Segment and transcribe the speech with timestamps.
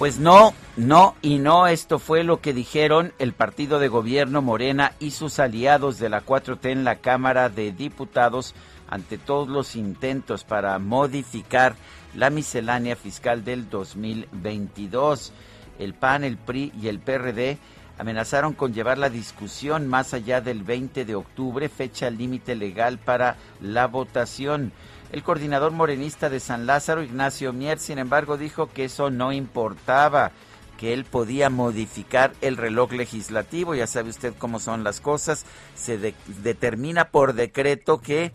[0.00, 4.94] Pues no, no y no, esto fue lo que dijeron el partido de gobierno Morena
[4.98, 8.54] y sus aliados de la 4T en la Cámara de Diputados
[8.88, 11.74] ante todos los intentos para modificar
[12.14, 15.34] la miscelánea fiscal del 2022.
[15.78, 17.58] El PAN, el PRI y el PRD
[17.98, 23.36] amenazaron con llevar la discusión más allá del 20 de octubre, fecha límite legal para
[23.60, 24.72] la votación.
[25.12, 30.30] El coordinador morenista de San Lázaro, Ignacio Mier, sin embargo, dijo que eso no importaba,
[30.78, 33.74] que él podía modificar el reloj legislativo.
[33.74, 35.44] Ya sabe usted cómo son las cosas.
[35.74, 35.98] Se
[36.42, 38.30] determina por decreto que,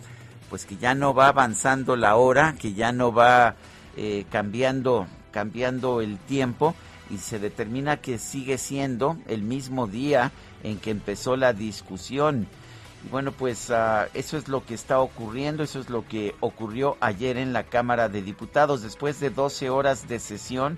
[0.49, 3.55] pues, que ya no va avanzando la hora, que ya no va
[3.95, 6.75] eh, cambiando, cambiando el tiempo
[7.09, 12.47] y se determina que sigue siendo el mismo día en que empezó la discusión.
[13.11, 17.37] Bueno, pues ah, eso es lo que está ocurriendo, eso es lo que ocurrió ayer
[17.37, 18.81] en la Cámara de Diputados.
[18.81, 20.77] Después de 12 horas de sesión,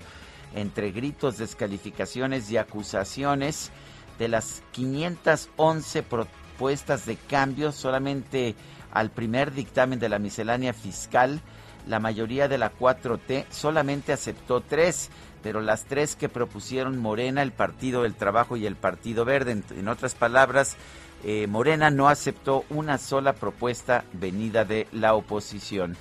[0.54, 3.70] entre gritos, descalificaciones y acusaciones,
[4.18, 8.56] de las 511 propuestas de cambio, solamente
[8.92, 11.40] al primer dictamen de la miscelánea fiscal,
[11.86, 15.10] la mayoría de la 4T solamente aceptó tres,
[15.42, 19.88] pero las tres que propusieron Morena, el Partido del Trabajo y el Partido Verde, en
[19.88, 20.76] otras palabras,
[21.24, 25.96] eh, Morena no aceptó una sola propuesta venida de la oposición.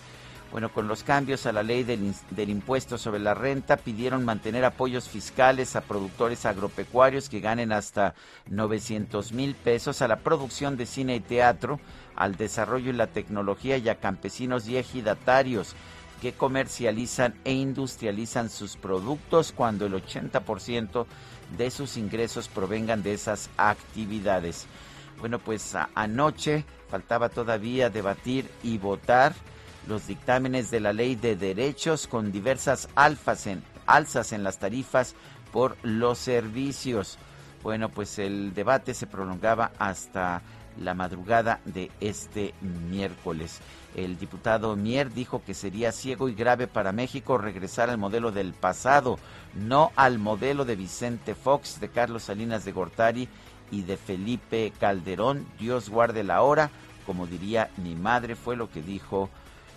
[0.51, 4.63] Bueno, con los cambios a la ley del, del, impuesto sobre la renta, pidieron mantener
[4.63, 8.16] apoyos fiscales a productores agropecuarios que ganen hasta
[8.50, 11.81] 900 mil pesos, a la producción de cine y teatro,
[12.16, 15.75] al desarrollo y la tecnología y a campesinos y ejidatarios
[16.22, 21.06] que comercializan e industrializan sus productos cuando el 80%
[21.57, 24.66] de sus ingresos provengan de esas actividades.
[25.19, 29.33] Bueno, pues anoche faltaba todavía debatir y votar
[29.88, 35.16] los dictámenes de la ley de derechos con diversas alfas en, alzas en las tarifas
[35.51, 37.17] por los servicios.
[37.63, 40.41] Bueno, pues el debate se prolongaba hasta
[40.79, 43.59] la madrugada de este miércoles.
[43.95, 48.53] El diputado Mier dijo que sería ciego y grave para México regresar al modelo del
[48.53, 49.17] pasado,
[49.56, 53.27] no al modelo de Vicente Fox, de Carlos Salinas de Gortari
[53.72, 55.45] y de Felipe Calderón.
[55.59, 56.69] Dios guarde la hora,
[57.05, 59.29] como diría mi madre, fue lo que dijo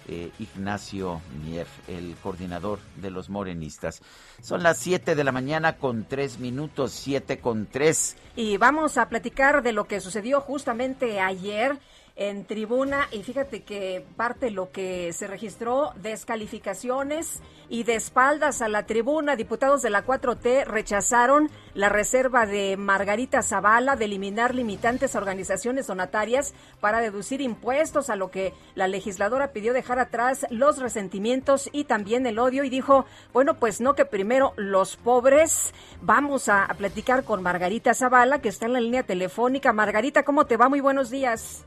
[0.08, 4.02] eh, Ignacio Mier, el coordinador de los morenistas.
[4.42, 8.16] Son las 7 de la mañana con 3 minutos, 7 con 3.
[8.34, 11.78] Y vamos a platicar de lo que sucedió justamente ayer
[12.20, 18.68] en tribuna y fíjate que parte lo que se registró, descalificaciones y de espaldas a
[18.68, 25.16] la tribuna, diputados de la 4T rechazaron la reserva de Margarita Zavala de eliminar limitantes
[25.16, 30.78] a organizaciones donatarias para deducir impuestos, a lo que la legisladora pidió dejar atrás los
[30.78, 35.72] resentimientos y también el odio y dijo, bueno, pues no que primero los pobres,
[36.02, 39.72] vamos a, a platicar con Margarita Zavala que está en la línea telefónica.
[39.72, 40.68] Margarita, ¿cómo te va?
[40.68, 41.64] Muy buenos días.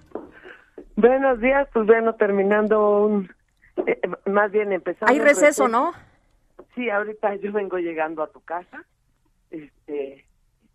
[0.96, 3.30] Buenos días, pues bueno, terminando un,
[3.88, 5.12] eh, más bien empezando.
[5.12, 5.92] Hay receso, ¿no?
[6.75, 8.86] Sí, ahorita yo vengo llegando a tu casa,
[9.50, 10.25] este,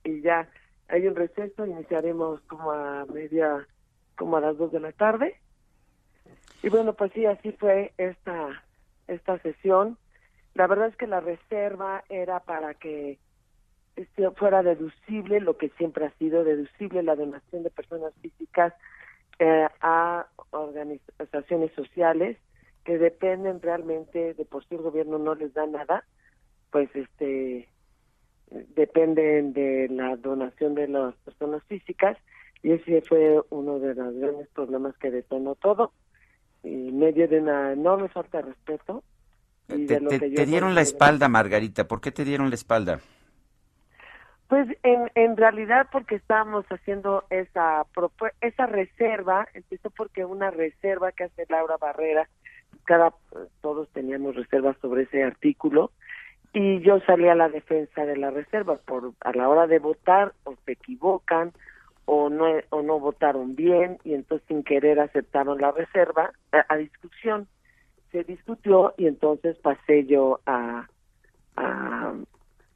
[0.04, 0.48] y ya
[0.88, 3.66] hay un receso, iniciaremos como a media,
[4.16, 5.36] como a las dos de la tarde.
[6.62, 8.64] Y bueno, pues sí, así fue esta,
[9.06, 9.98] esta sesión.
[10.54, 13.18] La verdad es que la reserva era para que
[13.94, 18.74] este, fuera deducible, lo que siempre ha sido deducible, la donación de personas físicas
[19.38, 20.07] eh, a
[20.78, 22.36] organizaciones sociales
[22.84, 26.04] que dependen realmente de por si el gobierno no les da nada,
[26.70, 27.68] pues este
[28.50, 32.16] dependen de la donación de las personas físicas.
[32.62, 35.92] Y ese fue uno de los grandes problemas que detonó todo,
[36.62, 39.04] en medio de una enorme falta de respeto.
[39.68, 41.86] Y te, te dieron la espalda, Margarita.
[41.86, 43.00] ¿Por qué te dieron la espalda?
[44.48, 47.84] Pues en, en realidad porque estábamos haciendo esa
[48.40, 52.28] esa reserva, empezó porque una reserva que hace Laura Barrera,
[52.84, 53.12] cada
[53.60, 55.90] todos teníamos reservas sobre ese artículo
[56.54, 60.32] y yo salí a la defensa de la reserva por a la hora de votar
[60.44, 61.52] o se equivocan
[62.06, 67.46] o no o no votaron bien y entonces sin querer aceptaron la reserva a, discusión.
[68.12, 70.88] Se discutió y entonces pasé yo a,
[71.56, 72.14] a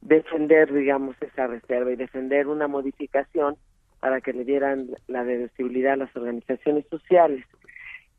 [0.03, 3.55] defender digamos esa reserva y defender una modificación
[3.99, 7.45] para que le dieran la deducibilidad a las organizaciones sociales.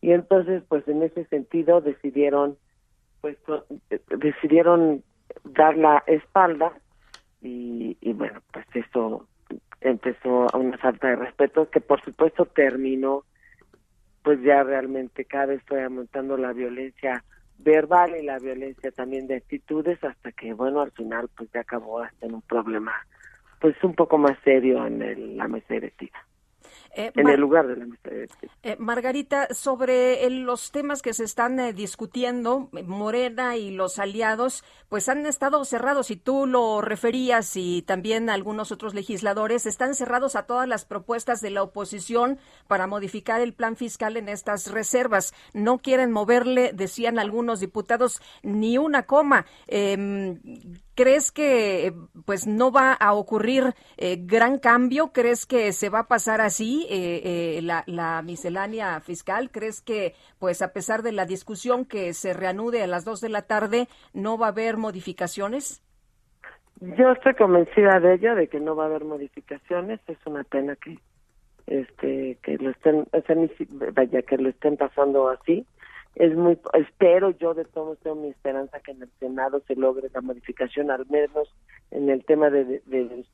[0.01, 2.57] Y entonces pues en ese sentido decidieron
[3.21, 3.37] pues
[4.19, 5.03] decidieron
[5.45, 6.73] dar la espalda
[7.43, 9.27] y, y bueno, pues eso
[9.81, 13.25] empezó a una falta de respeto que por supuesto terminó
[14.23, 17.23] pues ya realmente cada vez fue aumentando la violencia
[17.59, 22.01] verbal y la violencia también de actitudes hasta que bueno al final pues ya acabó
[22.01, 22.93] hasta en un problema
[23.61, 26.19] pues un poco más serio en el, la mesa directiva.
[26.97, 28.11] Eh, en el lugar de la mesa
[28.63, 35.09] eh, Margarita, sobre los temas que se están eh, discutiendo, Morena y los aliados, pues
[35.09, 40.47] han estado cerrados, y tú lo referías, y también algunos otros legisladores, están cerrados a
[40.47, 42.39] todas las propuestas de la oposición
[42.69, 45.35] para modificar el plan fiscal en estas reservas.
[45.53, 49.47] No quieren moverle, decían algunos diputados, ni una coma.
[50.95, 51.93] ¿Crees que
[52.25, 55.13] pues no va a ocurrir eh, gran cambio?
[55.13, 59.51] ¿Crees que se va a pasar así eh, eh, la, la, miscelánea fiscal?
[59.51, 63.29] ¿Crees que pues a pesar de la discusión que se reanude a las dos de
[63.29, 65.83] la tarde no va a haber modificaciones?
[66.81, 70.01] Yo estoy convencida de ello, de que no va a haber modificaciones.
[70.07, 70.99] Es una pena que
[71.67, 73.07] este que lo estén,
[73.95, 75.67] vaya que lo estén pasando así
[76.17, 80.09] es muy espero yo de todos tengo mi esperanza que en el senado se logre
[80.13, 81.53] la modificación al menos
[81.91, 83.25] en el tema de, de,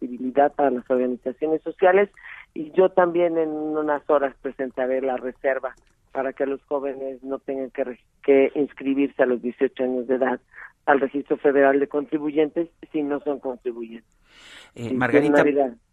[0.57, 2.09] para las organizaciones sociales
[2.55, 5.75] y yo también en unas horas presentaré la reserva
[6.13, 10.41] para que los jóvenes no tengan que, que inscribirse a los 18 años de edad
[10.87, 14.11] al registro federal de contribuyentes si no son contribuyentes.
[14.75, 15.45] Eh, Margarita.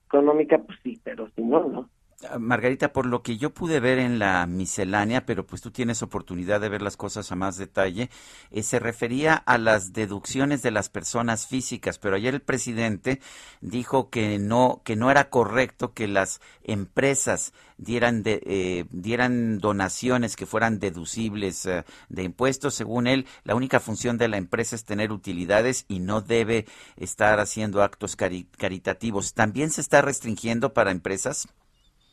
[0.05, 1.89] económica, pues sí, pero si no, no.
[2.23, 6.01] Ah, Margarita, por lo que yo pude ver en la miscelánea, pero pues tú tienes
[6.01, 8.09] oportunidad de ver las cosas a más detalle,
[8.49, 13.21] eh, se refería a las deducciones de las personas físicas, pero ayer el presidente
[13.61, 20.47] dijo que no que no era correcto que las empresas dieran eh, dieran donaciones que
[20.47, 22.73] fueran deducibles eh, de impuestos.
[22.73, 26.65] Según él, la única función de la empresa es tener utilidades y no debe
[26.95, 29.35] estar haciendo actos caritativos.
[29.35, 31.47] ¿También se está restringiendo para empresas?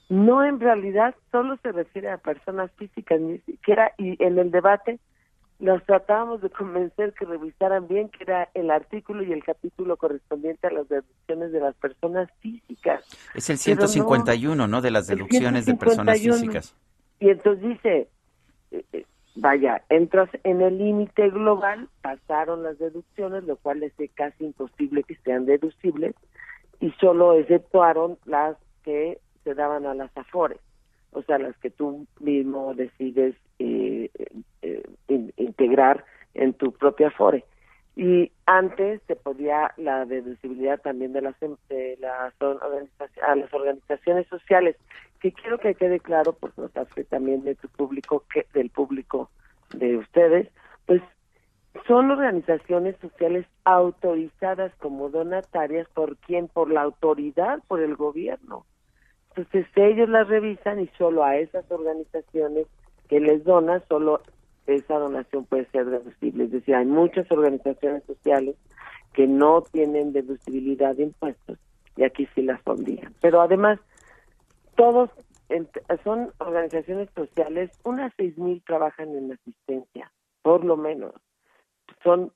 [0.09, 4.99] No, en realidad solo se refiere a personas físicas, ni siquiera, y en el debate
[5.61, 10.67] los tratábamos de convencer que revisaran bien que era el artículo y el capítulo correspondiente
[10.67, 13.05] a las deducciones de las personas físicas.
[13.35, 14.81] Es el 151, ¿no?
[14.83, 16.77] De las deducciones de personas físicas.
[17.21, 18.09] Y entonces dice,
[18.73, 19.06] eh, eh,
[19.37, 25.17] vaya, entras en el límite global, pasaron las deducciones, lo cual es casi imposible que
[25.25, 26.15] sean deducibles,
[26.81, 30.58] y solo exceptuaron las que se daban a las afores,
[31.12, 34.11] o sea, las que tú mismo decides eh,
[34.63, 34.82] eh,
[35.36, 37.44] integrar en tu propia afore.
[37.96, 44.77] Y antes se podía la deducibilidad también de las, de las a las organizaciones sociales,
[45.20, 49.31] que quiero que quede claro, por parte también de tu público, que del público
[49.74, 50.48] de ustedes,
[50.86, 51.03] pues
[51.86, 58.67] son organizaciones sociales autorizadas como donatarias por quién, por la autoridad, por el gobierno.
[59.36, 62.67] Entonces ellos las revisan y solo a esas organizaciones
[63.08, 64.20] que les donan, solo
[64.67, 66.44] esa donación puede ser deducible.
[66.44, 68.56] Es decir, hay muchas organizaciones sociales
[69.12, 71.58] que no tienen deducibilidad de impuestos
[71.96, 73.12] y aquí sí las pondrían.
[73.20, 73.81] Pero además,
[74.76, 75.10] todos
[76.03, 80.10] son organizaciones sociales, unas seis mil trabajan en asistencia,
[80.43, 81.12] por lo menos.
[82.03, 82.32] Son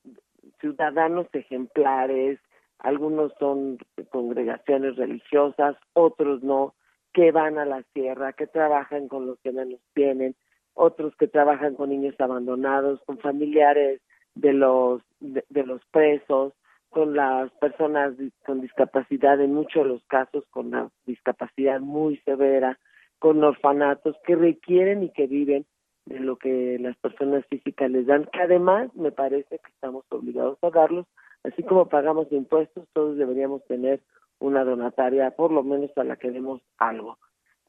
[0.59, 2.39] ciudadanos ejemplares,
[2.79, 3.77] algunos son
[4.11, 6.73] congregaciones religiosas, otros no,
[7.13, 10.35] que van a la sierra, que trabajan con los que menos tienen,
[10.73, 14.01] otros que trabajan con niños abandonados, con familiares
[14.35, 16.53] de los de, los presos,
[16.89, 18.13] con las personas
[18.45, 22.79] con discapacidad, en muchos de los casos con una discapacidad muy severa,
[23.19, 25.65] con orfanatos que requieren y que viven
[26.05, 30.57] de lo que las personas físicas les dan, que además me parece que estamos obligados
[30.63, 31.05] a darlos,
[31.43, 33.99] así como pagamos impuestos, todos deberíamos tener
[34.39, 37.17] una donataria, por lo menos a la que demos algo.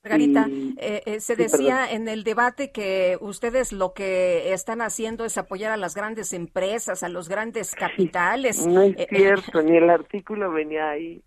[0.02, 0.46] Margarita,
[0.78, 5.72] eh, eh, se decía en el debate que ustedes lo que están haciendo es apoyar
[5.72, 8.66] a las grandes empresas, a los grandes capitales.
[8.66, 11.22] No es Eh, cierto, ni el artículo venía ahí.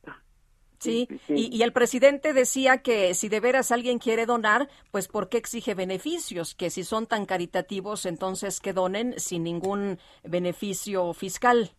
[0.79, 5.29] Sí, Y, y el presidente decía que si de veras alguien quiere donar, pues ¿por
[5.29, 6.55] qué exige beneficios?
[6.55, 11.71] Que si son tan caritativos, entonces que donen sin ningún beneficio fiscal.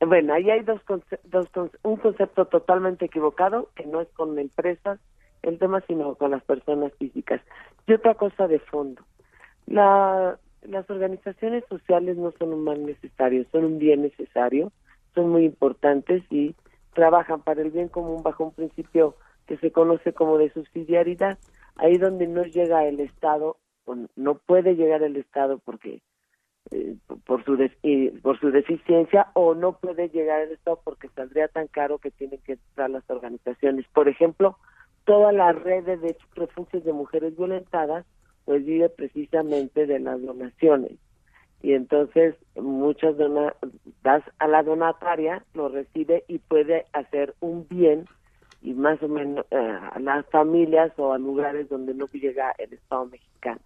[0.00, 4.38] Bueno, ahí hay dos, conce- dos conce- un concepto totalmente equivocado, que no es con
[4.38, 5.00] empresas
[5.42, 7.40] el tema, sino con las personas físicas.
[7.86, 9.02] Y otra cosa de fondo.
[9.66, 14.72] La, las organizaciones sociales no son un mal necesario, son un bien necesario,
[15.14, 16.54] son muy importantes y
[16.94, 21.38] trabajan para el bien común bajo un principio que se conoce como de subsidiariedad.
[21.76, 26.00] Ahí donde no llega el Estado, o no puede llegar el Estado porque
[26.70, 31.08] eh, por su des- eh, por su deficiencia o no puede llegar el Estado porque
[31.10, 33.86] saldría tan caro que tienen que entrar las organizaciones.
[33.92, 34.56] Por ejemplo,
[35.04, 38.06] toda la red de refugios de mujeres violentadas
[38.44, 40.92] pues vive precisamente de las donaciones
[41.62, 43.54] y entonces muchas dona
[44.02, 48.06] das a la donataria lo recibe y puede hacer un bien
[48.60, 52.72] y más o menos eh, a las familias o a lugares donde no llega el
[52.72, 53.60] Estado mexicano.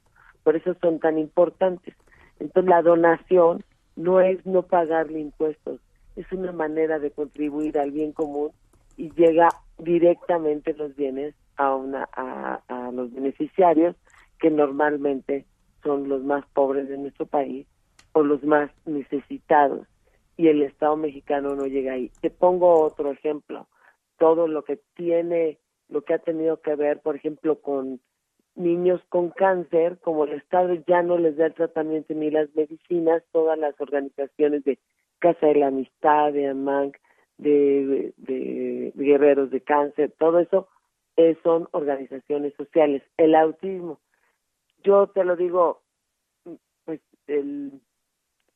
[0.45, 1.95] Por eso son tan importantes.
[2.41, 3.65] Entonces la donación
[3.97, 5.81] no es no pagarle impuestos,
[6.17, 8.51] es una manera de contribuir al bien común
[8.97, 13.97] y llega directamente los bienes a una a, a los beneficiarios
[14.39, 15.47] que normalmente
[15.83, 17.67] son los más pobres de nuestro país
[18.13, 19.87] o los más necesitados
[20.37, 22.11] y el Estado mexicano no llega ahí.
[22.21, 23.67] Te pongo otro ejemplo,
[24.19, 28.01] todo lo que tiene, lo que ha tenido que ver, por ejemplo, con
[28.59, 33.23] niños con cáncer, como el Estado ya no les da el tratamiento ni las medicinas,
[33.33, 34.79] todas las organizaciones de
[35.21, 36.97] Casa de la Amistad, de AMANC,
[37.39, 40.69] de, de, guerreros de cáncer, todo eso
[41.17, 43.03] eh, son organizaciones sociales.
[43.17, 44.01] El autismo,
[44.83, 45.83] yo te lo digo,
[46.85, 47.81] pues el,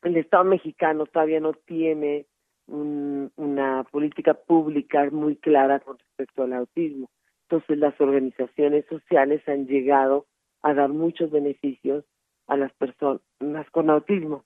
[0.03, 2.27] el Estado mexicano todavía no tiene
[2.67, 7.09] un, una política pública muy clara con respecto al autismo.
[7.53, 10.25] Entonces las organizaciones sociales han llegado
[10.63, 12.03] a dar muchos beneficios
[12.47, 14.45] a las personas con autismo.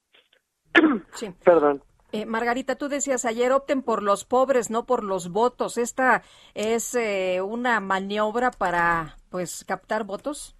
[1.15, 1.31] Sí.
[1.45, 1.83] Perdón.
[2.11, 5.79] Eh, Margarita, tú decías ayer, opten por los pobres, no por los votos.
[5.79, 6.23] ¿Esta
[6.55, 10.57] es eh, una maniobra para, pues, captar votos?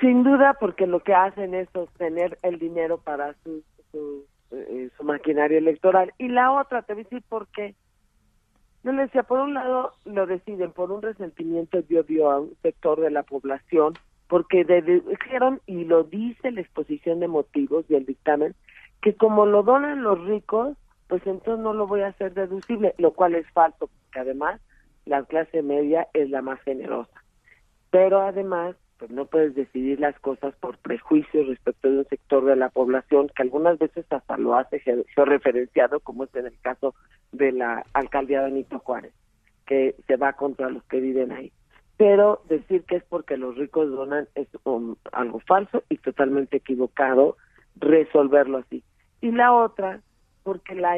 [0.00, 3.62] Sin duda, porque lo que hacen es sostener el dinero para su,
[3.92, 6.12] su, eh, su maquinaria electoral.
[6.18, 7.76] Y la otra, te voy a decir por qué.
[8.84, 12.54] Yo le decía, por un lado lo deciden por un resentimiento dio dio a un
[12.62, 13.94] sector de la población,
[14.28, 18.54] porque dijeron, y lo dice la exposición de motivos y el dictamen,
[19.00, 20.76] que como lo donan los ricos,
[21.08, 24.60] pues entonces no lo voy a hacer deducible, lo cual es falso, porque además
[25.06, 27.22] la clase media es la más generosa.
[27.90, 32.56] Pero además, pues no puedes decidir las cosas por prejuicios respecto de un sector de
[32.56, 34.80] la población que algunas veces hasta lo hace
[35.14, 36.94] georreferenciado, como es en el caso
[37.32, 39.12] de la alcaldía Benito Juárez,
[39.66, 41.52] que se va contra los que viven ahí.
[41.96, 47.36] Pero decir que es porque los ricos donan es um, algo falso y totalmente equivocado
[47.76, 48.82] resolverlo así.
[49.20, 50.00] Y la otra,
[50.42, 50.96] porque la,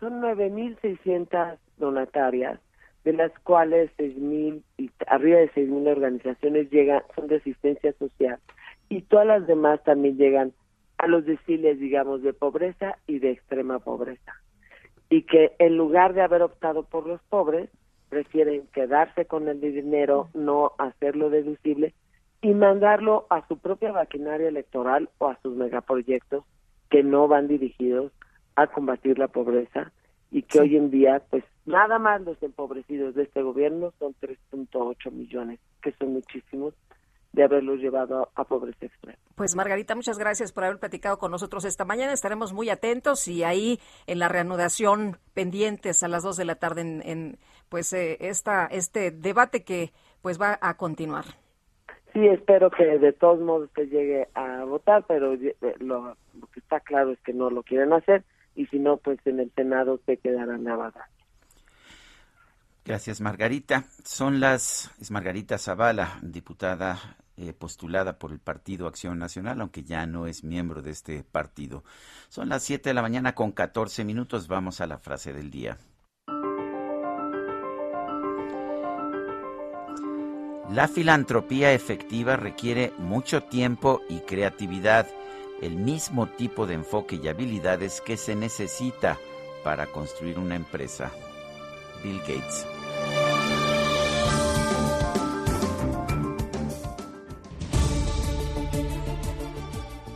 [0.00, 2.60] son 9.600 donatarias,
[3.04, 8.38] de las cuales 6.000 y arriba de 6.000 organizaciones llegan, son de asistencia social,
[8.88, 10.52] y todas las demás también llegan
[10.98, 14.32] a los deciles, digamos, de pobreza y de extrema pobreza.
[15.10, 17.68] Y que en lugar de haber optado por los pobres,
[18.08, 21.94] prefieren quedarse con el dinero, no hacerlo deducible
[22.42, 26.44] y mandarlo a su propia maquinaria electoral o a sus megaproyectos
[26.90, 28.12] que no van dirigidos
[28.54, 29.90] a combatir la pobreza
[30.30, 35.10] y que hoy en día, pues nada más los empobrecidos de este gobierno son 3.8
[35.10, 36.74] millones, que son muchísimos,
[37.32, 39.18] de haberlos llevado a, a pobreza extrema.
[39.34, 42.12] Pues Margarita, muchas gracias por haber platicado con nosotros esta mañana.
[42.12, 46.82] Estaremos muy atentos y ahí en la reanudación pendientes a las dos de la tarde
[46.82, 49.90] en, en pues eh, esta este debate que
[50.22, 51.24] pues va a continuar.
[52.12, 56.60] Sí, espero que de todos modos se llegue a votar, pero eh, lo, lo que
[56.60, 58.22] está claro es que no lo quieren hacer
[58.54, 60.92] y si no, pues en el Senado se quedará nada.
[62.84, 63.84] Gracias, Margarita.
[64.04, 70.06] Son las, es Margarita Zavala, diputada eh, postulada por el Partido Acción Nacional, aunque ya
[70.06, 71.82] no es miembro de este partido.
[72.28, 74.48] Son las 7 de la mañana con 14 minutos.
[74.48, 75.78] Vamos a la frase del día.
[80.70, 85.06] La filantropía efectiva requiere mucho tiempo y creatividad,
[85.62, 89.18] el mismo tipo de enfoque y habilidades que se necesita
[89.62, 91.10] para construir una empresa.
[92.04, 92.66] Bill Gates.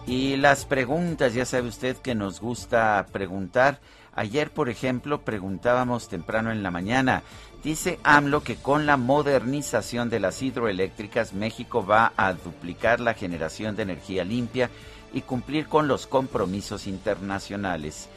[0.06, 3.80] Y las preguntas, ya sabe usted que nos gusta preguntar.
[4.14, 7.22] Ayer, por ejemplo, preguntábamos temprano en la mañana.
[7.62, 13.76] Dice AMLO que con la modernización de las hidroeléctricas México va a duplicar la generación
[13.76, 14.70] de energía limpia
[15.12, 18.08] y cumplir con los compromisos internacionales.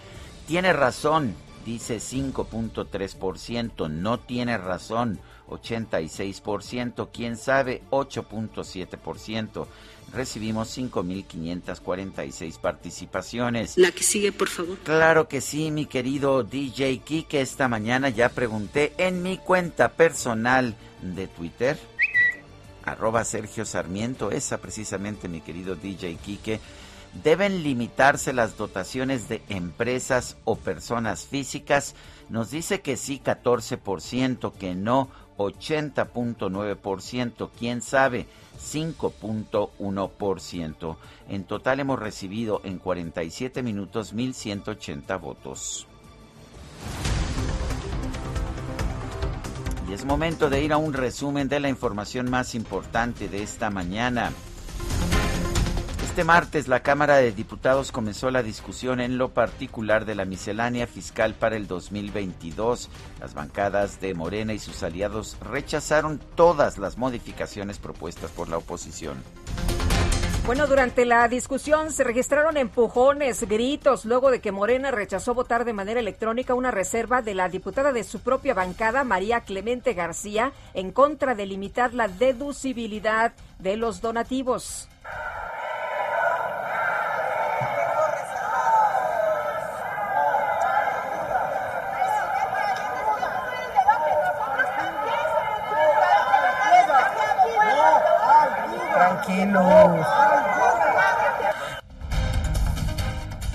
[0.47, 9.67] Tiene razón, dice 5.3%, no tiene razón, 86%, quién sabe, 8.7%
[10.13, 13.77] recibimos 5.546 participaciones.
[13.77, 14.77] La que sigue, por favor.
[14.79, 17.41] Claro que sí, mi querido DJ Kike.
[17.41, 21.77] Esta mañana ya pregunté en mi cuenta personal de Twitter,
[22.83, 26.59] arroba Sergio Sarmiento, esa precisamente, mi querido DJ Kike.
[27.13, 31.93] ¿Deben limitarse las dotaciones de empresas o personas físicas?
[32.29, 38.27] Nos dice que sí 14%, que no 80.9%, quién sabe.
[38.61, 40.97] 5.1%.
[41.29, 45.87] En total hemos recibido en 47 minutos 1.180 votos.
[49.89, 53.69] Y es momento de ir a un resumen de la información más importante de esta
[53.69, 54.31] mañana.
[56.11, 60.85] Este martes la Cámara de Diputados comenzó la discusión en lo particular de la miscelánea
[60.85, 62.89] fiscal para el 2022.
[63.21, 69.23] Las bancadas de Morena y sus aliados rechazaron todas las modificaciones propuestas por la oposición.
[70.45, 75.71] Bueno, durante la discusión se registraron empujones, gritos, luego de que Morena rechazó votar de
[75.71, 80.91] manera electrónica una reserva de la diputada de su propia bancada, María Clemente García, en
[80.91, 84.89] contra de limitar la deducibilidad de los donativos.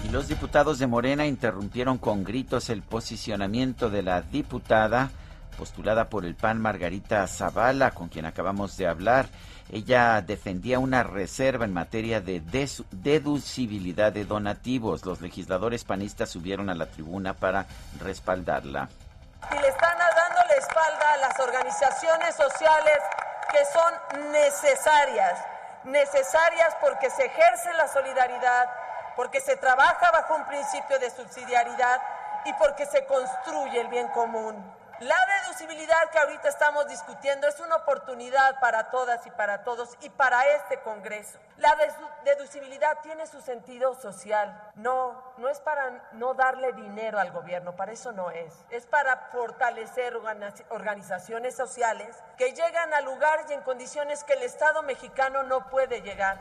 [0.05, 5.11] Y los diputados de Morena interrumpieron con gritos el posicionamiento de la diputada
[5.57, 9.27] postulada por el PAN Margarita Zavala, con quien acabamos de hablar.
[9.73, 12.41] Ella defendía una reserva en materia de
[12.93, 15.05] deducibilidad de donativos.
[15.05, 17.67] Los legisladores panistas subieron a la tribuna para
[18.01, 18.89] respaldarla.
[19.51, 22.99] Y le están dando la espalda a las organizaciones sociales
[23.51, 25.56] que son necesarias
[25.87, 28.69] necesarias porque se ejerce la solidaridad,
[29.15, 32.03] porque se trabaja bajo un principio de subsidiariedad
[32.45, 34.76] y porque se construye el bien común.
[35.01, 40.09] La deducibilidad que ahorita estamos discutiendo es una oportunidad para todas y para todos y
[40.09, 41.39] para este Congreso.
[41.59, 41.77] La
[42.25, 44.59] deducibilidad tiene su sentido social.
[44.75, 48.55] No, no es para no darle dinero al gobierno, para eso no es.
[48.71, 50.17] Es para fortalecer
[50.71, 56.01] organizaciones sociales que llegan a lugares y en condiciones que el Estado mexicano no puede
[56.01, 56.41] llegar.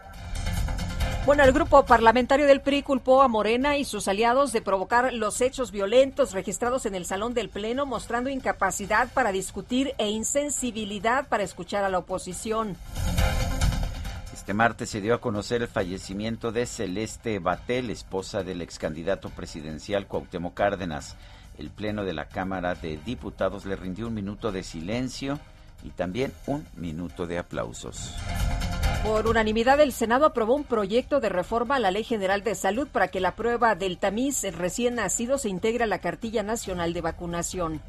[1.26, 5.42] Bueno, el grupo parlamentario del PRI culpó a Morena y sus aliados de provocar los
[5.42, 11.42] hechos violentos registrados en el Salón del Pleno, mostrando incapacidad para discutir e insensibilidad para
[11.42, 12.78] escuchar a la oposición.
[14.32, 19.32] Este martes se dio a conocer el fallecimiento de Celeste Batel, esposa del ex candidato
[19.32, 21.16] presidencial Cuauhtémoc Cárdenas.
[21.58, 25.40] El Pleno de la Cámara de Diputados le rindió un minuto de silencio
[25.84, 28.14] y también un minuto de aplausos.
[29.06, 32.88] Por unanimidad, el Senado aprobó un proyecto de reforma a la Ley General de Salud
[32.88, 37.02] para que la prueba del tamiz recién nacido se integre a la cartilla nacional de
[37.02, 37.84] vacunación.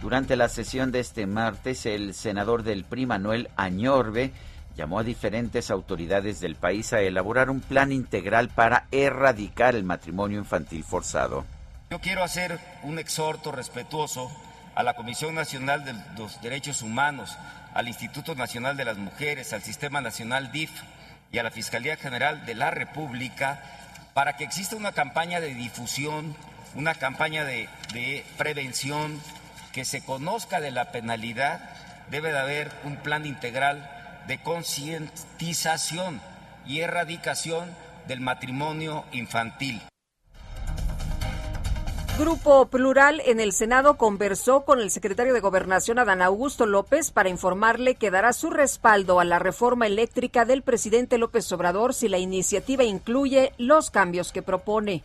[0.00, 4.32] Durante la sesión de este martes, el senador del PRI, Manuel Añorbe,
[4.76, 10.38] llamó a diferentes autoridades del país a elaborar un plan integral para erradicar el matrimonio
[10.38, 11.44] infantil forzado.
[11.90, 14.30] Yo quiero hacer un exhorto respetuoso
[14.78, 17.36] a la Comisión Nacional de los Derechos Humanos,
[17.74, 20.70] al Instituto Nacional de las Mujeres, al Sistema Nacional DIF
[21.32, 23.60] y a la Fiscalía General de la República
[24.14, 26.36] para que exista una campaña de difusión,
[26.76, 27.68] una campaña de,
[28.36, 29.20] prevención,
[29.72, 31.58] que se conozca de la penalidad,
[32.12, 33.90] debe de haber un plan integral
[34.28, 36.20] de concientización
[36.66, 37.68] y erradicación
[38.06, 39.82] del matrimonio infantil.
[42.18, 47.28] Grupo Plural en el Senado conversó con el secretario de Gobernación Adán Augusto López para
[47.28, 52.18] informarle que dará su respaldo a la reforma eléctrica del presidente López Obrador si la
[52.18, 55.04] iniciativa incluye los cambios que propone.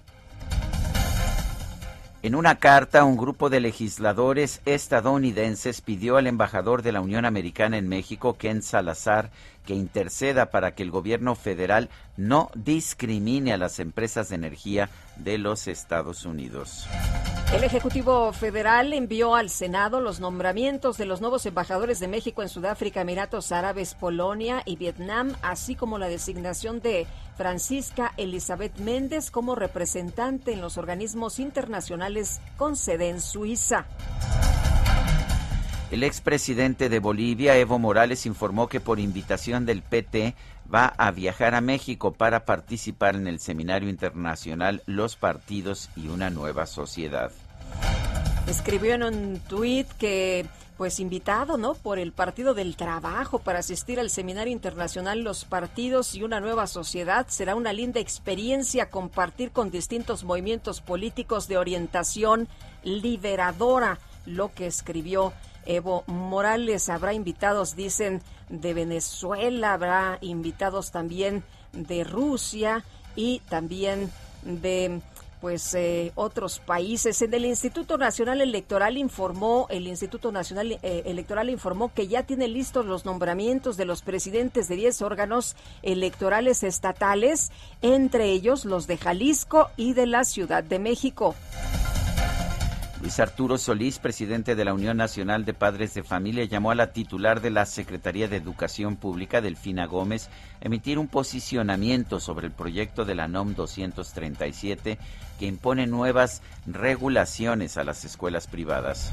[2.23, 7.77] En una carta, un grupo de legisladores estadounidenses pidió al embajador de la Unión Americana
[7.77, 9.29] en México, Ken Salazar,
[9.65, 15.37] que interceda para que el gobierno federal no discrimine a las empresas de energía de
[15.37, 16.87] los Estados Unidos.
[17.53, 22.49] El Ejecutivo Federal envió al Senado los nombramientos de los nuevos embajadores de México en
[22.49, 27.05] Sudáfrica, Emiratos Árabes, Polonia y Vietnam, así como la designación de
[27.37, 33.85] Francisca Elizabeth Méndez como representante en los organismos internacionales con sede en Suiza.
[35.93, 40.33] El expresidente de Bolivia, Evo Morales, informó que por invitación del PT
[40.73, 46.31] va a viajar a México para participar en el seminario internacional Los Partidos y una
[46.31, 47.31] nueva sociedad.
[48.47, 51.75] Escribió en un tuit que pues invitado, ¿no?
[51.75, 56.65] Por el Partido del Trabajo para asistir al Seminario Internacional Los Partidos y una nueva
[56.65, 57.27] sociedad.
[57.29, 62.47] Será una linda experiencia compartir con distintos movimientos políticos de orientación
[62.81, 65.33] liberadora, lo que escribió
[65.65, 66.89] Evo Morales.
[66.89, 72.83] Habrá invitados, dicen, de Venezuela, habrá invitados también de Rusia
[73.15, 74.11] y también
[74.43, 75.01] de
[75.43, 77.21] pues eh, otros países.
[77.21, 82.47] En el Instituto Nacional Electoral informó, el Instituto Nacional eh, Electoral informó que ya tiene
[82.47, 88.95] listos los nombramientos de los presidentes de 10 órganos electorales estatales, entre ellos los de
[88.95, 91.35] Jalisco y de la Ciudad de México.
[93.03, 96.93] Luis Arturo Solís, presidente de la Unión Nacional de Padres de Familia, llamó a la
[96.93, 100.29] titular de la Secretaría de Educación Pública, Delfina Gómez,
[100.61, 104.97] a emitir un posicionamiento sobre el proyecto de la NOM 237
[105.37, 109.11] que impone nuevas regulaciones a las escuelas privadas.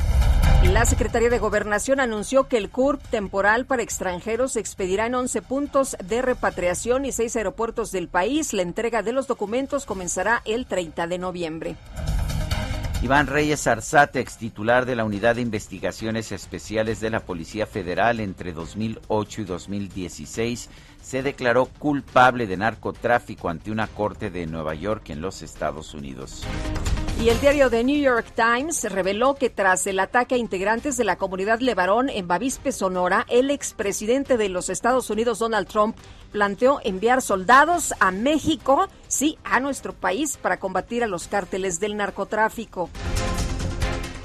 [0.73, 5.43] La Secretaría de Gobernación anunció que el CURP temporal para extranjeros se expedirá en 11
[5.43, 8.53] puntos de repatriación y seis aeropuertos del país.
[8.53, 11.77] La entrega de los documentos comenzará el 30 de noviembre.
[13.03, 18.21] Iván Reyes Arzate, ex titular de la Unidad de Investigaciones Especiales de la Policía Federal
[18.21, 20.69] entre 2008 y 2016,
[21.01, 26.45] se declaró culpable de narcotráfico ante una corte de Nueva York en los Estados Unidos.
[27.21, 31.05] Y el diario The New York Times reveló que tras el ataque a integrantes de
[31.05, 35.99] la comunidad Levarón en Bavispe, Sonora, el expresidente de los Estados Unidos, Donald Trump,
[36.33, 41.99] planteó enviar soldados a México, sí, a nuestro país, para combatir a los cárteles del
[41.99, 42.89] narcotráfico.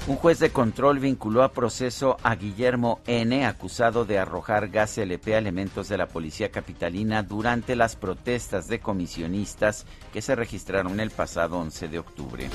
[0.08, 5.34] Un juez de control vinculó a proceso a Guillermo N., acusado de arrojar gas LP
[5.34, 11.10] a elementos de la policía capitalina durante las protestas de comisionistas que se registraron el
[11.10, 12.48] pasado 11 de octubre.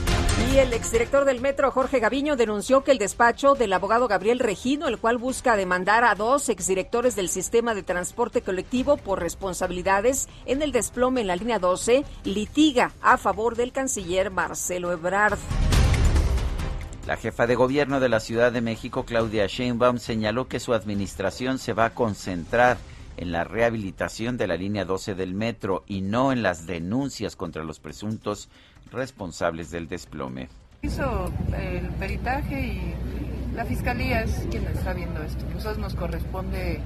[0.54, 4.88] Y el exdirector del metro, Jorge Gaviño, denunció que el despacho del abogado Gabriel Regino,
[4.88, 10.62] el cual busca demandar a dos exdirectores del sistema de transporte colectivo por responsabilidades en
[10.62, 15.38] el desplome en la línea 12, litiga a favor del canciller Marcelo Ebrard.
[17.08, 21.58] La jefa de gobierno de la Ciudad de México, Claudia Sheinbaum, señaló que su administración
[21.58, 22.78] se va a concentrar
[23.18, 27.64] en la rehabilitación de la línea 12 del metro y no en las denuncias contra
[27.64, 28.50] los presuntos
[28.92, 30.50] responsables del desplome.
[30.84, 32.96] Hizo el peritaje y
[33.56, 35.44] la fiscalía es quien está viendo esto.
[35.54, 36.82] Nosotros nos corresponde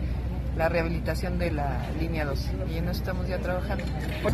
[0.56, 3.84] la rehabilitación de la línea 12 y en eso estamos ya trabajando.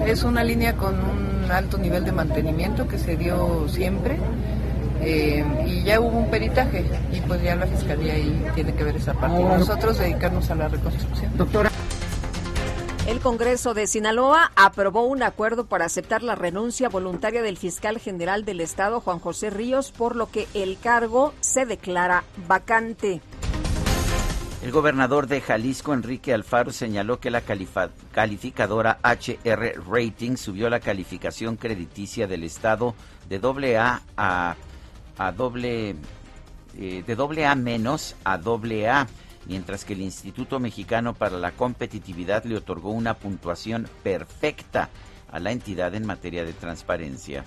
[0.06, 4.18] Es una línea con un alto nivel de mantenimiento que se dio siempre
[5.02, 8.96] eh, y ya hubo un peritaje y pues ya la fiscalía ahí tiene que ver
[8.96, 9.44] esa parte.
[9.44, 11.38] Nosotros dedicarnos a la reconstrucción.
[11.38, 11.72] Doctora.
[13.08, 18.46] El Congreso de Sinaloa aprobó un acuerdo para aceptar la renuncia voluntaria del fiscal general
[18.46, 23.22] del Estado, Juan José Ríos, por lo que el cargo se declara vacante.
[24.62, 31.56] El gobernador de Jalisco, Enrique Alfaro, señaló que la calificadora HR Rating subió la calificación
[31.56, 32.94] crediticia del Estado
[33.28, 34.56] de AA a
[35.28, 35.96] a doble,
[36.78, 39.08] eh, de doble A menos a doble A,
[39.46, 44.90] mientras que el Instituto Mexicano para la Competitividad le otorgó una puntuación perfecta
[45.32, 47.46] a la entidad en materia de transparencia.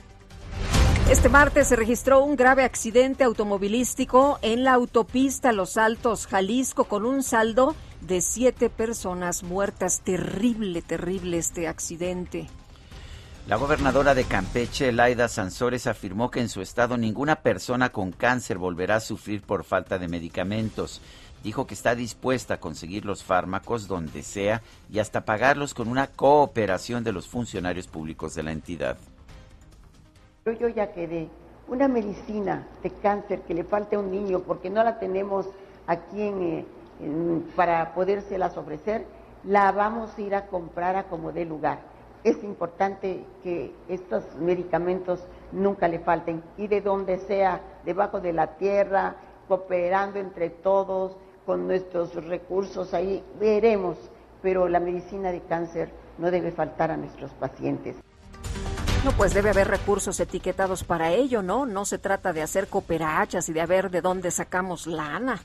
[1.10, 7.04] Este martes se registró un grave accidente automovilístico en la autopista Los Altos, Jalisco, con
[7.04, 10.00] un saldo de siete personas muertas.
[10.00, 12.46] Terrible, terrible este accidente.
[13.46, 18.56] La gobernadora de Campeche, Laida Sansores, afirmó que en su estado ninguna persona con cáncer
[18.56, 21.02] volverá a sufrir por falta de medicamentos.
[21.42, 26.06] Dijo que está dispuesta a conseguir los fármacos donde sea y hasta pagarlos con una
[26.06, 28.96] cooperación de los funcionarios públicos de la entidad.
[30.46, 31.28] Yo, ya quedé.
[31.68, 35.46] Una medicina de cáncer que le falte a un niño porque no la tenemos
[35.86, 36.66] aquí en,
[37.54, 39.04] para podérselas ofrecer,
[39.44, 41.93] la vamos a ir a comprar a como dé lugar
[42.24, 45.20] es importante que estos medicamentos
[45.52, 51.66] nunca le falten y de donde sea, debajo de la tierra, cooperando entre todos, con
[51.66, 53.98] nuestros recursos ahí, veremos,
[54.42, 57.96] pero la medicina de cáncer no debe faltar a nuestros pacientes.
[59.04, 61.66] No, pues debe haber recursos etiquetados para ello, ¿no?
[61.66, 65.42] No se trata de hacer cooperachas y de ver de dónde sacamos lana.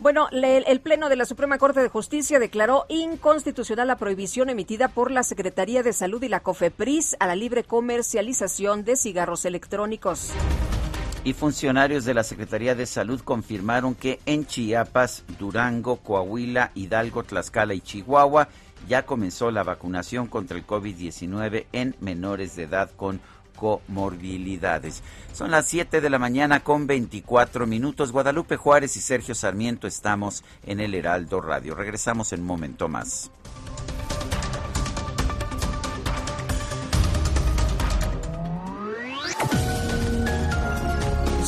[0.00, 5.10] Bueno, el Pleno de la Suprema Corte de Justicia declaró inconstitucional la prohibición emitida por
[5.10, 10.32] la Secretaría de Salud y la COFEPRIS a la libre comercialización de cigarros electrónicos.
[11.22, 17.72] Y funcionarios de la Secretaría de Salud confirmaron que en Chiapas, Durango, Coahuila, Hidalgo, Tlaxcala
[17.72, 18.48] y Chihuahua
[18.88, 23.20] ya comenzó la vacunación contra el COVID-19 en menores de edad con
[23.56, 25.02] comorbilidades.
[25.32, 28.12] Son las 7 de la mañana con 24 minutos.
[28.12, 31.74] Guadalupe Juárez y Sergio Sarmiento estamos en el Heraldo Radio.
[31.74, 33.30] Regresamos en un momento más.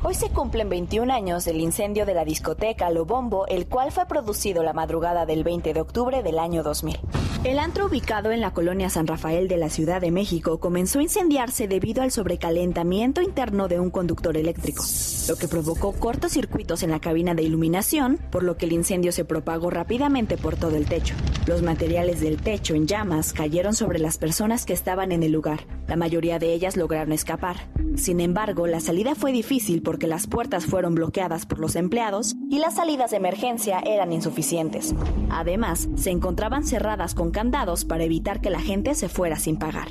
[0.00, 4.62] Hoy se cumplen 21 años del incendio de la discoteca Lobombo, el cual fue producido
[4.62, 7.00] la madrugada del 20 de octubre del año 2000.
[7.44, 11.02] El antro ubicado en la colonia San Rafael de la Ciudad de México comenzó a
[11.02, 14.84] incendiarse debido al sobrecalentamiento interno de un conductor eléctrico,
[15.28, 19.24] lo que provocó cortocircuitos en la cabina de iluminación, por lo que el incendio se
[19.24, 21.14] propagó rápidamente por todo el techo.
[21.46, 25.60] Los materiales del techo en llamas cayeron sobre las personas que estaban en el lugar.
[25.86, 27.68] La mayoría de ellas lograron escapar.
[27.96, 32.58] Sin embargo, la salida fue difícil porque las puertas fueron bloqueadas por los empleados y
[32.58, 34.94] las salidas de emergencia eran insuficientes.
[35.30, 39.88] Además, se encontraban cerradas con candados para evitar que la gente se fuera sin pagar.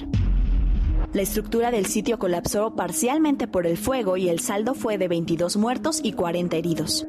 [1.14, 5.58] La estructura del sitio colapsó parcialmente por el fuego y el saldo fue de 22
[5.58, 7.08] muertos y 40 heridos.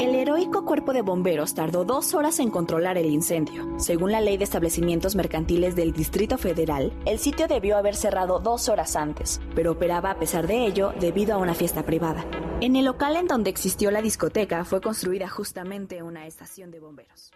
[0.00, 3.78] El heroico cuerpo de bomberos tardó dos horas en controlar el incendio.
[3.78, 8.70] Según la ley de establecimientos mercantiles del Distrito Federal, el sitio debió haber cerrado dos
[8.70, 12.24] horas antes, pero operaba a pesar de ello debido a una fiesta privada.
[12.62, 17.30] En el local en donde existió la discoteca fue construida justamente una estación de bomberos.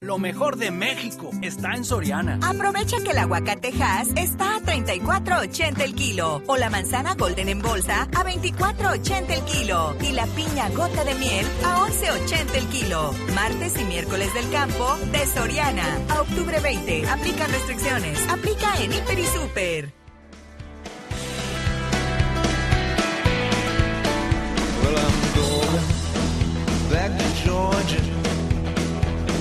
[0.00, 2.38] Lo mejor de México está en Soriana.
[2.40, 8.02] Aprovecha que el aguacatejas está a 34.80 el kilo o la manzana golden en bolsa
[8.02, 13.12] a 24.80 el kilo y la piña gota de miel a 11.80 el kilo.
[13.34, 17.08] Martes y miércoles del campo de Soriana a octubre 20.
[17.08, 18.24] Aplica restricciones.
[18.28, 19.98] Aplica en Hiper y Super.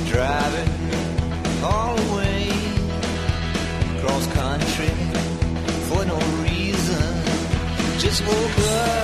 [0.08, 0.72] Driving
[1.63, 2.50] all the way
[4.02, 4.93] cross country
[5.89, 7.24] for no reason.
[8.00, 8.97] Just woke up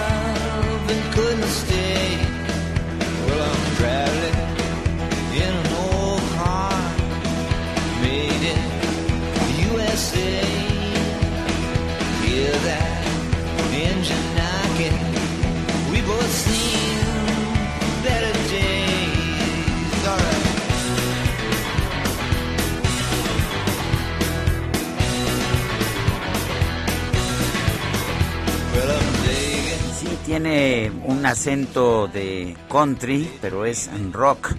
[30.26, 34.56] tiene un acento de country, pero es en rock.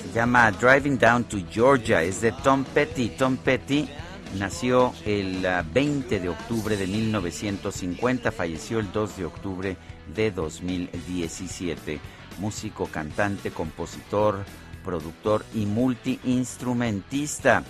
[0.00, 3.08] Se llama Driving Down to Georgia, es de Tom Petty.
[3.10, 3.88] Tom Petty
[4.38, 9.76] nació el 20 de octubre de 1950, falleció el 2 de octubre
[10.14, 12.00] de 2017.
[12.38, 14.44] Músico, cantante, compositor,
[14.84, 17.64] productor y multiinstrumentista.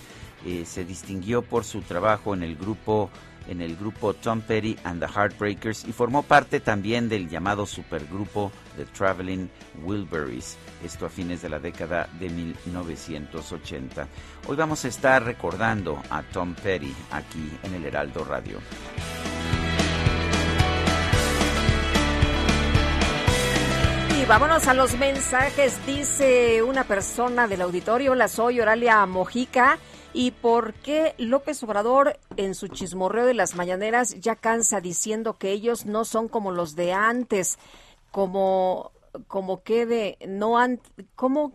[0.45, 3.11] Eh, se distinguió por su trabajo en el grupo
[3.49, 8.53] en el grupo Tom Petty and the Heartbreakers y formó parte también del llamado supergrupo
[8.77, 9.49] The Traveling
[9.83, 14.09] Wilburys, esto a fines de la década de 1980.
[14.49, 18.59] Hoy vamos a estar recordando a Tom Petty aquí en el Heraldo Radio.
[24.29, 25.79] vámonos a los mensajes.
[25.87, 29.79] Dice una persona del auditorio, la soy Oralia Mojica.
[30.19, 35.51] ¿Y por qué López Obrador en su chismorreo de las mañaneras ya cansa diciendo que
[35.51, 37.59] ellos no son como los de antes?
[38.13, 38.93] Como,
[39.29, 40.57] como que de, no
[41.17, 41.53] como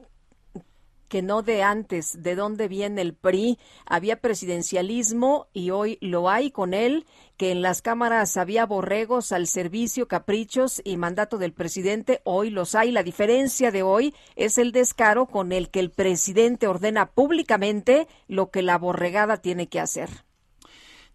[1.12, 3.60] que no de antes, de dónde viene el PRI.
[3.86, 9.48] Había presidencialismo y hoy lo hay con él, que en las cámaras había borregos al
[9.48, 12.94] servicio, caprichos y mandato del presidente, hoy los hay.
[12.94, 18.50] La diferencia de hoy es el descaro con el que el presidente ordena públicamente lo
[18.50, 20.31] que la borregada tiene que hacer.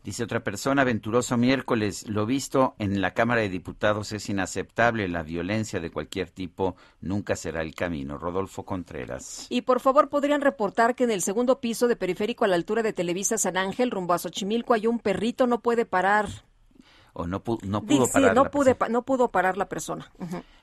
[0.06, 5.24] Dice otra persona, venturoso miércoles, lo visto en la Cámara de Diputados es inaceptable, la
[5.24, 8.16] violencia de cualquier tipo nunca será el camino.
[8.16, 9.48] Rodolfo Contreras.
[9.50, 12.84] Y por favor, podrían reportar que en el segundo piso de periférico a la altura
[12.84, 16.28] de Televisa San Ángel, rumbo a Xochimilco, hay un perrito, no puede parar.
[17.18, 18.34] O no, pu no pudo Sí, parar.
[18.34, 20.12] no, la pude, pa- no pudo parar la persona.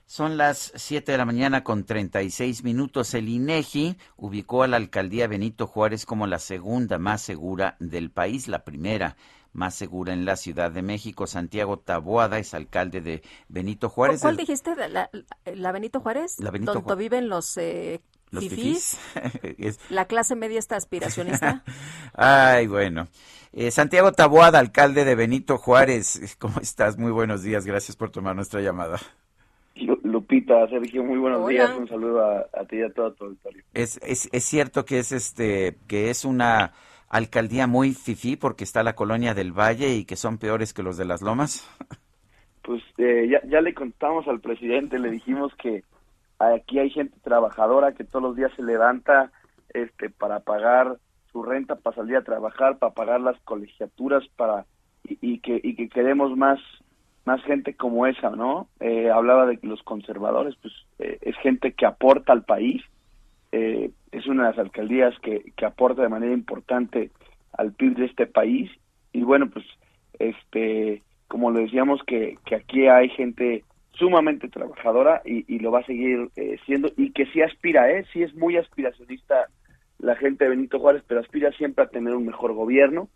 [0.05, 3.15] Son las 7 de la mañana con 36 minutos.
[3.15, 8.47] El INEGI ubicó a la alcaldía Benito Juárez como la segunda más segura del país,
[8.47, 9.17] la primera
[9.51, 11.25] más segura en la Ciudad de México.
[11.25, 14.21] Santiago Taboada es alcalde de Benito Juárez.
[14.21, 14.75] ¿Cuál dijiste?
[14.89, 16.39] ¿La, Benito Juárez?
[16.39, 17.99] La Benito ¿Donde viven los, eh,
[18.33, 18.99] Los fifís?
[19.57, 21.63] Es- La clase media está aspiracionista.
[22.13, 23.07] Ay, bueno.
[23.53, 26.35] Eh, Santiago Taboada, alcalde de Benito Juárez.
[26.39, 26.97] ¿Cómo estás?
[26.97, 27.65] Muy buenos días.
[27.65, 28.99] Gracias por tomar nuestra llamada.
[29.75, 31.49] Lu- Lupita, Sergio, muy buenos Hola.
[31.49, 31.71] días.
[31.77, 33.63] Un saludo a, a ti y a todo tu auditorio.
[33.73, 36.73] Es, es, es cierto que es este que es una
[37.09, 40.97] alcaldía muy fifí porque está la colonia del Valle y que son peores que los
[40.97, 41.67] de las Lomas.
[42.63, 45.83] Pues eh, ya, ya le contamos al presidente, le dijimos que
[46.47, 49.31] aquí hay gente trabajadora que todos los días se levanta
[49.73, 50.97] este para pagar
[51.31, 54.65] su renta, para salir a trabajar, para pagar las colegiaturas, para
[55.03, 56.59] y, que y que queremos más
[57.25, 58.67] más gente como esa, ¿no?
[58.81, 62.83] Eh, hablaba de que los conservadores, pues eh, es gente que aporta al país,
[63.53, 67.11] eh, es una de las alcaldías que, que aporta de manera importante
[67.53, 68.69] al PIB de este país
[69.13, 69.65] y bueno, pues
[70.19, 75.79] este como le decíamos que, que aquí hay gente sumamente trabajadora y, y lo va
[75.79, 78.05] a seguir eh, siendo y que sí aspira, ¿eh?
[78.11, 79.47] sí es muy aspiracionista
[79.99, 83.07] la gente de Benito Juárez, pero aspira siempre a tener un mejor gobierno,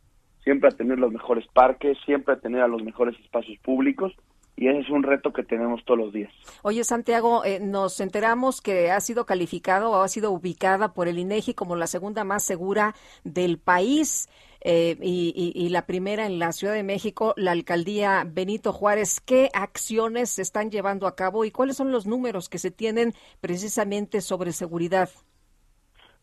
[0.44, 4.14] siempre a tener los mejores parques, siempre a tener a los mejores espacios públicos
[4.56, 6.34] y ese es un reto que tenemos todos los días.
[6.64, 11.20] Oye, Santiago, eh, nos enteramos que ha sido calificado o ha sido ubicada por el
[11.20, 14.28] INEGI como la segunda más segura del país
[14.70, 19.22] eh, y, la primera en la Ciudad de México, la alcaldía Benito Juárez.
[19.22, 23.14] ¿Qué acciones se están llevando a cabo y cuáles son los números que se tienen
[23.40, 25.10] precisamente sobre seguridad?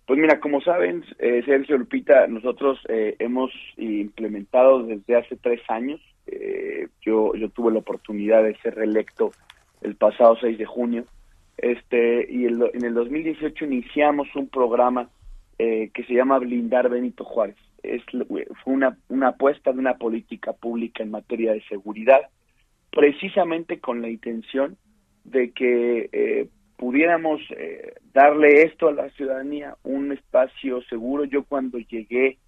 [0.06, 5.98] Pues mira, como saben, eh, Sergio Lupita, nosotros eh, hemos implementado desde hace tres años,
[6.26, 9.32] eh, yo, yo tuve la oportunidad de ser reelecto
[9.80, 11.06] el pasado 6 de junio,
[11.56, 15.08] este y el- en el 2018 iniciamos un programa
[15.58, 17.56] eh, que se llama Blindar Benito Juárez.
[17.84, 18.02] Es,
[18.62, 22.20] fue una, una apuesta de una política pública en materia de seguridad,
[22.90, 24.76] precisamente con la intención
[25.24, 31.24] de que eh, pudiéramos eh, darle esto a la ciudadanía, un espacio seguro.
[31.24, 32.38] Yo cuando llegué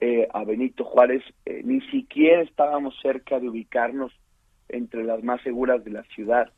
[0.00, 4.12] eh, a Benito Juárez, eh, ni siquiera estábamos cerca de ubicarnos
[4.68, 6.50] entre las más seguras de la ciudad.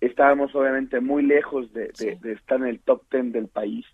[0.00, 3.86] Estábamos obviamente muy lejos de, de- de estar en el top ten del país,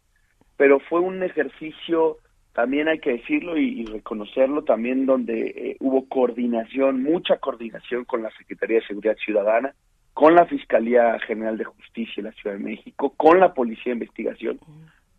[0.56, 2.16] pero fue un ejercicio,
[2.52, 8.30] también hay que decirlo y, reconocerlo, también donde eh, hubo coordinación, mucha coordinación con la
[8.36, 9.74] Secretaría de Seguridad Ciudadana,
[10.12, 13.98] con la Fiscalía General de Justicia de la Ciudad de México, con la Policía de
[13.98, 14.58] Investigación.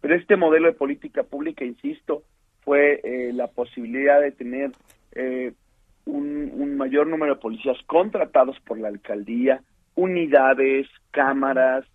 [0.02, 2.24] Pero este modelo de política pública, insisto,
[2.62, 4.72] fue eh, la posibilidad de tener
[5.14, 5.54] eh,
[6.06, 9.62] un mayor número de policías contratados por la alcaldía,
[9.96, 11.86] unidades, cámaras,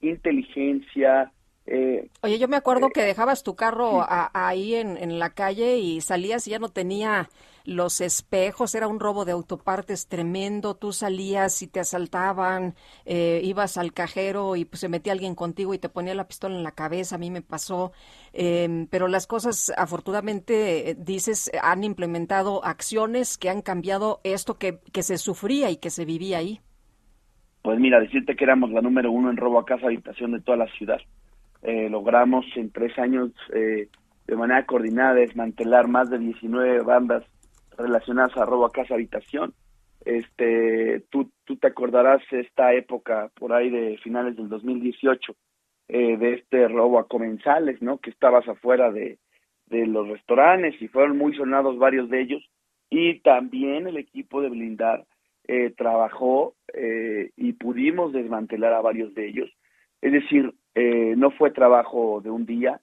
[0.00, 1.32] inteligencia.
[1.66, 5.76] Eh, Oye, yo me acuerdo que dejabas tu carro a- ahí en, en la calle
[5.78, 7.28] y salías y ya no tenía
[7.66, 12.74] los espejos, era un robo de autopartes tremendo, tú salías y te asaltaban,
[13.06, 16.56] eh, ibas al cajero y pues, se metía alguien contigo y te ponía la pistola
[16.56, 17.92] en la cabeza, a mí me pasó,
[18.32, 24.80] eh, pero las cosas afortunadamente, eh, dices, han implementado acciones que han cambiado esto que,
[24.92, 26.60] que se sufría y que se vivía ahí.
[27.62, 30.56] Pues mira, decirte que éramos la número uno en robo a casa habitación de toda
[30.58, 30.98] la ciudad.
[31.64, 33.88] Eh, logramos en tres años eh,
[34.26, 37.24] de manera coordinada desmantelar más de 19 bandas
[37.76, 39.54] relacionadas a robo a casa habitación.
[40.04, 45.34] Este, tú, te acordarás esta época por ahí de finales del 2018
[45.88, 47.98] eh, de este robo a comensales, ¿no?
[47.98, 49.18] Que estabas afuera de,
[49.66, 52.42] de los restaurantes y fueron muy sonados varios de ellos.
[52.90, 55.04] Y también el equipo de blindar
[55.46, 59.50] eh, trabajó eh, y pudimos desmantelar a varios de ellos.
[60.04, 62.78] Es decir, eh, no fue trabajo de un día.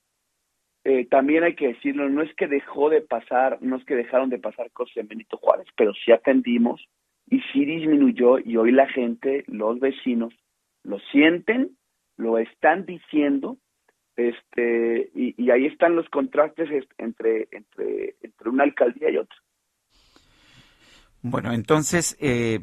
[0.84, 4.32] Eh, también hay que decirlo, no es que dejó de pasar, no es que dejaron
[4.32, 6.84] de pasar cosas en Benito Juárez, pero sí atendimos
[7.30, 10.34] y sí disminuyó y hoy la gente, los vecinos,
[10.82, 11.78] lo sienten,
[12.18, 13.58] lo están diciendo,
[14.16, 19.38] este, y, ahí están los contrastes entre, entre, entre una alcaldía y otra.
[21.24, 22.62] Bueno, entonces, eh,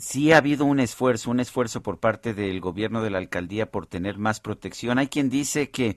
[0.00, 3.86] sí ha habido un esfuerzo, un esfuerzo por parte del gobierno de la alcaldía por
[3.86, 4.98] tener más protección.
[4.98, 5.96] Hay quien dice que,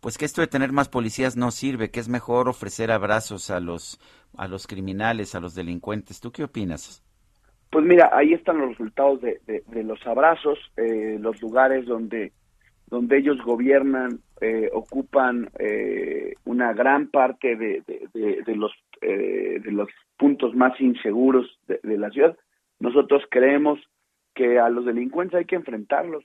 [0.00, 3.60] pues que esto de tener más policías no sirve, que es mejor ofrecer abrazos a
[3.60, 4.00] los,
[4.36, 6.20] a los criminales, a los delincuentes.
[6.20, 7.04] ¿Tú qué opinas?
[7.70, 12.32] Pues mira, ahí están los resultados de, de- de los abrazos, eh, los lugares donde,
[12.86, 19.88] donde ellos gobiernan, eh, ocupan eh, una gran parte de, de- los, eh, de los
[20.16, 22.36] puntos más inseguros de, la ciudad.
[22.80, 23.80] Nosotros creemos
[24.34, 26.24] que a los delincuentes hay que enfrentarlos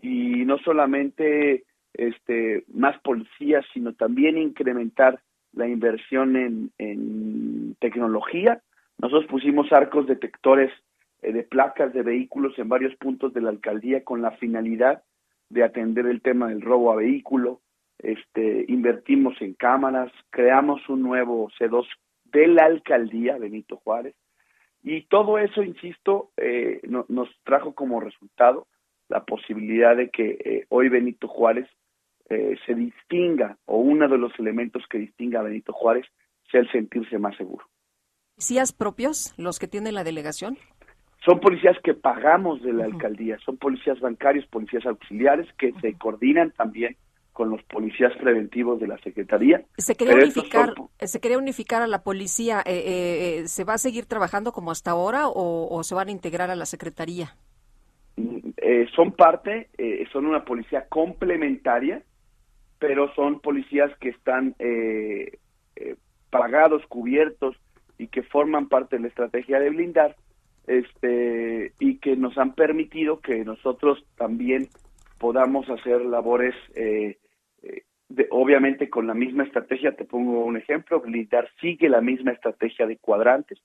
[0.00, 5.20] y no solamente este, más policías, sino también incrementar
[5.52, 8.60] la inversión en, en tecnología.
[8.98, 10.72] Nosotros pusimos arcos detectores
[11.24, 15.02] eh, de placas de vehículos en varios puntos de la alcaldía con la finalidad
[15.48, 17.60] de atender el tema del robo a vehículo.
[17.98, 21.86] Este, invertimos en cámaras, creamos un nuevo C2
[22.34, 24.14] de la alcaldía Benito Juárez
[24.82, 28.66] y todo eso, insisto, eh, no- nos trajo como resultado
[29.08, 31.66] la posibilidad de que eh, hoy Benito Juárez
[32.28, 36.06] eh, se distinga o uno de los elementos que distinga a Benito Juárez
[36.50, 37.64] sea el sentirse más seguro.
[38.36, 40.58] ¿Policías propios los que tiene la delegación?
[41.24, 46.50] Son policías que pagamos de la alcaldía, son policías bancarios, policías auxiliares que se coordinan
[46.50, 46.96] también
[47.34, 49.62] con los policías preventivos de la Secretaría.
[49.76, 52.60] Se quería unificar, son- se quería unificar a la policía.
[52.64, 56.08] eh, eh, eh, ¿Se va a seguir trabajando como hasta ahora o, o se van
[56.08, 57.36] a integrar a la secretaría?
[58.16, 62.02] eh, son parte, eh, son una policía complementaria,
[62.78, 64.54] pero son policías que están
[66.30, 67.56] pagados, cubiertos
[67.98, 70.16] y que forman parte de la estrategia de blindar,
[70.66, 74.68] este y que nos han permitido que nosotros también
[75.18, 77.18] podamos hacer labores, eh,
[78.08, 79.96] de- obviamente con la misma estrategia.
[79.96, 83.58] Te pongo un ejemplo: blindar sigue la misma estrategia de cuadrantes.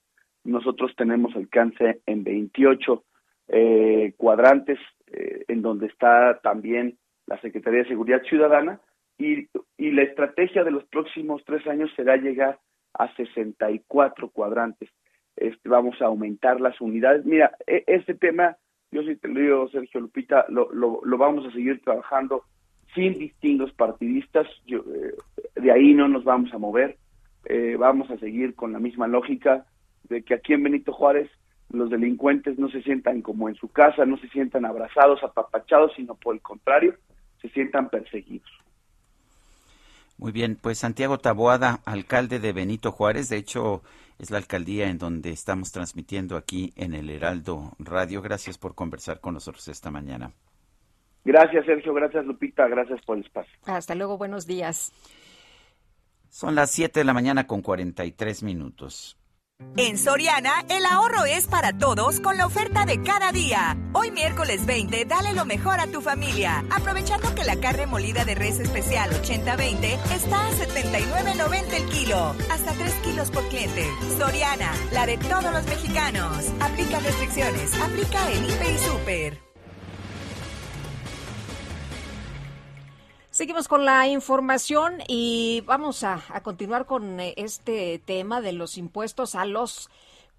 [0.43, 3.03] Nosotros tenemos alcance en 28
[3.49, 8.79] eh, cuadrantes eh, en donde está también la Secretaría de Seguridad Ciudadana
[9.17, 12.59] y, y la estrategia de los próximos tres años será llegar
[12.93, 14.89] a 64 cuadrantes.
[15.35, 17.25] Este, vamos a aumentar las unidades.
[17.25, 18.57] Mira, e- este tema,
[18.91, 22.43] yo sí te lo digo, Sergio Lupita, lo, lo, lo vamos a seguir trabajando
[22.93, 24.47] sin distingos partidistas.
[24.65, 25.15] Yo, eh,
[25.55, 26.97] de ahí no nos vamos a mover.
[27.45, 29.65] Eh, vamos a seguir con la misma lógica
[30.09, 31.29] de que aquí en Benito Juárez
[31.69, 36.15] los delincuentes no se sientan como en su casa, no se sientan abrazados, apapachados, sino
[36.15, 36.95] por el contrario,
[37.41, 38.49] se sientan perseguidos.
[40.17, 43.83] Muy bien, pues Santiago Taboada, alcalde de Benito Juárez, de hecho
[44.17, 48.21] es la alcaldía en donde estamos transmitiendo aquí en el Heraldo Radio.
[48.21, 50.33] Gracias por conversar con nosotros esta mañana.
[51.25, 53.53] Gracias, Sergio, gracias, Lupita, gracias por el espacio.
[53.65, 54.91] Hasta luego, buenos días.
[56.29, 59.19] Son las 7 de la mañana con 43 minutos.
[59.75, 63.75] En Soriana, el ahorro es para todos con la oferta de cada día.
[63.91, 68.35] Hoy miércoles 20, dale lo mejor a tu familia, aprovechando que la carne molida de
[68.35, 73.85] res especial 80-20 está a 79.90 el kilo, hasta 3 kilos por cliente.
[74.17, 76.53] Soriana, la de todos los mexicanos.
[76.61, 79.48] Aplica restricciones, aplica en Hiper y Super.
[83.39, 89.33] Seguimos con la información y vamos a, continuar con eh, este tema de los impuestos
[89.33, 89.89] a los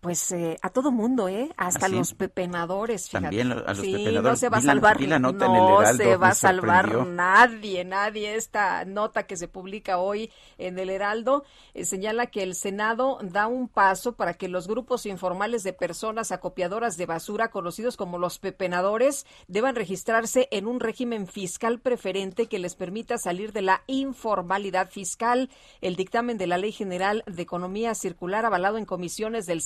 [0.01, 1.51] pues eh, a todo mundo, ¿eh?
[1.57, 1.95] Hasta ¿Ah, sí?
[1.97, 3.25] los pepenadores, fíjate.
[3.25, 4.23] También a los sí, pepenadores.
[4.33, 8.35] no se va a la- salvar, la no Heraldo, se va a salvar nadie, nadie.
[8.35, 11.45] Esta nota que se publica hoy en el Heraldo
[11.75, 16.33] eh, señala que el Senado da un paso para que los grupos informales de personas
[16.33, 22.59] acopiadoras de basura, conocidos como los pepenadores, deban registrarse en un régimen fiscal preferente que
[22.59, 25.51] les permita salir de la informalidad fiscal.
[25.83, 29.61] El dictamen de la Ley General de Economía Circular, avalado en comisiones del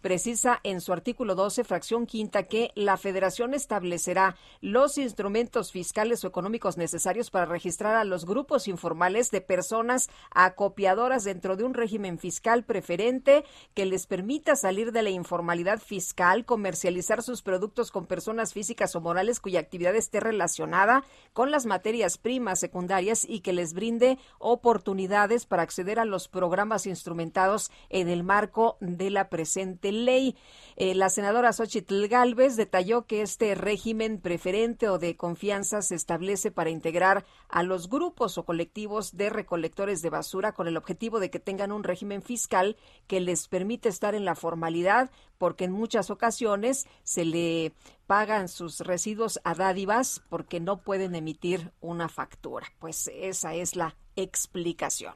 [0.00, 6.28] Precisa en su artículo 12, fracción quinta, que la Federación establecerá los instrumentos fiscales o
[6.28, 12.18] económicos necesarios para registrar a los grupos informales de personas acopiadoras dentro de un régimen
[12.18, 13.44] fiscal preferente
[13.74, 19.00] que les permita salir de la informalidad fiscal, comercializar sus productos con personas físicas o
[19.00, 25.46] morales cuya actividad esté relacionada con las materias primas secundarias y que les brinde oportunidades
[25.46, 30.36] para acceder a los programas instrumentados en el marco de la prestación presente ley.
[30.76, 36.52] Eh, la senadora Xochitl Galvez detalló que este régimen preferente o de confianza se establece
[36.52, 41.28] para integrar a los grupos o colectivos de recolectores de basura con el objetivo de
[41.28, 42.76] que tengan un régimen fiscal
[43.08, 47.72] que les permite estar en la formalidad, porque en muchas ocasiones se le
[48.06, 52.68] pagan sus residuos a dádivas porque no pueden emitir una factura.
[52.78, 55.14] Pues esa es la explicación.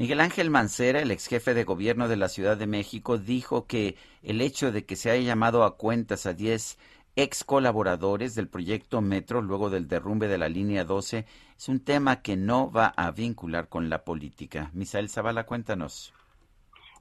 [0.00, 3.98] Miguel Ángel Mancera, el ex jefe de gobierno de la Ciudad de México, dijo que
[4.22, 6.78] el hecho de que se haya llamado a cuentas a 10
[7.16, 12.22] ex colaboradores del proyecto Metro luego del derrumbe de la línea 12 es un tema
[12.22, 14.70] que no va a vincular con la política.
[14.72, 16.14] Misael Zavala, cuéntanos.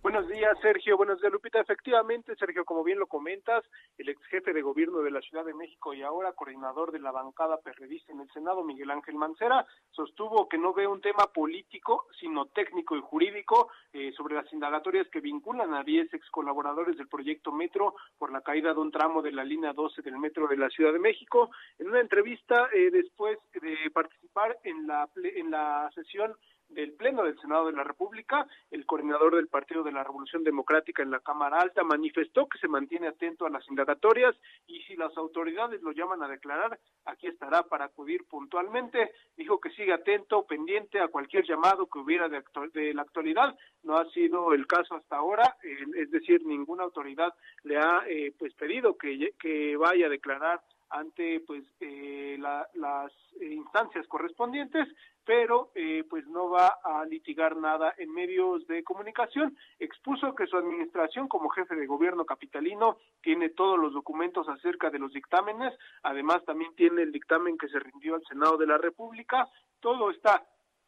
[0.02, 0.95] Buenos días, Sergio.
[0.95, 1.60] Buenos días, Lupita.
[1.60, 3.66] Efectivamente, Sergio, como bien lo comentas,
[3.97, 7.12] el ex jefe de gobierno de la Ciudad de México y ahora coordinador de la
[7.12, 12.08] bancada perredista en el Senado, Miguel Ángel Mancera, sostuvo que no ve un tema político,
[12.18, 17.10] sino técnico y jurídico eh, sobre las indagatorias que vinculan a 10 ex colaboradores del
[17.10, 20.56] proyecto Metro por la caída de un tramo de la línea 12 del Metro de
[20.56, 21.52] la Ciudad de México.
[21.78, 26.34] En una entrevista, eh, después de participar en la, en la sesión
[26.70, 31.04] del Pleno del Senado de la República, el coordinador del Partido de la Revolución Democrática
[31.04, 34.36] en la Cámara Alta manifestó que se mantiene atento a las indagatorias
[34.68, 39.12] y si las autoridades lo llaman a declarar, aquí estará para acudir puntualmente.
[39.36, 42.44] Dijo que sigue atento, pendiente a cualquier llamado que hubiera de,
[42.74, 43.58] de la actualidad.
[43.84, 48.34] No ha sido el caso hasta ahora, eh, es decir, ninguna autoridad le ha eh,
[48.38, 53.12] pues pedido que, que vaya a declarar ante pues eh, la, las
[53.42, 54.88] instancias correspondientes
[55.30, 59.56] pero eh, pues no va a litigar nada en medios de comunicación.
[59.78, 64.98] Expuso que su administración como jefe de gobierno capitalino tiene todos los documentos acerca de
[64.98, 69.48] los dictámenes, además también tiene el dictamen que se rindió al Senado de la República,
[69.80, 70.44] todo está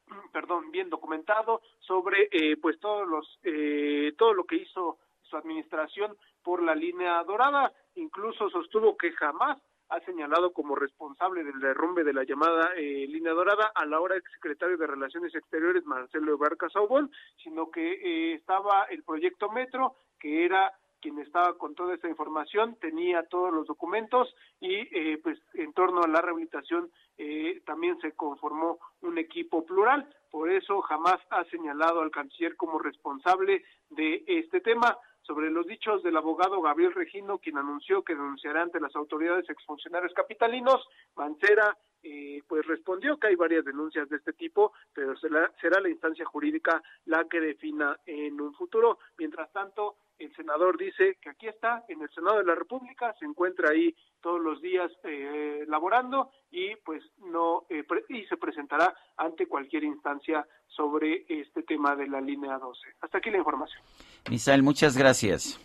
[0.34, 6.18] perdón, bien documentado sobre eh, pues todos los eh, todo lo que hizo su administración
[6.41, 9.60] por la línea dorada, incluso sostuvo que jamás
[9.92, 14.16] ha señalado como responsable del derrumbe de la llamada eh, línea dorada a la hora
[14.16, 17.12] exsecretario de Relaciones Exteriores Marcelo Ebarca Saubón,
[17.44, 20.72] sino que eh, estaba el proyecto Metro, que era
[21.02, 26.02] quien estaba con toda esta información, tenía todos los documentos y eh, pues en torno
[26.04, 32.02] a la rehabilitación eh, también se conformó un equipo plural, por eso jamás ha señalado
[32.02, 37.57] al canciller como responsable de este tema sobre los dichos del abogado Gabriel Regino, quien
[37.57, 40.88] anunció que denunciará ante las autoridades exfuncionarios capitalinos.
[41.15, 45.89] Mancera eh, pues respondió que hay varias denuncias de este tipo, pero será, será la
[45.89, 48.99] instancia jurídica la que defina en un futuro.
[49.18, 53.26] Mientras tanto, el senador dice que aquí está, en el Senado de la República, se
[53.26, 59.47] encuentra ahí todos los días eh, laborando y pues no eh, y se presentará ante
[59.47, 62.82] cualquier instancia sobre este tema de la línea 12.
[63.02, 63.82] Hasta aquí la información.
[64.30, 65.60] Misael, muchas gracias.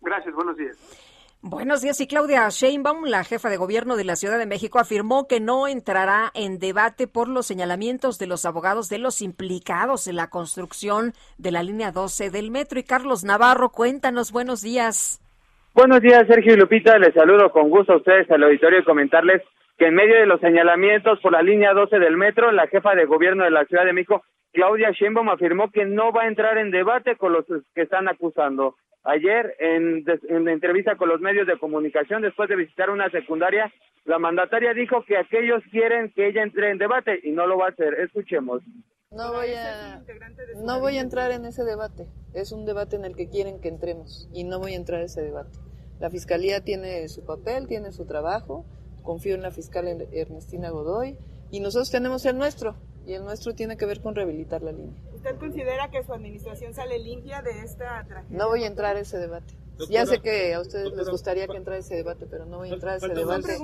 [0.00, 1.09] Gracias, buenos días.
[1.42, 1.98] Buenos días.
[2.02, 5.68] Y Claudia Sheinbaum, la jefa de gobierno de la Ciudad de México, afirmó que no
[5.68, 11.14] entrará en debate por los señalamientos de los abogados de los implicados en la construcción
[11.38, 12.78] de la línea 12 del metro.
[12.78, 15.22] Y Carlos Navarro, cuéntanos, buenos días.
[15.72, 16.98] Buenos días, Sergio y Lupita.
[16.98, 19.40] Les saludo con gusto a ustedes al auditorio y comentarles
[19.78, 23.06] que en medio de los señalamientos por la línea 12 del metro, la jefa de
[23.06, 24.22] gobierno de la Ciudad de México,
[24.52, 28.76] Claudia Sheinbaum, afirmó que no va a entrar en debate con los que están acusando.
[29.04, 33.72] Ayer, en, en entrevista con los medios de comunicación, después de visitar una secundaria,
[34.04, 37.66] la mandataria dijo que aquellos quieren que ella entre en debate y no lo va
[37.66, 37.94] a hacer.
[38.00, 38.62] Escuchemos.
[39.10, 40.02] No voy a
[40.62, 42.06] no voy a entrar en ese debate.
[42.32, 45.06] Es un debate en el que quieren que entremos y no voy a entrar en
[45.06, 45.58] ese debate.
[45.98, 48.64] La fiscalía tiene su papel, tiene su trabajo.
[49.02, 51.16] Confío en la fiscal Ernestina Godoy
[51.50, 52.76] y nosotros tenemos el nuestro
[53.06, 55.00] y el nuestro tiene que ver con rehabilitar la línea.
[55.14, 58.38] ¿Usted considera que su administración sale limpia de esta tragedia?
[58.38, 59.54] No voy a entrar en ese debate.
[59.88, 62.74] Ya sé que a ustedes les gustaría que entrara ese debate, pero no voy a
[62.74, 63.58] entrar en ese debate.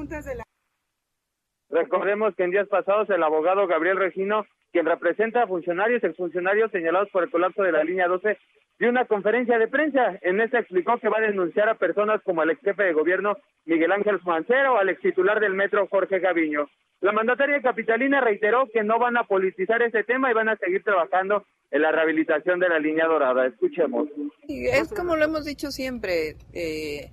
[1.68, 6.70] Recordemos que en días pasados el abogado Gabriel Regino, quien representa a funcionarios y exfuncionarios
[6.70, 8.38] señalados por el colapso de la línea 12,
[8.78, 10.18] dio una conferencia de prensa.
[10.22, 13.36] En esta explicó que va a denunciar a personas como el ex jefe de gobierno
[13.64, 16.68] Miguel Ángel Mancero al ex titular del metro Jorge Gaviño.
[17.00, 20.82] La mandataria capitalina reiteró que no van a politizar ese tema y van a seguir
[20.82, 23.46] trabajando en la rehabilitación de la línea dorada.
[23.46, 24.08] Escuchemos.
[24.48, 26.36] Es como lo hemos dicho siempre.
[26.54, 27.10] Eh,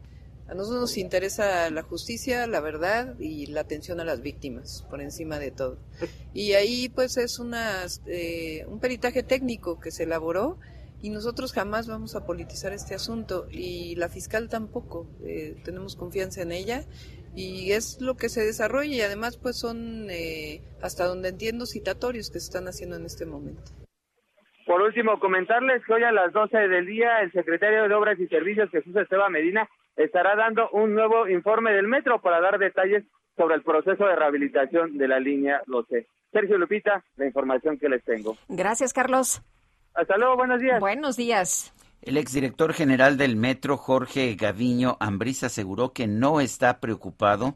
[0.48, 5.02] a nosotros nos interesa la justicia, la verdad y la atención a las víctimas, por
[5.02, 5.80] encima de todo.
[6.34, 10.60] Y ahí pues es una, eh, un peritaje técnico que se elaboró
[11.04, 15.06] y nosotros jamás vamos a politizar este asunto y la fiscal tampoco.
[15.26, 16.86] Eh, tenemos confianza en ella
[17.36, 22.32] y es lo que se desarrolla y además pues son, eh, hasta donde entiendo, citatorios
[22.32, 23.74] que se están haciendo en este momento.
[24.66, 28.28] Por último, comentarles que hoy a las 12 del día el secretario de Obras y
[28.28, 33.04] Servicios, Jesús Esteban Medina, estará dando un nuevo informe del metro para dar detalles
[33.36, 36.08] sobre el proceso de rehabilitación de la línea 12.
[36.32, 38.38] Sergio Lupita, la información que les tengo.
[38.48, 39.44] Gracias, Carlos.
[39.94, 40.80] Hasta luego, buenos días.
[40.80, 41.74] Buenos días.
[42.02, 47.56] El exdirector general del Metro, Jorge Gaviño Ambrís, aseguró que no está preocupado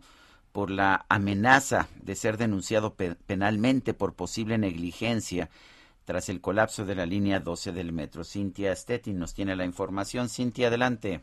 [0.52, 5.50] por la amenaza de ser denunciado pe penalmente por posible negligencia
[6.06, 8.24] tras el colapso de la línea 12 del metro.
[8.24, 10.30] Cintia Stettin nos tiene la información.
[10.30, 11.20] Cintia, adelante.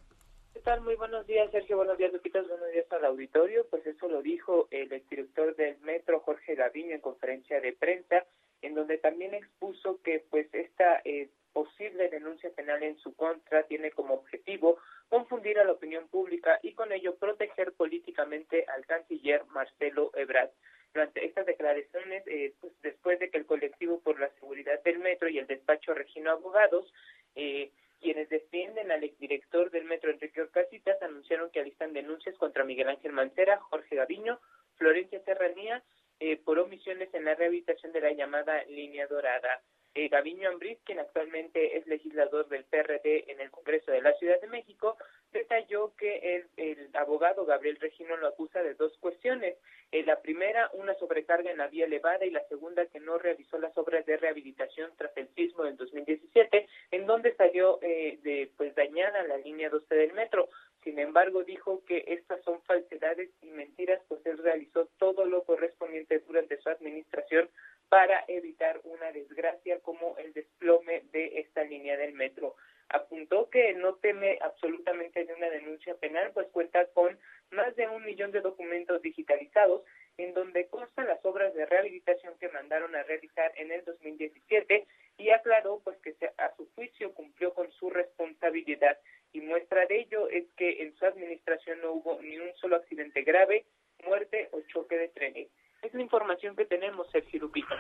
[0.53, 0.83] ¿Qué tal?
[0.83, 1.79] Muy buenos días, Sergio.
[1.79, 2.43] Buenos días, Lupita.
[2.43, 3.67] Buenos días al auditorio.
[3.71, 8.25] Pues eso lo dijo el exdirector del metro, Jorge Gaviño, en conferencia de prensa,
[8.65, 13.91] en donde también expuso que pues esta eh, posible denuncia penal en su contra tiene
[13.93, 20.11] como objetivo confundir a la opinión pública y con ello proteger políticamente al canciller Marcelo
[20.15, 20.51] Ebrard.
[20.93, 25.29] Durante estas declaraciones, eh, pues después de que el colectivo por la seguridad del metro
[25.29, 26.93] y el despacho Regino Abogados,
[27.35, 32.89] eh, quienes defienden al exdirector del metro Enrique Orcasitas, anunciaron que alistan denuncias contra Miguel
[32.89, 34.41] Ángel Mancera, Jorge Gaviño,
[34.77, 35.83] Florencia Serranía,
[36.21, 39.63] eh, por omisiones en la rehabilitación de la llamada línea dorada.
[39.97, 44.41] Eh, Gaviño Ambriz, quien actualmente es legislador del PRD en el Congreso de la Ciudad
[44.41, 44.97] de México,
[45.33, 49.57] detalló que el, el abogado Gabriel Regino lo acusa de dos cuestiones.
[49.93, 53.59] Eh, la primera, una sobrecarga en la vía elevada y la segunda, que no realizó
[53.59, 58.75] las obras de rehabilitación tras el sismo del 2017, en donde salió eh, de, pues
[58.75, 60.49] dañada la línea 12 del metro.
[60.85, 66.19] Sin embargo, dijo que estas son falsedades y mentiras, pues él realizó todo lo correspondiente
[66.21, 67.49] durante su administración
[67.89, 72.57] para evitar una desgracia como el desplome de esta línea del metro.
[72.91, 77.19] Apuntó que no teme absolutamente de una denuncia penal, pues cuenta con
[77.51, 79.83] más de un millón de documentos digitalizados
[80.19, 85.31] en donde constan las obras de rehabilitación que mandaron a realizar en el 2017 y
[85.31, 88.99] aclaró pues que a su juicio cumplió con su responsabilidad
[89.35, 93.23] y muestra de ello es que en su administración no hubo ni un solo accidente
[93.23, 93.67] grave,
[94.07, 95.49] muerte o choque de trenes.
[95.83, 97.75] Es la información que tenemos, Sergio Lupita.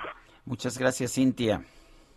[0.44, 1.64] Muchas gracias, Cintia.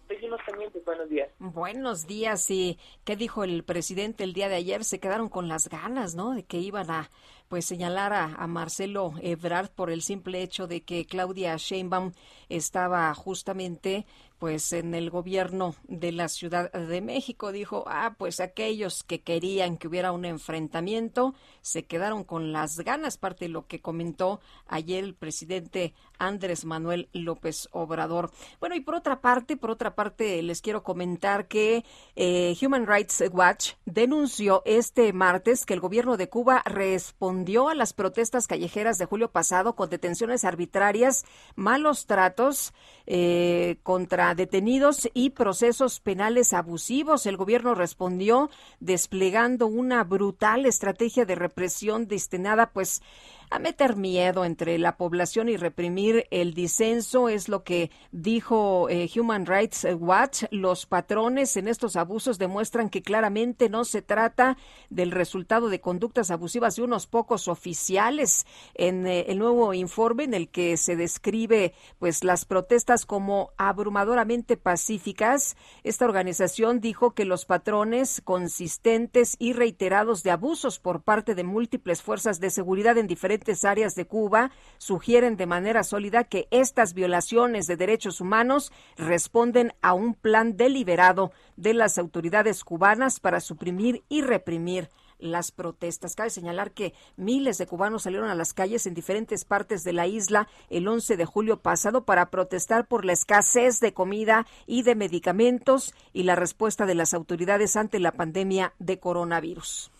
[0.07, 1.29] Seguimos pendientes, buenos días.
[1.38, 4.83] Buenos días, y ¿qué dijo el presidente el día de ayer?
[4.83, 6.33] Se quedaron con las ganas, ¿no?
[6.33, 7.09] De que iban a
[7.48, 12.12] pues señalar a, Marcelo Ebrard por el simple hecho de que Claudia Sheinbaum
[12.50, 14.06] estaba justamente
[14.38, 19.78] pues en el gobierno de la Ciudad de México dijo, ah, pues aquellos que querían
[19.78, 25.04] que hubiera un enfrentamiento se quedaron con las ganas, parte de lo que comentó ayer
[25.04, 28.30] el presidente Andrés Manuel López Obrador.
[28.60, 31.84] Bueno, y por otra parte, por otra parte, les quiero comentar que
[32.16, 37.36] eh, Human Rights Watch denunció este martes que el gobierno de Cuba respondió
[37.69, 41.23] a las protestas callejeras de julio pasado con detenciones arbitrarias,
[41.55, 42.73] malos tratos
[43.05, 47.25] eh, contra detenidos y procesos penales abusivos.
[47.25, 53.01] El gobierno respondió desplegando una brutal estrategia de represión destinada, pues,
[53.50, 59.10] a meter miedo entre la población y reprimir el disenso, es lo que dijo eh,
[59.16, 60.43] Human Rights Watch.
[60.52, 64.58] Los patrones en estos abusos demuestran que claramente no se trata
[64.89, 68.45] del resultado de conductas abusivas de unos pocos oficiales.
[68.74, 74.58] En eh, el nuevo informe en el que se describe pues las protestas como abrumadoramente
[74.58, 81.43] pacíficas, esta organización dijo que los patrones consistentes y reiterados de abusos por parte de
[81.43, 86.93] múltiples fuerzas de seguridad en diferentes áreas de Cuba sugieren de manera sólida que estas
[86.93, 94.03] violaciones de derechos humanos responden a un plan deliberado de las autoridades cubanas para suprimir
[94.09, 96.15] y reprimir las protestas.
[96.15, 100.07] Cabe señalar que miles de cubanos salieron a las calles en diferentes partes de la
[100.07, 104.95] isla el 11 de julio pasado para protestar por la escasez de comida y de
[104.95, 109.91] medicamentos y la respuesta de las autoridades ante la pandemia de coronavirus.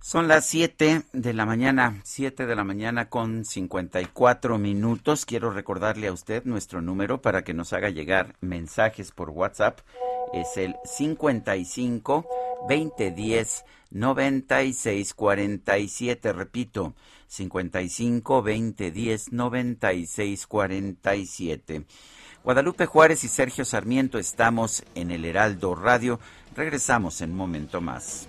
[0.00, 5.26] Son las 7 de la mañana, 7 de la mañana con 54 minutos.
[5.26, 9.80] Quiero recordarle a usted nuestro número para que nos haga llegar mensajes por WhatsApp.
[10.32, 12.26] Es el 55
[12.68, 16.32] 2010 96 47.
[16.32, 16.94] Repito,
[17.26, 21.84] 55 2010 96 47.
[22.44, 26.20] Guadalupe Juárez y Sergio Sarmiento estamos en el Heraldo Radio.
[26.54, 28.28] Regresamos en un momento más.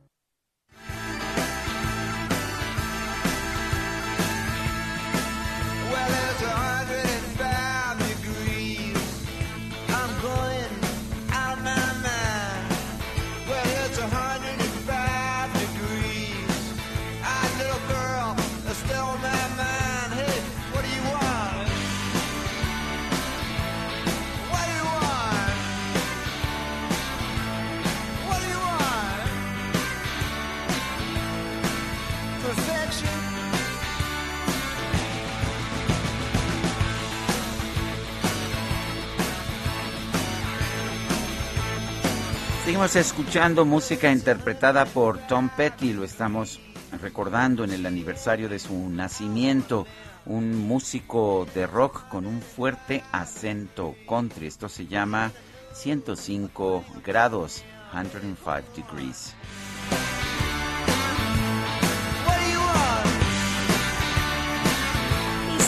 [42.81, 46.59] Seguimos escuchando música interpretada por Tom Petty, lo estamos
[46.99, 49.85] recordando en el aniversario de su nacimiento,
[50.25, 54.47] un músico de rock con un fuerte acento country.
[54.47, 55.31] Esto se llama
[55.73, 59.35] 105 grados, 105 degrees.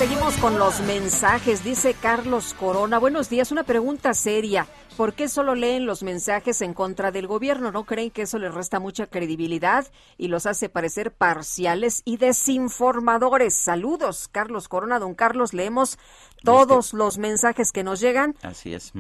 [0.04, 3.00] Seguimos con los mensajes, dice Carlos Corona.
[3.00, 4.68] Buenos días, una pregunta seria.
[4.98, 7.72] ¿Por qué solo leen los mensajes en contra del gobierno?
[7.72, 9.88] ¿No creen que eso les resta mucha credibilidad
[10.18, 13.56] y los hace parecer parciales y desinformadores?
[13.56, 15.00] Saludos, Carlos Corona.
[15.00, 15.98] Don Carlos, leemos
[16.44, 18.92] todos los mensajes que nos llegan Así es.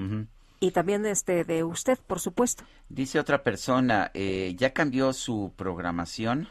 [0.61, 2.63] y también este de usted, por supuesto.
[2.87, 6.47] Dice otra persona, eh, ya cambió su programación.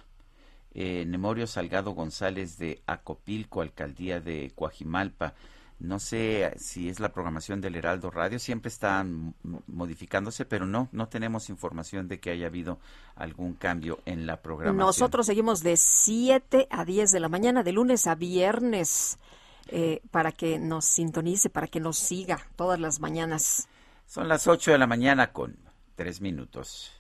[0.75, 5.35] Eh, Nemorio Salgado González de Acopilco, alcaldía de Coajimalpa.
[5.79, 9.35] No sé si es la programación del Heraldo Radio, siempre están
[9.67, 12.79] modificándose, pero no, no tenemos información de que haya habido
[13.17, 14.79] algún cambio en la programación.
[14.79, 19.19] Nosotros seguimos de 7 a 10 de la mañana, de lunes a viernes,
[19.67, 23.67] eh, para que nos sintonice, para que nos siga todas las mañanas.
[24.07, 25.57] Son las 8 de la mañana con
[25.97, 26.93] 3 minutos.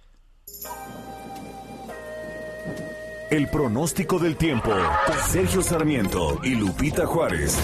[3.33, 4.70] El pronóstico del tiempo.
[5.30, 7.57] Sergio Sarmiento y Lupita Juárez.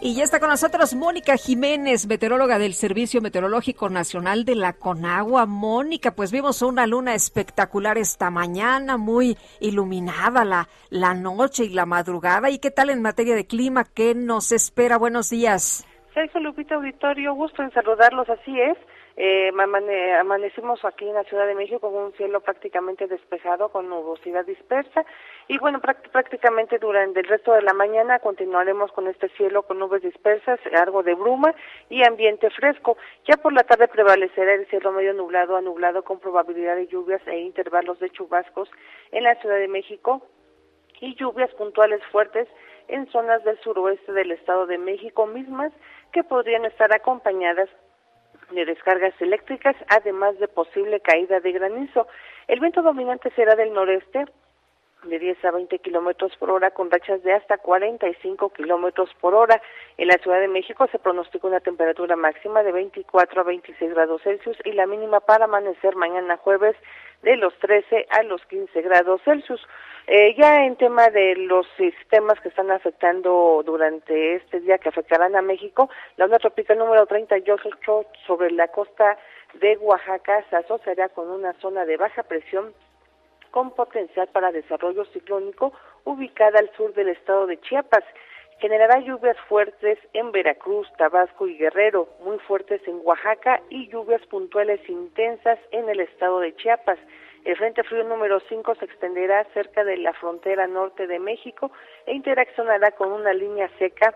[0.00, 5.46] Y ya está con nosotros Mónica Jiménez, meteoróloga del Servicio Meteorológico Nacional de la Conagua.
[5.46, 11.84] Mónica, pues vimos una luna espectacular esta mañana, muy iluminada la, la noche y la
[11.84, 12.50] madrugada.
[12.50, 13.82] ¿Y qué tal en materia de clima?
[13.82, 14.96] ¿Qué nos espera?
[14.96, 15.84] Buenos días.
[16.14, 18.78] Sergio Lupita Auditorio, gusto en saludarlos, así es.
[19.20, 23.88] Eh, amane- amanecimos aquí en la Ciudad de México con un cielo prácticamente despejado, con
[23.88, 25.04] nubosidad dispersa.
[25.48, 29.80] Y bueno, práct- prácticamente durante el resto de la mañana continuaremos con este cielo con
[29.80, 31.52] nubes dispersas, algo de bruma
[31.88, 32.96] y ambiente fresco.
[33.26, 37.20] Ya por la tarde prevalecerá el cielo medio nublado a nublado con probabilidad de lluvias
[37.26, 38.70] e intervalos de chubascos
[39.10, 40.22] en la Ciudad de México
[41.00, 42.46] y lluvias puntuales fuertes
[42.86, 45.72] en zonas del suroeste del Estado de México mismas
[46.12, 47.68] que podrían estar acompañadas
[48.50, 52.06] de descargas eléctricas, además de posible caída de granizo.
[52.46, 54.24] El viento dominante será del noreste
[55.08, 59.60] de 10 a 20 kilómetros por hora con rachas de hasta 45 kilómetros por hora.
[59.96, 64.22] En la Ciudad de México se pronostica una temperatura máxima de 24 a 26 grados
[64.22, 66.76] Celsius y la mínima para amanecer mañana jueves
[67.22, 69.60] de los 13 a los 15 grados Celsius.
[70.06, 75.36] Eh, ya en tema de los sistemas que están afectando durante este día que afectarán
[75.36, 77.68] a México, la onda tropical número 38
[78.26, 79.18] sobre la costa
[79.54, 82.72] de Oaxaca se asociará con una zona de baja presión
[83.50, 85.72] con potencial para desarrollo ciclónico
[86.04, 88.04] ubicada al sur del estado de Chiapas.
[88.60, 94.80] Generará lluvias fuertes en Veracruz, Tabasco y Guerrero, muy fuertes en Oaxaca y lluvias puntuales
[94.88, 96.98] intensas en el estado de Chiapas.
[97.44, 101.70] El Frente Frío número 5 se extenderá cerca de la frontera norte de México
[102.04, 104.14] e interaccionará con una línea seca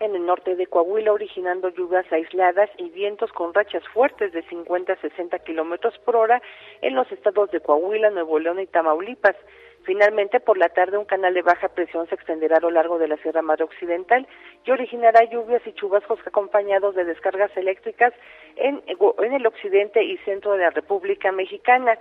[0.00, 4.92] en el norte de Coahuila, originando lluvias aisladas y vientos con rachas fuertes de 50
[4.92, 6.40] a 60 kilómetros por hora
[6.82, 9.36] en los estados de Coahuila, Nuevo León y Tamaulipas.
[9.84, 13.08] Finalmente, por la tarde, un canal de baja presión se extenderá a lo largo de
[13.08, 14.26] la Sierra Madre Occidental
[14.64, 18.12] y originará lluvias y chubascos acompañados de descargas eléctricas
[18.56, 21.98] en, el occidente y centro de la República Mexicana.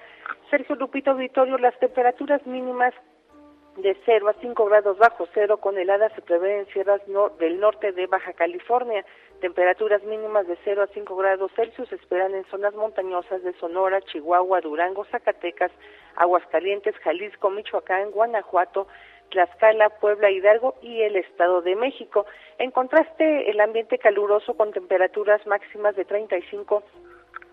[0.50, 2.94] Sergio Lupito Vitorio, las temperaturas mínimas
[3.78, 7.60] de 0 a 5 grados bajo cero con heladas se prevé en sierras no- del
[7.60, 9.06] norte de Baja California.
[9.40, 14.02] Temperaturas mínimas de 0 a 5 grados Celsius se esperan en zonas montañosas de Sonora,
[14.02, 15.72] Chihuahua, Durango, Zacatecas,
[16.16, 18.88] Aguascalientes, Jalisco, Michoacán, Guanajuato,
[19.30, 22.26] Tlaxcala, Puebla, Hidalgo y el Estado de México.
[22.58, 26.82] En contraste, el ambiente caluroso con temperaturas máximas de 35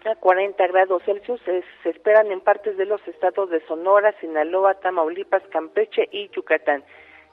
[0.07, 4.75] a 40 grados Celsius se, se esperan en partes de los estados de Sonora, Sinaloa,
[4.75, 6.85] Tamaulipas, Campeche y Yucatán.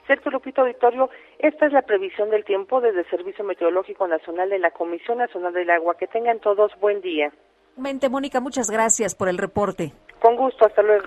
[0.06, 4.58] Sergio Lupito Victorio, esta es la previsión del tiempo desde el Servicio Meteorológico Nacional de
[4.58, 5.96] la Comisión Nacional del Agua.
[5.96, 7.32] Que tengan todos buen día.
[7.76, 9.92] Mente, Mónica, muchas gracias por el reporte.
[10.20, 11.06] Con gusto, hasta luego.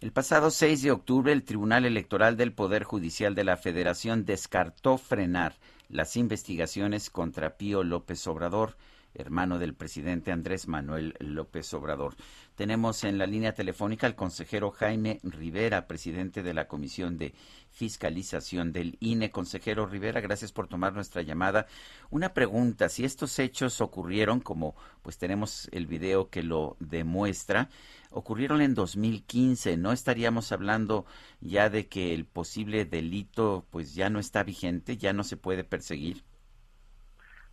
[0.00, 4.96] El pasado 6 de octubre, el Tribunal Electoral del Poder Judicial de la Federación descartó
[4.96, 5.54] frenar
[5.88, 8.74] las investigaciones contra Pío López Obrador,
[9.18, 12.14] hermano del presidente Andrés Manuel López Obrador.
[12.54, 17.34] Tenemos en la línea telefónica al consejero Jaime Rivera, presidente de la Comisión de
[17.70, 19.30] Fiscalización del INE.
[19.30, 21.66] Consejero Rivera, gracias por tomar nuestra llamada.
[22.10, 27.68] Una pregunta, si estos hechos ocurrieron, como pues tenemos el video que lo demuestra,
[28.10, 31.06] ocurrieron en 2015, ¿no estaríamos hablando
[31.40, 35.64] ya de que el posible delito pues ya no está vigente, ya no se puede
[35.64, 36.24] perseguir?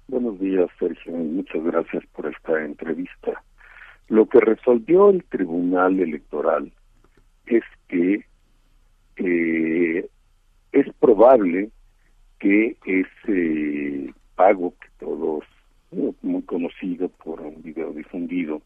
[0.08, 3.43] Buenos días, Sergio, muchas gracias por esta entrevista.
[4.08, 6.72] Lo que resolvió el Tribunal Electoral
[7.47, 8.24] es que
[9.16, 10.08] eh,
[10.72, 11.72] es probable
[12.38, 15.43] que ese pago que todos,
[15.89, 18.62] muy, muy conocido por un video difundido,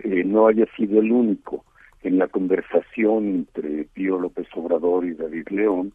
[0.00, 1.64] eh, no haya sido el único.
[2.02, 5.94] En la conversación entre Pío López Obrador y David León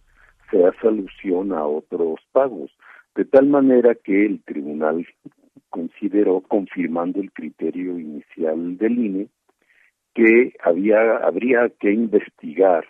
[0.49, 2.71] se hace alusión a otros pagos,
[3.16, 5.05] de tal manera que el tribunal
[5.70, 9.28] consideró, confirmando el criterio inicial del INE,
[10.14, 12.86] que había, habría que investigar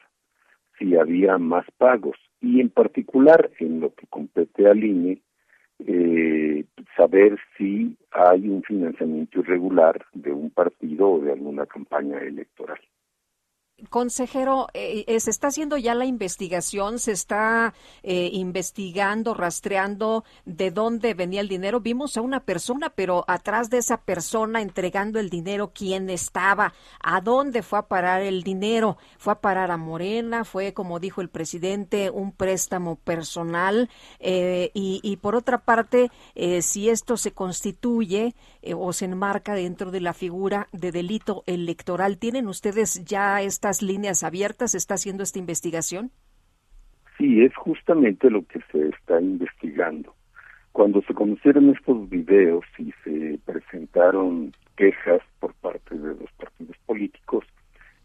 [0.78, 5.22] si había más pagos y en particular en lo que compete al INE,
[5.88, 6.66] eh,
[6.96, 12.80] saber si hay un financiamiento irregular de un partido o de alguna campaña electoral.
[13.90, 20.70] Consejero, eh, eh, se está haciendo ya la investigación, se está eh, investigando, rastreando de
[20.70, 21.82] dónde venía el dinero.
[21.82, 26.74] Vimos a una persona, pero atrás de esa persona entregando el dinero, ¿quién estaba?
[27.02, 28.98] ¿A dónde fue a parar el dinero?
[29.18, 30.46] ¿Fue a parar a Morena?
[30.46, 33.90] ¿Fue, como dijo el presidente, un préstamo personal?
[34.20, 39.54] Eh, y, y por otra parte, eh, si esto se constituye eh, o se enmarca
[39.54, 44.72] dentro de la figura de delito electoral, ¿tienen ustedes ya estas líneas abiertas?
[44.72, 46.12] ¿Se está haciendo esta investigación?
[47.18, 50.16] Sí, es justamente lo que se está investigando.
[50.72, 57.46] Cuando se conocieron estos videos y se presentaron quejas por parte de los partidos políticos,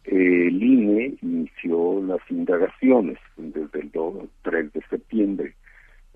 [0.04, 5.54] eh, el INE inició las indagaciones desde el 2, 3 de septiembre.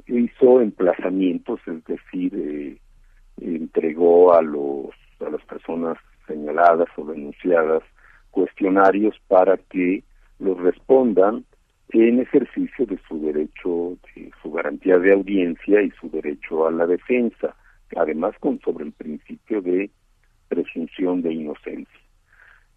[0.07, 2.77] Hizo emplazamientos, es decir, eh,
[3.41, 7.83] entregó a los a las personas señaladas o denunciadas
[8.31, 10.03] cuestionarios para que
[10.39, 11.45] los respondan
[11.91, 16.87] en ejercicio de su derecho, de su garantía de audiencia y su derecho a la
[16.87, 17.55] defensa,
[17.97, 19.91] además con sobre el principio de
[20.49, 22.01] presunción de inocencia.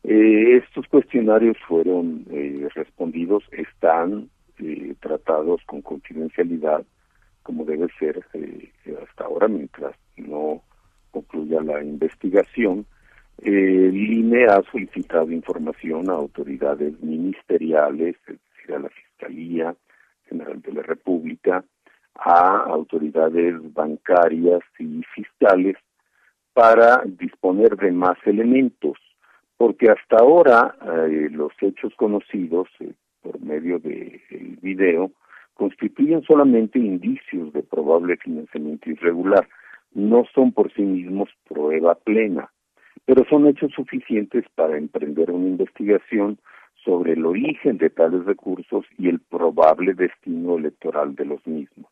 [0.04, 4.30] Eh, estos cuestionarios fueron eh, respondidos, están
[4.60, 6.86] eh, tratados con confidencialidad,
[7.46, 8.72] como debe ser eh,
[9.04, 10.64] hasta ahora, mientras no
[11.12, 12.88] concluya la investigación.
[13.44, 19.76] Eh, INE ha solicitado información a autoridades ministeriales, es decir, a la Fiscalía
[20.28, 21.64] General de la República,
[22.16, 25.76] a autoridades bancarias y fiscales
[26.54, 28.98] para disponer de más elementos,
[29.56, 35.12] porque hasta ahora eh, los hechos conocidos eh, por medio del video
[35.56, 39.48] constituyen solamente indicios de probable financiamiento irregular,
[39.94, 42.52] no son por sí mismos prueba plena,
[43.06, 46.38] pero son hechos suficientes para emprender una investigación
[46.84, 51.90] sobre el origen de tales recursos y el probable destino electoral de los mismos.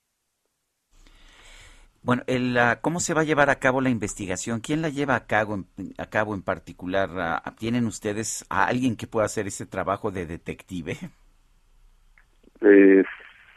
[2.04, 4.60] Bueno, el, ¿cómo se va a llevar a cabo la investigación?
[4.60, 5.66] ¿Quién la lleva a cabo en,
[5.98, 7.10] a cabo en particular?
[7.18, 10.98] Ah, ¿Tienen ustedes a alguien que pueda hacer ese trabajo de detective?
[12.62, 13.04] Eh,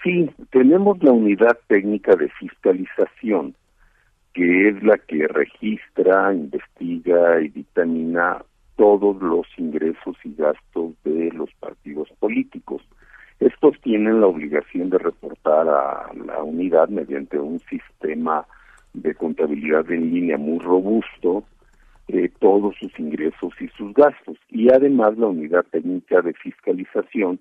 [0.07, 3.57] sí, tenemos la unidad técnica de fiscalización,
[4.33, 8.45] que es la que registra, investiga y dictamina
[8.77, 12.83] todos los ingresos y gastos de los partidos políticos.
[13.41, 18.47] Estos tienen la obligación de reportar a la unidad mediante un sistema
[18.95, 21.45] de contabilidad en línea muy robusto
[22.09, 24.39] eh, todos sus ingresos y sus gastos.
[24.51, 27.41] Y además la unidad técnica de fiscalización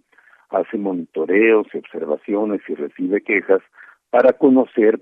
[0.56, 3.62] hace monitoreos y observaciones y recibe quejas
[4.10, 5.00] para conocer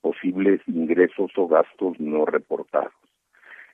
[0.00, 2.92] posibles ingresos o gastos no reportados.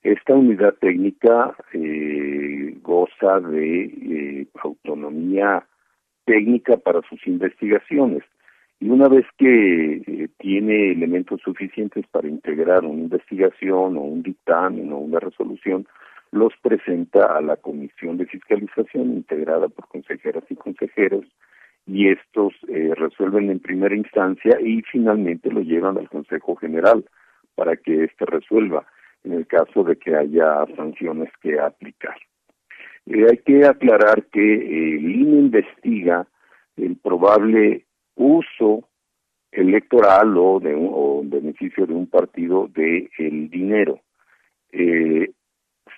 [0.03, 5.67] Esta unidad técnica eh, goza de eh, autonomía
[6.27, 8.23] técnica para sus investigaciones.
[8.81, 14.93] Y una vez que eh, tiene elementos suficientes para integrar una investigación o un dictamen
[14.93, 15.87] o una resolución,
[16.35, 21.25] los presenta a la Comisión de Fiscalización integrada por consejeras y consejeros
[21.87, 27.05] y estos eh, resuelven en primera instancia y finalmente lo llevan al Consejo General
[27.55, 28.85] para que éste resuelva
[29.23, 32.17] en el caso de que haya sanciones que aplicar.
[33.07, 36.27] Eh, hay que aclarar que eh, el INE investiga
[36.77, 37.85] el probable
[38.17, 38.89] uso
[39.53, 44.01] electoral o de un, o beneficio de un partido de el dinero.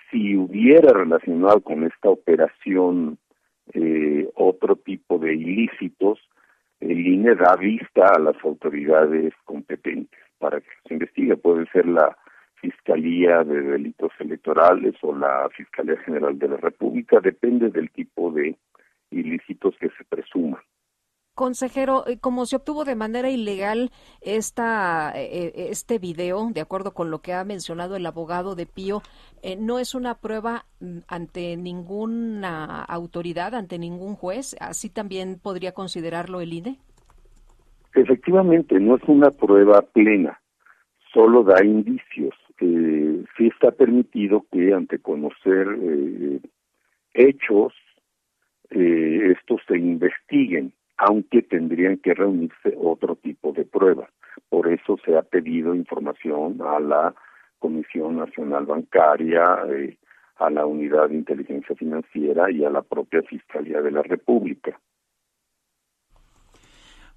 [0.09, 3.17] Si hubiera relacionado con esta operación
[3.73, 6.19] eh, otro tipo de ilícitos,
[6.79, 11.35] el INE da vista a las autoridades competentes para que se investigue.
[11.35, 12.15] Puede ser la
[12.55, 18.55] Fiscalía de Delitos Electorales o la Fiscalía General de la República, depende del tipo de
[19.11, 20.61] ilícitos que se presuman.
[21.47, 23.89] Consejero, eh, como se obtuvo de manera ilegal
[24.19, 28.65] esta, eh, eh, este video, de acuerdo con lo que ha mencionado el abogado de
[28.65, 29.01] Pío,
[29.57, 34.57] no es una prueba mm, ante ninguna autoridad, ante ningún juez.
[34.59, 36.79] ¿Así también podría considerarlo el INE?
[37.95, 40.41] Efectivamente, no es una prueba plena,
[41.13, 42.35] solo da indicios.
[42.59, 45.65] Eh, sí está permitido que ante conocer
[47.13, 47.73] hechos,
[48.69, 54.09] estos se investiguen aunque tendrían que reunirse otro tipo de pruebas.
[54.49, 57.15] Por eso se ha pedido información a la
[57.59, 59.97] Comisión Nacional Bancaria, eh,
[60.37, 64.79] a la Unidad de Inteligencia Financiera y a la propia Fiscalía de la República.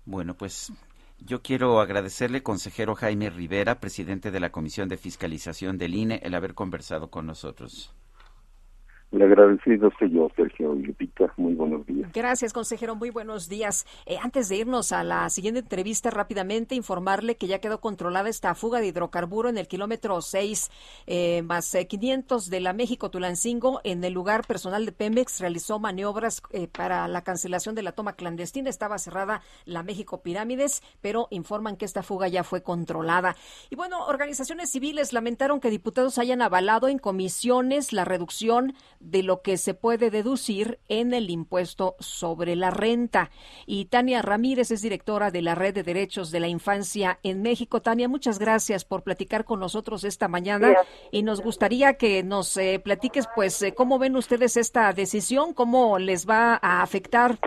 [0.04, 0.72] Bueno, pues
[1.18, 6.34] yo quiero agradecerle, consejero Jaime Rivera, presidente de la Comisión de Fiscalización del INE, el
[6.34, 7.94] haber conversado con nosotros.
[9.12, 11.32] Le agradecido soy yo, Sergio Lupita.
[11.36, 12.12] Muy buenos días.
[12.12, 12.94] Gracias, consejero.
[12.94, 13.84] Muy buenos días.
[14.06, 18.54] Eh, antes de irnos a la siguiente entrevista, rápidamente informarle que ya quedó controlada esta
[18.54, 20.70] fuga de hidrocarburo en el kilómetro 6
[21.08, 23.80] eh, más 500 eh, de la México-Tulancingo.
[23.82, 26.40] En el lugar personal de Pemex realizó maniobras
[26.70, 28.70] para la cancelación de la toma clandestina.
[28.70, 33.34] Estaba cerrada la México Pirámides, pero informan que esta fuga ya fue controlada.
[33.70, 39.42] Y bueno, organizaciones civiles lamentaron que diputados hayan avalado en comisiones la reducción de lo
[39.42, 43.30] que se puede deducir en el impuesto sobre la renta.
[43.66, 47.80] Y Tania Ramírez es directora de la Red de Derechos de la Infancia en México.
[47.80, 50.74] Tania, muchas gracias por platicar con nosotros esta mañana
[51.10, 55.98] y nos gustaría que nos eh, platiques, pues, eh, cómo ven ustedes esta decisión, cómo
[55.98, 57.38] les va a afectar.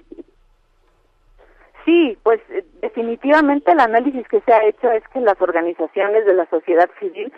[1.85, 6.33] Sí, pues eh, definitivamente el análisis que se ha hecho es que las organizaciones de
[6.33, 7.31] la sociedad civil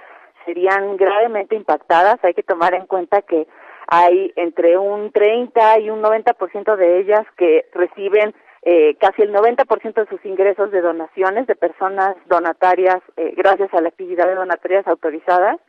[0.46, 2.24] serían gravemente impactadas.
[2.24, 3.48] Hay que tomar en cuenta que
[3.88, 8.34] hay entre un 30 y un 90% de ellas que reciben
[8.64, 13.82] eh, casi el 90% de sus ingresos de donaciones de personas donatarias eh, gracias a
[13.82, 15.60] la actividad de donatarias autorizadas.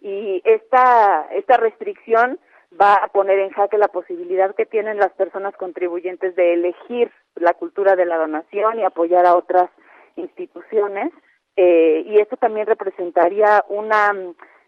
[0.00, 2.38] Y esta esta restricción
[2.80, 7.54] va a poner en jaque la posibilidad que tienen las personas contribuyentes de elegir la
[7.54, 9.70] cultura de la donación y apoyar a otras
[10.16, 11.12] instituciones
[11.60, 14.14] eh, y esto también representaría una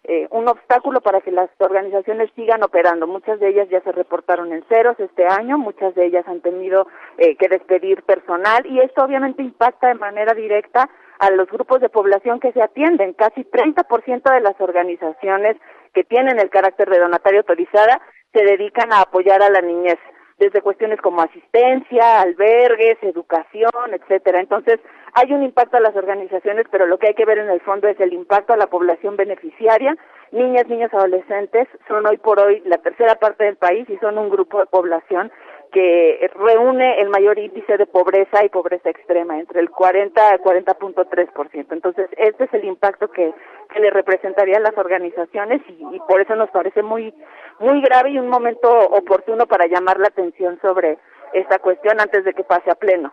[0.05, 3.07] eh, un obstáculo para que las organizaciones sigan operando.
[3.07, 6.87] Muchas de ellas ya se reportaron en ceros este año, muchas de ellas han tenido
[7.19, 10.89] eh, que despedir personal y esto obviamente impacta de manera directa
[11.19, 13.13] a los grupos de población que se atienden.
[13.13, 15.57] Casi 30% de las organizaciones
[15.93, 18.01] que tienen el carácter de donataria autorizada
[18.33, 19.99] se dedican a apoyar a la niñez
[20.41, 24.41] desde cuestiones como asistencia, albergues, educación, etcétera.
[24.41, 24.81] Entonces,
[25.13, 27.87] hay un impacto a las organizaciones, pero lo que hay que ver en el fondo
[27.89, 29.97] es el impacto a la población beneficiaria.
[30.33, 34.31] Niñas, niños, adolescentes son hoy por hoy la tercera parte del país y son un
[34.31, 35.31] grupo de población
[35.71, 41.67] que reúne el mayor índice de pobreza y pobreza extrema, entre el 40 al 40.3%.
[41.71, 43.33] Entonces, este es el impacto que,
[43.73, 47.15] que le representaría a las organizaciones y, y por eso nos parece muy,
[47.59, 50.99] muy grave y un momento oportuno para llamar la atención sobre
[51.33, 53.13] esta cuestión antes de que pase a pleno.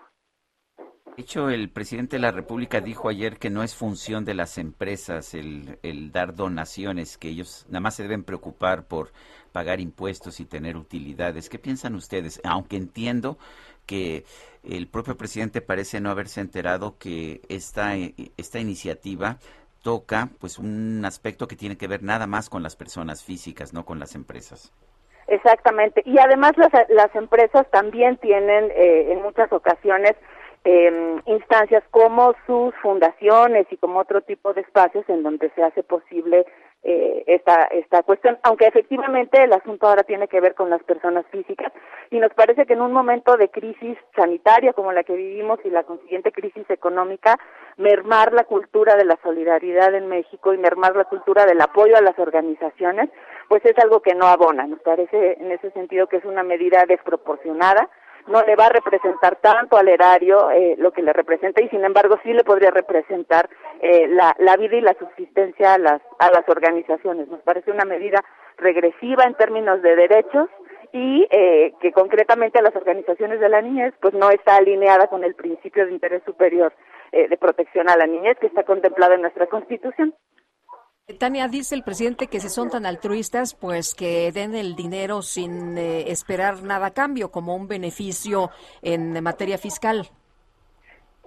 [1.18, 4.60] De hecho, el presidente de la República dijo ayer que no es función de las
[4.60, 9.12] empresas el, el, dar donaciones, que ellos nada más se deben preocupar por
[9.48, 11.50] pagar impuestos y tener utilidades.
[11.50, 12.41] ¿Qué piensan ustedes?
[12.43, 13.38] Aunque entiendo
[13.86, 14.26] que
[14.64, 17.95] el propio presidente parece no haberse enterado que esta,
[18.36, 19.38] esta iniciativa
[19.82, 23.86] toca pues un aspecto que tiene que ver nada más con las personas físicas, no
[23.86, 24.74] con las empresas.
[25.28, 26.02] Exactamente.
[26.06, 30.14] Y además las, las empresas también tienen eh, en muchas ocasiones
[30.70, 35.82] eh, instancias como sus fundaciones y como otro tipo de espacios en donde se hace
[35.82, 36.45] posible
[36.84, 41.26] eh, esta, esta cuestión, aunque efectivamente el asunto ahora tiene que ver con las personas
[41.32, 41.72] físicas
[42.11, 45.70] y nos parece que en un momento de crisis sanitaria como la que vivimos y
[45.70, 47.39] la consiguiente crisis económica,
[47.78, 52.01] mermar la cultura de la solidaridad en México y mermar la cultura del apoyo a
[52.01, 53.09] las organizaciones,
[53.47, 54.68] pues es algo que no abona.
[54.68, 57.89] Nos parece en ese sentido que es una medida desproporcionada
[58.28, 61.84] no le va a representar tanto al erario eh, lo que le representa y sin
[61.84, 63.49] embargo sí le podría representar
[63.82, 67.28] eh, la, vida y la subsistencia a las, a las organizaciones.
[67.28, 68.23] Nos parece una medida
[68.57, 70.49] regresiva en términos de derechos
[70.93, 75.23] y eh, que concretamente a las organizaciones de la niñez pues no está alineada con
[75.23, 76.73] el principio de interés superior
[77.11, 80.13] eh, de protección a la niñez que está contemplado en nuestra Constitución.
[81.16, 85.78] Tania, dice el presidente que si son tan altruistas, pues que den el dinero sin
[85.78, 88.49] eh, esperar nada a cambio, como un beneficio
[88.82, 90.10] en materia fiscal.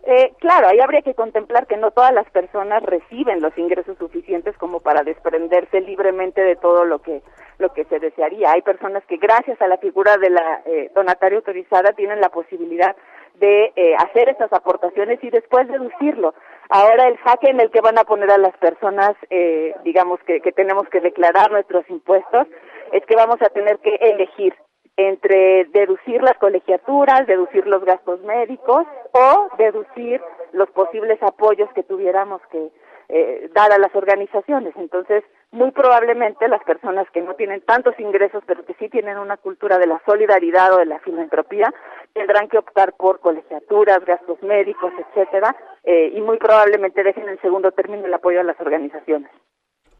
[0.02, 4.54] Eh, claro, ahí habría que contemplar que no todas las personas reciben los ingresos suficientes
[4.58, 7.22] como para desprenderse libremente de todo lo que
[7.58, 8.52] lo que se desearía.
[8.52, 12.96] Hay personas que gracias a la figura de la eh, donataria autorizada tienen la posibilidad
[13.38, 16.34] de eh, hacer estas aportaciones y después deducirlo.
[16.70, 20.40] Ahora el jaque en el que van a poner a las personas, eh, digamos que,
[20.40, 22.46] que tenemos que declarar nuestros impuestos,
[22.92, 24.54] es que vamos a tener que elegir
[24.96, 30.20] entre deducir las colegiaturas, deducir los gastos médicos o deducir
[30.52, 32.70] los posibles apoyos que tuviéramos que
[33.08, 34.74] eh, dar a las organizaciones.
[34.76, 39.36] Entonces, muy probablemente las personas que no tienen tantos ingresos, pero que sí tienen una
[39.36, 41.72] cultura de la solidaridad o de la filantropía,
[42.12, 47.72] tendrán que optar por colegiaturas, gastos médicos, etcétera, eh, y muy probablemente dejen en segundo
[47.72, 49.30] término el apoyo a las organizaciones.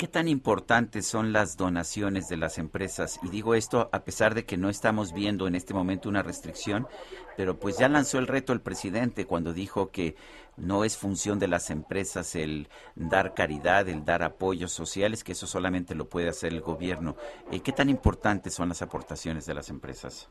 [0.00, 3.20] ¿Qué tan importantes son las donaciones de las empresas?
[3.22, 6.86] Y digo esto a pesar de que no estamos viendo en este momento una restricción,
[7.36, 10.14] pero pues ya lanzó el reto el presidente cuando dijo que
[10.56, 15.46] no es función de las empresas el dar caridad, el dar apoyos sociales, que eso
[15.46, 17.14] solamente lo puede hacer el gobierno.
[17.52, 20.30] Eh, ¿Qué tan importantes son las aportaciones de las empresas?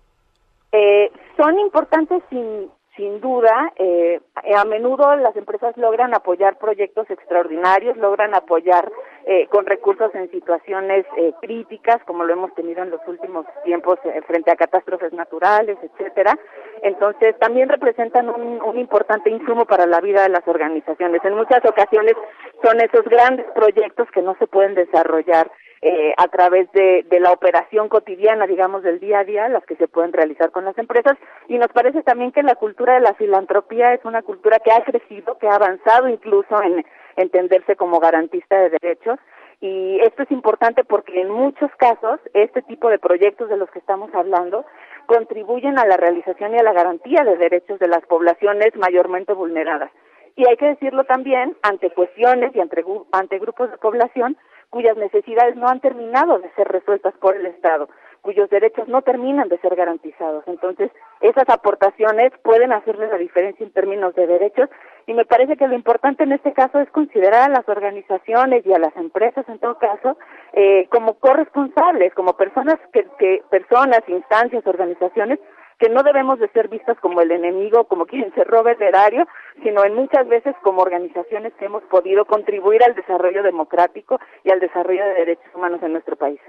[0.72, 4.20] Eh, son importantes sin, sin duda, eh,
[4.58, 8.92] a menudo las empresas logran apoyar proyectos extraordinarios, logran apoyar
[9.26, 14.00] eh, con recursos en situaciones eh, críticas, como lo hemos tenido en los últimos tiempos
[14.04, 16.38] eh, frente a catástrofes naturales, etcétera.
[16.84, 21.24] Entonces, también representan un, un, importante insumo para la vida de las organizaciones.
[21.24, 22.16] En muchas ocasiones
[22.62, 25.50] son esos grandes proyectos que no se pueden desarrollar
[25.82, 29.78] eh, a través de, de, la operación cotidiana, digamos, del día a día, las que
[29.78, 31.18] se pueden realizar con las empresas.
[31.48, 34.84] Y nos parece también que la cultura de la filantropía es una cultura que ha
[34.84, 39.20] crecido, que ha avanzado incluso en entenderse como garantista de derechos.
[39.62, 43.80] Y esto es importante porque en muchos casos este tipo de proyectos de los que
[43.80, 44.66] estamos hablando
[45.06, 49.92] contribuyen a la realización y a la garantía de derechos de las poblaciones mayormente vulneradas.
[50.36, 54.38] Y hay que decirlo también ante cuestiones y ante, ante grupos de población
[54.70, 57.90] cuyas necesidades no han terminado de ser resueltas por el Estado,
[58.22, 60.44] cuyos derechos no terminan de ser garantizados.
[60.48, 60.92] Entonces,
[61.22, 64.70] esas aportaciones pueden hacerle la diferencia en términos de derechos
[65.08, 68.74] y me parece que lo importante en este caso es considerar a las organizaciones y
[68.74, 70.18] a las empresas, en todo caso,
[70.54, 75.40] eh, como corresponsables, como personas que, que personas, instancias, organizaciones
[75.80, 79.26] que no debemos de ser vistas como el enemigo, como quien se roba el erario,
[79.64, 84.60] sino en muchas veces como organizaciones que hemos podido contribuir al desarrollo democrático y al
[84.60, 86.40] desarrollo de derechos humanos en nuestro país.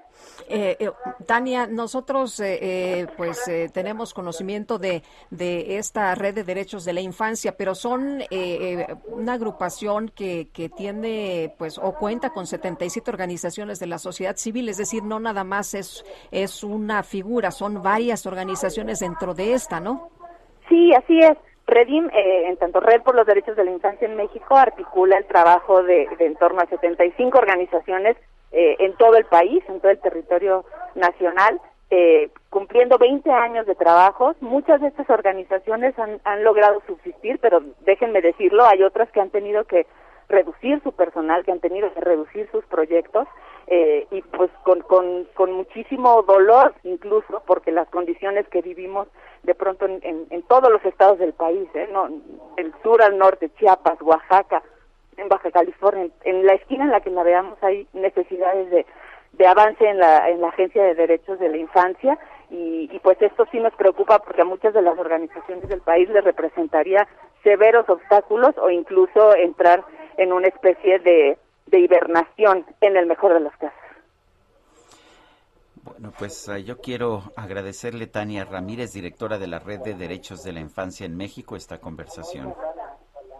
[0.48, 0.90] Eh, eh,
[1.26, 6.92] Tania, nosotros eh, eh pues eh, tenemos conocimiento de, de esta red de derechos de
[6.92, 8.22] la infancia, pero son
[9.06, 14.68] una agrupación que, que tiene pues o cuenta con 77 organizaciones de la sociedad civil,
[14.68, 19.80] es decir, no nada más es, es una figura, son varias organizaciones dentro de esta,
[19.80, 20.08] ¿no?
[20.68, 21.36] Sí, así es.
[21.66, 25.26] Redim, eh, en tanto Red por los Derechos de la Infancia en México, articula el
[25.26, 28.16] trabajo de, de en torno a 75 organizaciones
[28.50, 30.64] eh, en todo el país, en todo el territorio
[30.96, 31.60] nacional,
[31.90, 34.36] eh, cumpliendo 20 años de trabajos.
[34.40, 39.30] Muchas de estas organizaciones han, han logrado subsistir, pero déjenme decirlo, hay otras que han
[39.30, 39.86] tenido que
[40.30, 43.26] reducir su personal, que han tenido que reducir sus proyectos
[43.66, 49.08] eh, y pues con, con, con muchísimo dolor incluso porque las condiciones que vivimos
[49.42, 51.88] de pronto en, en, todos los estados del país, ¿eh?
[51.92, 52.08] no,
[52.56, 54.62] del sur al norte, Chiapas, Oaxaca,
[55.16, 58.86] en Baja California, en, en la esquina en la que la veamos hay necesidades de,
[59.32, 62.18] de avance en la, en la Agencia de Derechos de la Infancia
[62.50, 66.08] y, y pues esto sí nos preocupa porque a muchas de las organizaciones del país
[66.10, 67.06] les representaría
[67.42, 69.84] severos obstáculos o incluso entrar
[70.20, 73.78] en una especie de, de hibernación en el mejor de los casos.
[75.82, 80.52] Bueno, pues eh, yo quiero agradecerle Tania Ramírez, directora de la Red de Derechos de
[80.52, 82.54] la Infancia en México, esta conversación.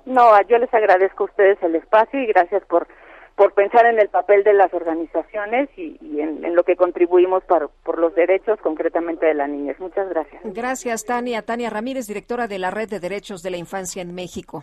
[0.06, 2.88] No, yo les agradezco a ustedes el espacio y gracias por
[3.36, 7.42] por pensar en el papel de las organizaciones y, y en, en, lo que contribuimos
[7.44, 9.80] para, por los derechos concretamente de la niñez.
[9.80, 10.42] Muchas gracias.
[10.44, 11.40] Gracias, Tania.
[11.40, 14.62] Tania Ramírez, directora de la Red de Derechos de la Infancia en México.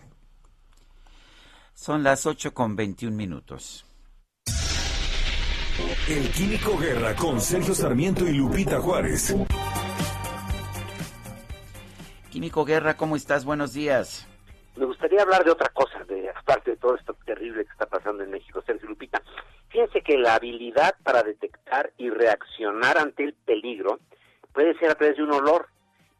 [1.80, 3.86] Son las 8 con 21 minutos.
[6.08, 9.32] El Químico Guerra con Sergio Sarmiento y Lupita Juárez.
[12.32, 13.44] Químico Guerra, ¿cómo estás?
[13.44, 14.26] Buenos días.
[14.74, 18.24] Me gustaría hablar de otra cosa, de aparte de todo esto terrible que está pasando
[18.24, 19.22] en México, Sergio Lupita.
[19.68, 24.00] Fíjense que la habilidad para detectar y reaccionar ante el peligro
[24.52, 25.68] puede ser a través de un olor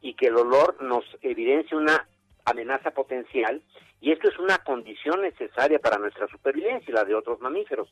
[0.01, 2.07] y que el olor nos evidencia una
[2.49, 3.61] amenaza potencial
[4.01, 7.89] y esto es una condición necesaria para nuestra supervivencia y la de otros mamíferos.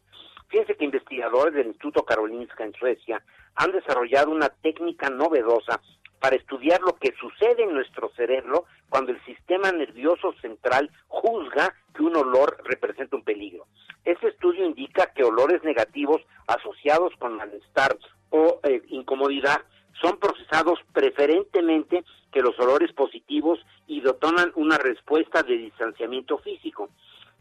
[0.47, 3.21] Fíjense que investigadores del Instituto Karolinska en Suecia
[3.55, 5.81] han desarrollado una técnica novedosa
[6.19, 12.03] para estudiar lo que sucede en nuestro cerebro cuando el sistema nervioso central juzga que
[12.03, 13.67] un olor representa un peligro.
[14.05, 17.97] Este estudio indica que olores negativos asociados con malestar
[18.29, 19.61] o eh, incomodidad
[20.01, 26.89] son procesados preferentemente que los olores positivos y detonan una respuesta de distanciamiento físico.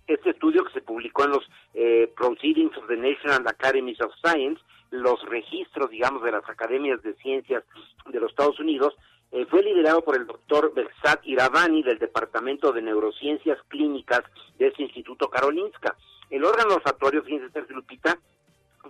[0.07, 4.61] Este estudio que se publicó en los eh, Proceedings of the National Academies of Science,
[4.91, 7.65] los registros, digamos, de las academias de ciencias
[8.07, 8.95] de los Estados Unidos,
[9.33, 14.23] eh, fue liderado por el doctor Bersat Iravani del Departamento de Neurociencias Clínicas
[14.59, 15.97] de ese Instituto Karolinska.
[16.31, 18.19] El órgano olfatorio, fíjense, Lupita,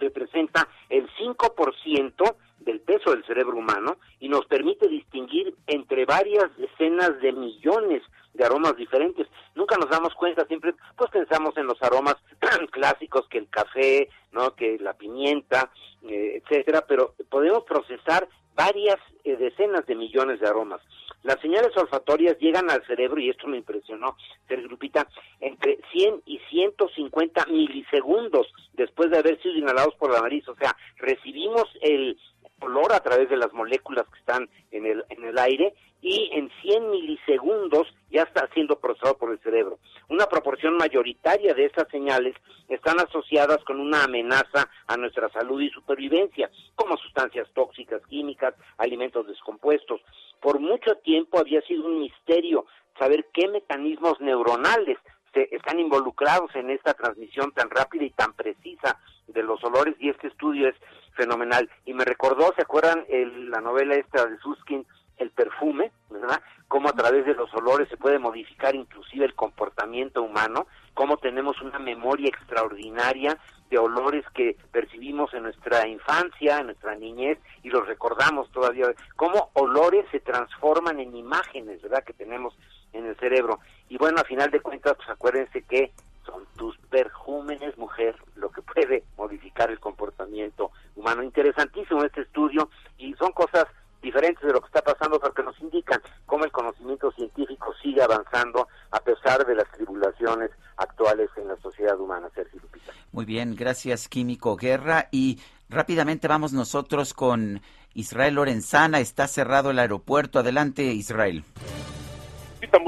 [0.01, 7.21] representa el 5% del peso del cerebro humano y nos permite distinguir entre varias decenas
[7.21, 8.03] de millones
[8.35, 9.27] de aromas diferentes.
[9.55, 12.17] Nunca nos damos cuenta, siempre pues pensamos en los aromas
[12.71, 15.71] clásicos que el café, no, que la pimienta,
[16.03, 20.81] eh, etcétera, pero podemos procesar varias eh, decenas de millones de aromas.
[21.27, 24.17] Las señales olfatorias llegan al cerebro, y esto me impresionó,
[24.47, 25.09] Sergio Lupita,
[25.41, 30.47] entre 100 y 150 milisegundos después de haber sido inhalados por la nariz.
[30.49, 32.17] O sea, recibimos el
[32.61, 36.51] olor a través de las moléculas que están en el, en el aire y en
[36.63, 39.79] 100 milisegundos ya está siendo procesado por el cerebro.
[40.09, 42.35] Una proporción mayoritaria de estas señales
[42.69, 49.27] están asociadas con una amenaza a nuestra salud y supervivencia, como sustancias tóxicas, químicas, alimentos
[49.27, 50.01] descompuestos.
[50.41, 52.67] Por mucho tiempo había sido un misterio
[52.99, 54.99] saber qué mecanismos neuronales
[55.37, 58.99] se están involucrados en esta transmisión tan rápida y tan precisa
[59.29, 60.75] de los olores y este estudio es
[61.15, 61.69] fenomenal.
[61.85, 64.87] Y me recordó, ¿se acuerdan el, la novela esta de Suskin,
[65.19, 66.41] El perfume, ¿verdad?
[66.69, 71.61] Cómo a través de los olores se puede modificar inclusive el comportamiento humano, cómo tenemos
[71.61, 73.39] una memoria extraordinaria
[73.71, 78.87] de olores que percibimos en nuestra infancia, en nuestra niñez y los recordamos todavía,
[79.17, 82.05] cómo olores se transforman en imágenes, ¿verdad?
[82.05, 82.57] Que tenemos
[82.93, 83.61] en el cerebro.
[83.89, 85.93] Y bueno, a final de cuentas, pues acuérdense que
[86.25, 91.23] son tus perjúmenes, mujer, lo que puede modificar el comportamiento humano.
[91.23, 92.69] Interesantísimo este estudio
[92.99, 93.67] y son cosas
[94.03, 98.69] diferentes de lo que está pasando porque nos indican cómo el conocimiento científico sigue avanzando
[98.91, 102.29] a pesar de las tribulaciones actuales en la sociedad humana.
[102.35, 102.93] Sergio Lupita.
[103.13, 107.61] Muy bien, gracias Químico Guerra y rápidamente vamos nosotros con
[107.95, 109.01] Israel Lorenzana.
[109.01, 110.39] Está cerrado el aeropuerto.
[110.39, 111.45] Adelante, Israel.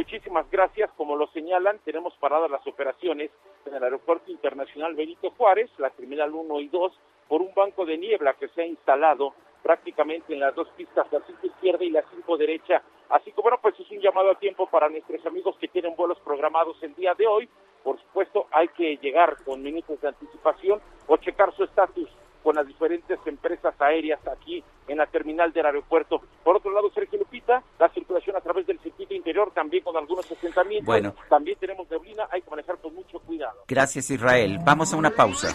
[0.08, 0.90] Muchísimas gracias.
[0.96, 3.30] Como lo señalan, tenemos paradas las operaciones
[3.66, 6.92] en el Aeropuerto Internacional Benito Juárez, la Terminal 1 y 2,
[7.28, 11.20] por un banco de niebla que se ha instalado prácticamente en las dos pistas, la
[11.26, 12.82] 5 izquierda y la 5 derecha.
[13.10, 16.18] Así que bueno, pues es un llamado a tiempo para nuestros amigos que tienen vuelos
[16.20, 17.48] programados el día de hoy.
[17.84, 22.08] Por supuesto, hay que llegar con minutos de anticipación o checar su estatus
[22.42, 26.20] con las diferentes empresas aéreas aquí en la terminal del aeropuerto.
[26.42, 30.30] Por otro lado, Sergio Lupita, la circulación a través del circuito interior también con algunos
[30.30, 30.86] asentamientos.
[30.86, 31.14] Bueno.
[31.28, 33.64] También tenemos neblina, hay que manejar con mucho cuidado.
[33.66, 34.58] Gracias, Israel.
[34.64, 35.54] Vamos a una pausa.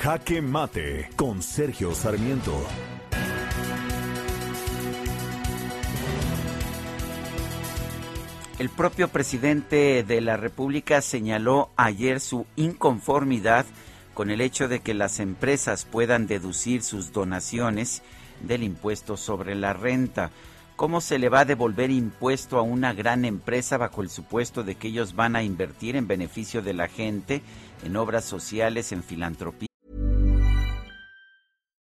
[0.00, 2.54] Jaque Mate con Sergio Sarmiento.
[8.60, 13.66] El propio presidente de la República señaló ayer su inconformidad
[14.14, 18.02] con el hecho de que las empresas puedan deducir sus donaciones
[18.40, 20.30] del impuesto sobre la renta.
[20.76, 24.76] ¿Cómo se le va a devolver impuesto a una gran empresa bajo el supuesto de
[24.76, 27.42] que ellos van a invertir en beneficio de la gente,
[27.82, 29.67] en obras sociales, en filantropía?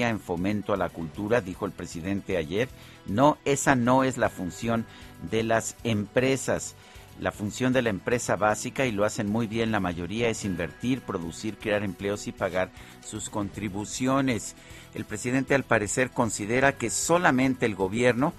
[0.00, 2.68] En fomento a la cultura, dijo el presidente ayer.
[3.06, 4.86] No, esa no es la función
[5.30, 6.74] de las empresas.
[7.20, 11.02] La función de la empresa básica, y lo hacen muy bien la mayoría, es invertir,
[11.02, 12.70] producir, crear empleos y pagar
[13.04, 14.56] sus contribuciones.
[14.94, 18.32] El presidente al parecer considera que solamente el gobierno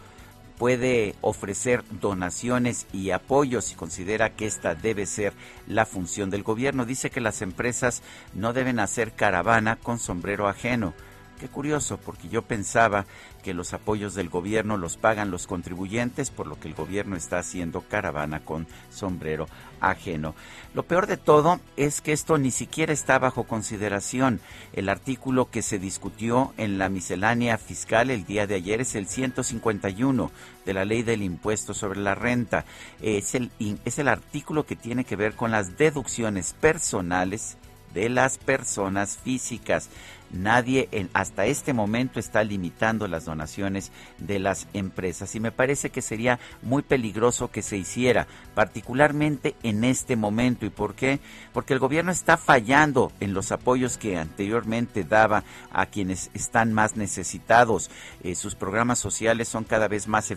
[0.57, 5.33] puede ofrecer donaciones y apoyos y considera que esta debe ser
[5.67, 6.85] la función del gobierno.
[6.85, 8.01] Dice que las empresas
[8.33, 10.93] no deben hacer caravana con sombrero ajeno.
[11.39, 13.05] Qué curioso, porque yo pensaba
[13.43, 17.39] que los apoyos del gobierno los pagan los contribuyentes, por lo que el gobierno está
[17.39, 19.47] haciendo caravana con sombrero
[19.81, 20.33] ajeno.
[20.73, 24.39] Lo peor de todo es que esto ni siquiera está bajo consideración.
[24.71, 29.07] El artículo que se discutió en la miscelánea fiscal el día de ayer es el
[29.07, 30.31] 151
[30.65, 32.63] de la ley del impuesto sobre la renta.
[33.01, 33.51] Es el,
[33.83, 37.57] es el artículo que tiene que ver con las deducciones personales
[37.93, 39.89] de las personas físicas.
[40.33, 46.01] Nadie hasta este momento está limitando las donaciones de las empresas y me parece que
[46.01, 50.65] sería muy peligroso que se hiciera, particularmente en este momento.
[50.65, 51.19] ¿Y por qué?
[51.53, 56.97] Porque el gobierno está fallando en los apoyos que anteriormente daba a quienes están más
[56.97, 57.91] necesitados.
[58.23, 60.33] Eh, sus programas sociales son cada vez más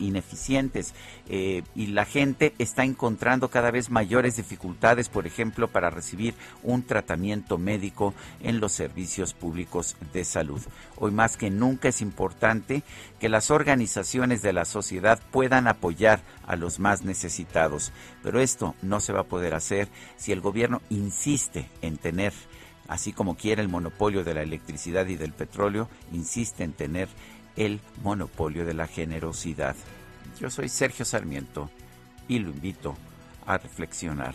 [0.00, 0.94] ineficientes
[1.28, 6.34] eh, y la gente está encontrando cada vez mayores dificultades, por ejemplo, para recibir
[6.64, 10.60] un tratamiento médico en los servicios públicos de salud.
[10.96, 12.82] Hoy más que nunca es importante
[13.20, 19.00] que las organizaciones de la sociedad puedan apoyar a los más necesitados, pero esto no
[19.00, 22.32] se va a poder hacer si el gobierno insiste en tener
[22.88, 27.08] así como quiere el monopolio de la electricidad y del petróleo, insiste en tener
[27.56, 29.76] el monopolio de la generosidad.
[30.38, 31.70] Yo soy Sergio Sarmiento
[32.28, 32.96] y lo invito
[33.46, 34.34] a reflexionar.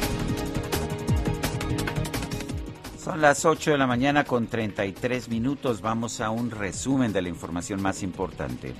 [3.11, 5.81] Son las 8 de la mañana con 33 minutos.
[5.81, 8.73] Vamos a un resumen de la información más importante.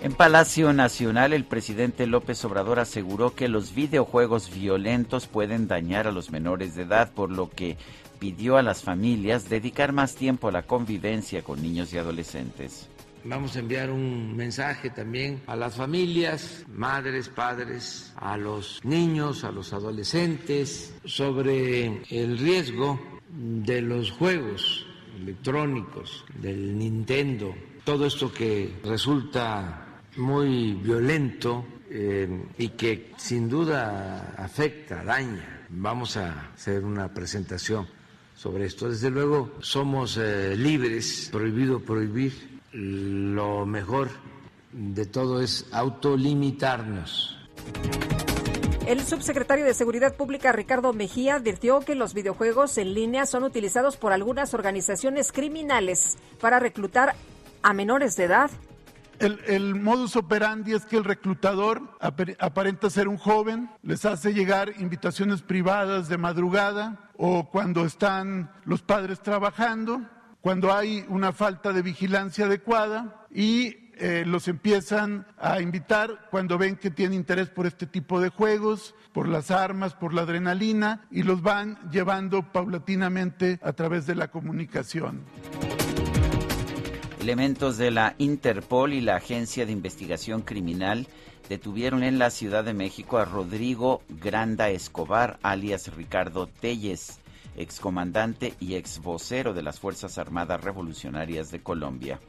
[0.00, 6.12] En Palacio Nacional, el presidente López Obrador aseguró que los videojuegos violentos pueden dañar a
[6.12, 7.76] los menores de edad, por lo que
[8.20, 12.88] pidió a las familias dedicar más tiempo a la convivencia con niños y adolescentes.
[13.24, 19.52] Vamos a enviar un mensaje también a las familias, madres, padres, a los niños, a
[19.52, 23.00] los adolescentes, sobre el riesgo
[23.30, 24.86] de los juegos
[25.20, 27.54] electrónicos, del Nintendo,
[27.84, 35.66] todo esto que resulta muy violento eh, y que sin duda afecta, daña.
[35.70, 37.86] Vamos a hacer una presentación
[38.34, 38.88] sobre esto.
[38.88, 42.57] Desde luego somos eh, libres, prohibido prohibir.
[42.72, 44.08] Lo mejor
[44.72, 47.38] de todo es autolimitarnos.
[48.86, 53.96] El subsecretario de Seguridad Pública, Ricardo Mejía, advirtió que los videojuegos en línea son utilizados
[53.96, 57.14] por algunas organizaciones criminales para reclutar
[57.62, 58.50] a menores de edad.
[59.18, 64.72] El, el, modus operandi es que el reclutador aparenta ser un joven, les hace llegar
[64.78, 70.02] invitaciones privadas de madrugada o cuando están los padres trabajando,
[70.48, 76.76] cuando hay una falta de vigilancia adecuada y eh, los empiezan a invitar cuando ven
[76.76, 81.22] que tienen interés por este tipo de juegos, por las armas, por la adrenalina, y
[81.22, 85.20] los van llevando paulatinamente a través de la comunicación.
[87.20, 91.08] Elementos de la Interpol y la Agencia de Investigación Criminal
[91.50, 97.20] detuvieron en la Ciudad de México a Rodrigo Granda Escobar, alias Ricardo Telles,
[97.56, 102.20] excomandante y ex vocero de las Fuerzas Armadas Revolucionarias de Colombia.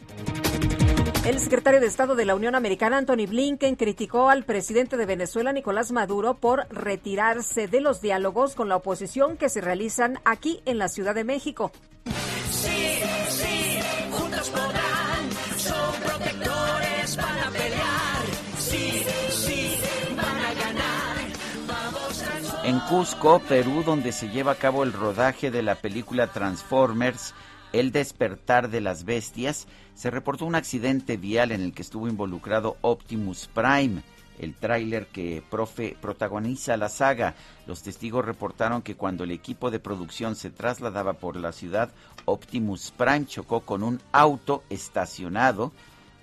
[1.25, 5.51] El secretario de Estado de la Unión Americana, Anthony Blinken, criticó al presidente de Venezuela,
[5.51, 10.77] Nicolás Maduro, por retirarse de los diálogos con la oposición que se realizan aquí en
[10.77, 11.71] la Ciudad de México.
[22.89, 27.35] Cusco, Perú, donde se lleva a cabo el rodaje de la película Transformers,
[27.71, 32.77] el despertar de las bestias, se reportó un accidente vial en el que estuvo involucrado
[32.81, 34.01] Optimus Prime,
[34.39, 37.35] el tráiler que profe protagoniza la saga.
[37.67, 41.91] Los testigos reportaron que cuando el equipo de producción se trasladaba por la ciudad,
[42.25, 45.73] Optimus Prime chocó con un auto estacionado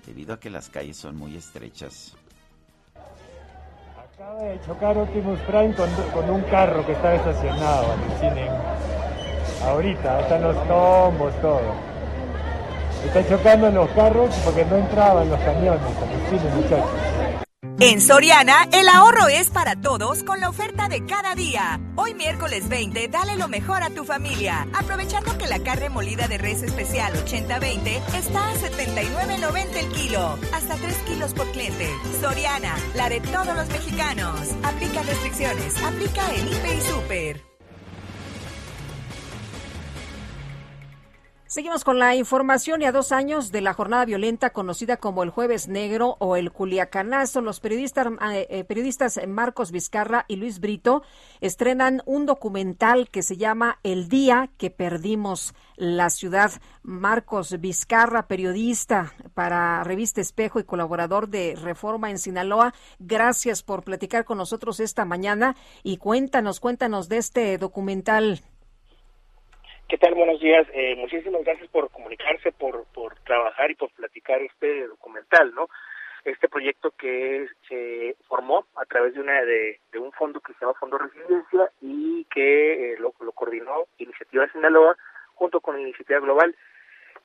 [0.05, 2.17] debido a que las calles son muy estrechas.
[4.27, 8.49] Acaba de chocar Optimus Prime con, un carro que estaba estacionado en el cine.
[9.63, 11.61] Ahorita, están los tombos, todo.
[13.05, 17.16] Está chocando en los carros porque no entraban los camiones en el cine, muchachos.
[17.79, 21.79] En Soriana, el ahorro es para todos con la oferta de cada día.
[21.95, 26.37] Hoy miércoles 20, dale lo mejor a tu familia, aprovechando que la carne molida de
[26.37, 31.89] res especial 80-20 está a 79.90 el kilo, hasta 3 kilos por cliente.
[32.21, 34.39] Soriana, la de todos los mexicanos.
[34.61, 37.46] Aplica restricciones, aplica el IPE y Super.
[41.49, 45.29] Seguimos con la información y a dos años de la jornada violenta conocida como el
[45.29, 51.03] Jueves Negro o el Culiacanazo, los periodistas, eh, periodistas Marcos Vizcarra y Luis Brito
[51.39, 56.51] estrenan un documental que se llama El Día que Perdimos la Ciudad.
[56.83, 64.25] Marcos Vizcarra, periodista para Revista Espejo y colaborador de Reforma en Sinaloa, gracias por platicar
[64.25, 68.43] con nosotros esta mañana y cuéntanos, cuéntanos de este documental.
[69.87, 70.15] ¿Qué tal?
[70.15, 70.67] Buenos días.
[70.73, 75.69] Eh, muchísimas gracias por comunicarse, por, por trabajar y por platicar este documental, ¿no?
[76.25, 80.77] Este proyecto que se formó a través de una de, un fondo que se llama
[80.77, 84.97] Fondo Resiliencia y que eh, lo, lo coordinó Iniciativa Sinaloa
[85.35, 86.53] junto con Iniciativa Global,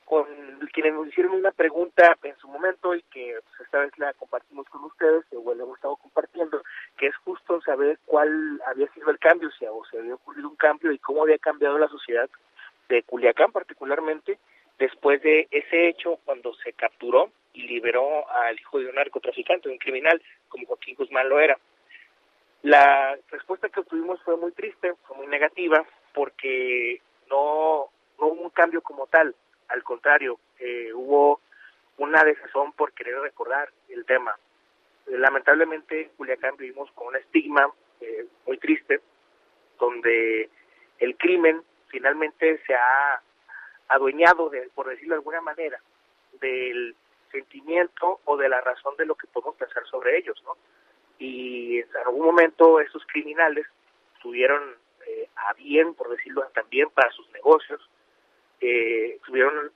[0.04, 0.24] con
[0.72, 4.68] quienes nos hicieron una pregunta en su momento y que pues, esta vez la compartimos
[4.68, 6.62] con ustedes, o le hemos estado compartiendo,
[6.96, 10.56] que es justo saber cuál había sido el cambio, si, o si había ocurrido un
[10.56, 12.30] cambio y cómo había cambiado la sociedad
[12.92, 14.38] de Culiacán particularmente,
[14.78, 19.74] después de ese hecho cuando se capturó y liberó al hijo de un narcotraficante, de
[19.74, 21.58] un criminal, como Joaquín Guzmán lo era.
[22.62, 27.88] La respuesta que obtuvimos fue muy triste, fue muy negativa, porque no,
[28.18, 29.34] no hubo un cambio como tal,
[29.68, 31.40] al contrario, eh, hubo
[31.96, 34.36] una desazón por querer recordar el tema.
[35.06, 37.68] lamentablemente, en Culiacán vivimos con un estigma
[38.00, 39.00] eh, muy triste,
[39.78, 40.48] donde
[40.98, 41.62] el crimen
[41.92, 43.22] finalmente se ha
[43.88, 45.78] adueñado, de, por decirlo de alguna manera,
[46.40, 46.96] del
[47.30, 50.56] sentimiento o de la razón de lo que podemos pensar sobre ellos, ¿no?
[51.18, 53.66] Y en algún momento esos criminales
[54.20, 54.62] tuvieron
[55.06, 57.80] eh, a bien, por decirlo también, para sus negocios,
[58.60, 59.70] eh, tuvieron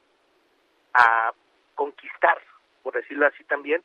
[0.95, 1.33] a
[1.75, 2.39] conquistar,
[2.83, 3.83] por decirlo así también,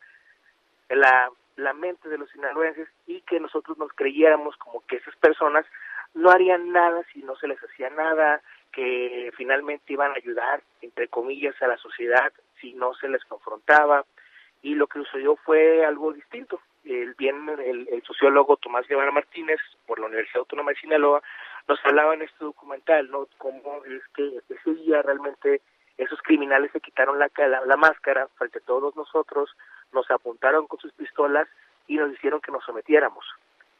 [0.89, 5.65] la, la mente de los sinaloenses y que nosotros nos creyéramos como que esas personas
[6.13, 11.07] no harían nada si no se les hacía nada, que finalmente iban a ayudar, entre
[11.07, 14.05] comillas, a la sociedad si no se les confrontaba.
[14.61, 16.61] Y lo que sucedió fue algo distinto.
[16.83, 21.21] El bien, el, sociólogo Tomás Guevara Martínez, por la Universidad Autónoma de Sinaloa,
[21.67, 23.27] nos hablaba en este documental, ¿no?
[23.37, 25.61] Cómo es que ese día realmente
[25.97, 29.55] esos criminales se quitaron la, la, la máscara frente a todos nosotros,
[29.91, 31.47] nos apuntaron con sus pistolas
[31.87, 33.25] y nos hicieron que nos sometiéramos.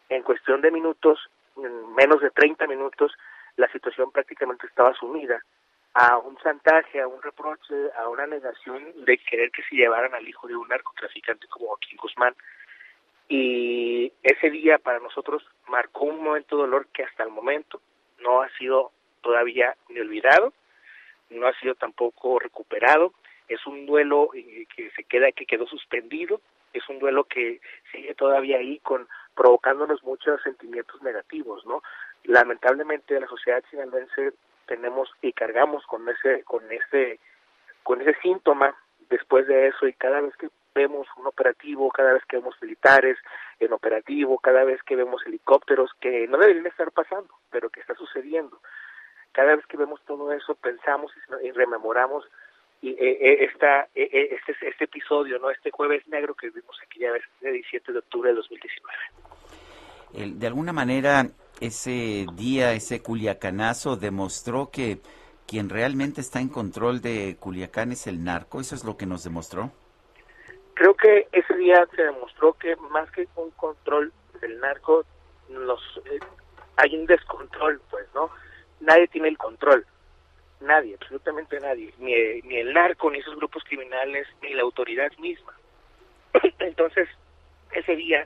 [0.10, 1.20] En cuestión de minutos,
[1.58, 3.12] en menos de 30 minutos,
[3.58, 5.44] la situación prácticamente estaba sumida
[5.94, 10.28] a un chantaje, a un reproche, a una negación de querer que se llevaran al
[10.28, 12.36] hijo de un narcotraficante como Joaquín Guzmán.
[13.28, 17.82] Y ese día para nosotros marcó un momento de dolor que hasta el momento
[18.20, 18.92] no ha sido
[19.22, 20.54] todavía ni olvidado,
[21.30, 23.14] no ha sido tampoco recuperado.
[23.48, 26.42] Es un duelo eh, que se queda, que quedó suspendido,
[26.74, 27.60] es un duelo que
[27.92, 29.08] sigue todavía ahí con
[29.42, 31.82] provocándonos muchos sentimientos negativos, ¿no?
[32.26, 34.34] Lamentablemente la sociedad sinaloense
[34.68, 37.20] tenemos y cargamos con ese con ese
[37.82, 38.76] con ese síntoma
[39.10, 43.18] después de eso y cada vez que vemos un operativo, cada vez que vemos militares
[43.60, 47.96] en operativo, cada vez que vemos helicópteros que no deberían estar pasando, pero que está
[47.96, 48.60] sucediendo.
[49.32, 51.12] Cada vez que vemos todo eso pensamos
[51.42, 52.28] y rememoramos
[52.82, 56.76] y eh, eh, esta, eh, eh, este, este episodio, no este jueves negro que vimos
[56.84, 58.98] aquella vez el 17 de octubre de 2019.
[60.14, 61.28] El- de alguna manera,
[61.60, 65.00] ese día, ese culiacanazo demostró que
[65.48, 68.62] quien realmente está en control de Culiacán es el narco.
[68.62, 69.72] Eso es lo que nos demostró.
[70.76, 75.06] Creo que ese día se demostró que más que un control del narco,
[75.50, 76.20] los, eh,
[76.78, 78.30] hay un descontrol, pues, ¿no?
[78.80, 79.86] Nadie tiene el control.
[80.62, 81.94] Nadie, absolutamente nadie.
[82.00, 82.14] Ni,
[82.48, 85.54] ni el narco, ni esos grupos criminales, ni la autoridad misma.
[86.60, 87.10] Entonces,
[87.74, 88.26] ese día,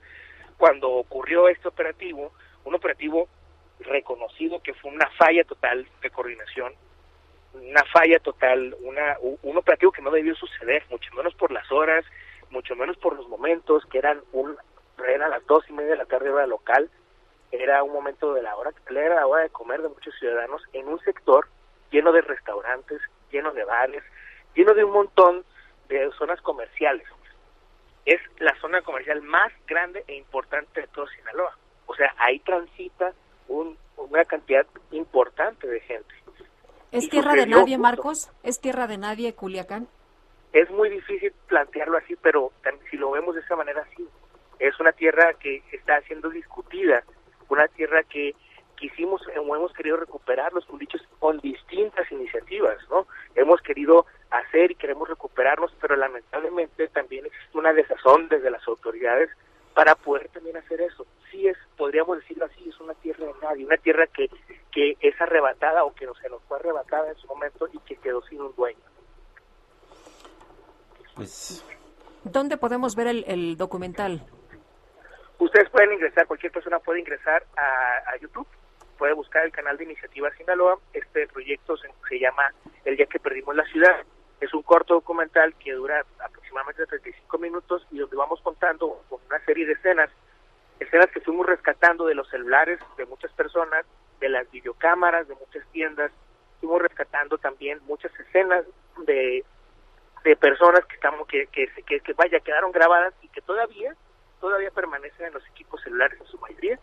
[0.57, 2.31] cuando ocurrió este operativo,
[2.63, 3.27] un operativo
[3.79, 6.73] reconocido que fue una falla total de coordinación,
[7.53, 12.05] una falla total, una, un operativo que no debió suceder, mucho menos por las horas,
[12.49, 14.57] mucho menos por los momentos, que eran un,
[15.07, 16.89] eran las dos y media de la tarde hora local,
[17.51, 20.87] era un momento de la hora, era la hora de comer de muchos ciudadanos en
[20.87, 21.47] un sector
[21.91, 22.99] lleno de restaurantes,
[23.31, 24.03] lleno de bares,
[24.53, 25.45] lleno de un montón
[25.87, 27.07] de zonas comerciales.
[28.05, 31.57] Es la zona comercial más grande e importante de todo Sinaloa.
[31.87, 33.13] O sea, ahí transita
[33.47, 36.13] un- una cantidad importante de gente.
[36.91, 38.31] ¿Es Y tierra de nadie, justo- Marcos?
[38.43, 39.87] ¿Es tierra de nadie, Culiacán?
[40.53, 42.53] es muy difícil plantearlo así, pero
[42.89, 44.07] si lo vemos de esa manera, sí.
[44.57, 47.03] Es una tierra que está siendo discutida,
[47.49, 48.33] una tierra que
[48.75, 53.07] quisimos o hemos querido recuperar los culichos con distintas iniciativas, ¿no?
[53.35, 59.29] Hemos querido hacer y queremos recuperarlos, pero lamentablemente también existe una desazón desde las autoridades
[59.73, 61.05] para poder también hacer eso.
[61.31, 64.29] Sí es, podríamos decirlo así, es una tierra de nadie, una tierra que,
[64.71, 67.95] que es arrebatada o que no se nos fue arrebatada en su momento y que
[67.97, 68.79] quedó sin un dueño.
[71.15, 71.63] Pues
[72.25, 74.21] ¿Dónde podemos ver el, el documental?
[75.37, 78.47] Ustedes pueden ingresar, cualquier persona puede ingresar a, a YouTube,
[78.97, 80.79] puede buscar el canal de Iniciativa Sinaloa.
[80.93, 82.53] Este proyecto se, se llama
[82.83, 84.03] El día que perdimos la ciudad.
[84.41, 89.39] Es un corto documental que dura aproximadamente 35 minutos y donde vamos contando con una
[89.45, 90.09] serie de escenas,
[90.79, 93.85] escenas que fuimos rescatando de los celulares de muchas personas,
[94.19, 96.11] de las videocámaras, de muchas tiendas.
[96.59, 98.65] Fuimos rescatando también muchas escenas
[99.05, 99.43] de,
[100.23, 103.95] de personas que estamos que, que, que, que vaya quedaron grabadas y que todavía
[104.39, 106.79] todavía permanecen en los equipos celulares en su mayoría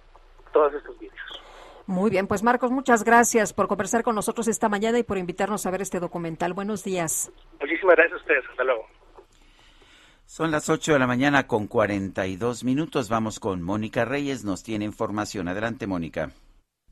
[0.52, 1.42] todos estos videos.
[1.86, 5.66] Muy bien, pues Marcos, muchas gracias por conversar con nosotros esta mañana y por invitarnos
[5.66, 6.52] a ver este documental.
[6.52, 7.32] Buenos días.
[7.60, 8.44] Muchísimas gracias a ustedes.
[8.50, 8.86] Hasta luego.
[10.26, 13.08] son las 8 de la mañana con 42 minutos.
[13.08, 14.44] Vamos con Mónica Reyes.
[14.44, 15.48] Nos tiene información.
[15.48, 16.30] Adelante, Mónica.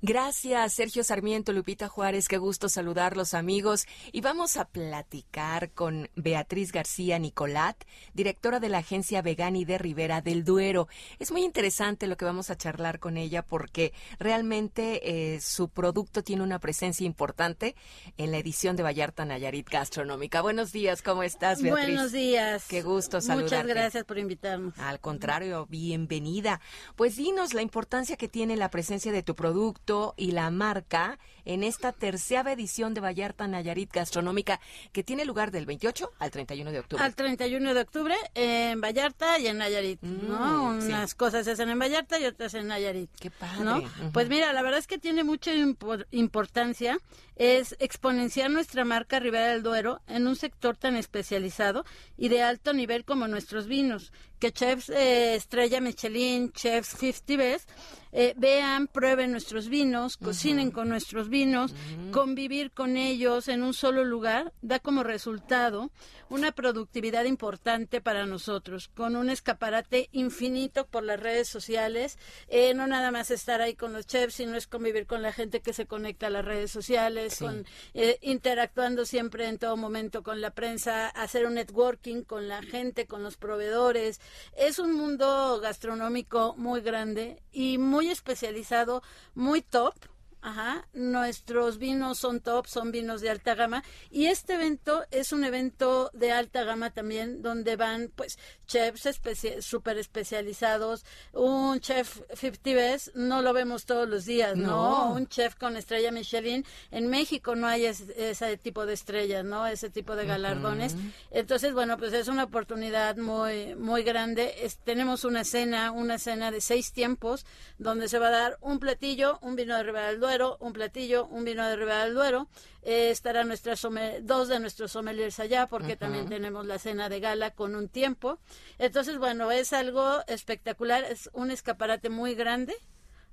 [0.02, 3.86] Gracias, Sergio Sarmiento, Lupita Juárez, qué gusto saludarlos amigos.
[4.12, 7.76] Y vamos a platicar con Beatriz García Nicolat,
[8.14, 10.88] directora de la agencia Vegani de Rivera del Duero.
[11.18, 16.22] Es muy interesante lo que vamos a charlar con ella porque realmente eh, su producto
[16.22, 17.76] tiene una presencia importante
[18.16, 20.40] en la edición de Vallarta Nayarit Gastronómica.
[20.40, 21.84] Buenos días, ¿cómo estás, Beatriz?
[21.84, 22.64] Buenos días.
[22.68, 23.56] Qué gusto saludarte.
[23.56, 24.78] Muchas gracias por invitarnos.
[24.78, 26.62] Al contrario, bienvenida.
[26.96, 31.64] Pues dinos la importancia que tiene la presencia de tu producto y la marca en
[31.64, 34.60] esta tercera edición de Vallarta Nayarit Gastronómica
[34.92, 37.02] que tiene lugar del 28 al 31 de octubre.
[37.04, 40.72] Al 31 de octubre en Vallarta y en Nayarit, ¿no?
[40.74, 40.86] Mm, sí.
[40.88, 43.10] Unas cosas se hacen en Vallarta y otras en Nayarit.
[43.18, 43.64] Qué padre.
[43.64, 43.82] ¿no?
[44.12, 46.98] Pues mira, la verdad es que tiene mucha impor- importancia
[47.40, 51.86] es exponenciar nuestra marca Ribera del Duero en un sector tan especializado
[52.18, 57.70] y de alto nivel como nuestros vinos, que chefs eh, Estrella Michelin, chefs 50 Best
[58.12, 61.72] eh, vean, prueben nuestros vinos, cocinen con nuestros vinos,
[62.10, 65.90] convivir con ellos en un solo lugar, da como resultado
[66.28, 72.18] una productividad importante para nosotros, con un escaparate infinito por las redes sociales,
[72.48, 75.60] eh, no nada más estar ahí con los chefs, sino es convivir con la gente
[75.60, 80.40] que se conecta a las redes sociales, con eh, interactuando siempre en todo momento con
[80.40, 84.20] la prensa, hacer un networking con la gente, con los proveedores.
[84.56, 89.02] Es un mundo gastronómico muy grande y muy especializado,
[89.34, 89.94] muy top.
[90.42, 95.44] Ajá, nuestros vinos son top, son vinos de alta gama y este evento es un
[95.44, 102.70] evento de alta gama también donde van pues chefs especi súper especializados, un chef 50
[102.74, 104.68] best no lo vemos todos los días, ¿no?
[105.08, 105.12] No.
[105.12, 109.66] Un chef con estrella Michelin, en México no hay es- ese tipo de estrellas, ¿no?
[109.66, 110.94] Ese tipo de galardones.
[111.30, 114.54] Entonces, bueno, pues es una oportunidad muy, muy grande.
[114.64, 117.44] Es- tenemos una cena, una cena de seis tiempos,
[117.78, 121.44] donde se va a dar un platillo, un vino de Ribera Duero, un platillo, un
[121.44, 122.48] vino de Ribera del Duero.
[122.82, 123.84] Eh, estarán nuestras
[124.22, 128.38] dos de nuestros sommeliers allá, porque también tenemos la cena de gala con un tiempo.
[128.78, 132.76] Entonces, bueno, es algo espectacular, es un escaparate muy grande.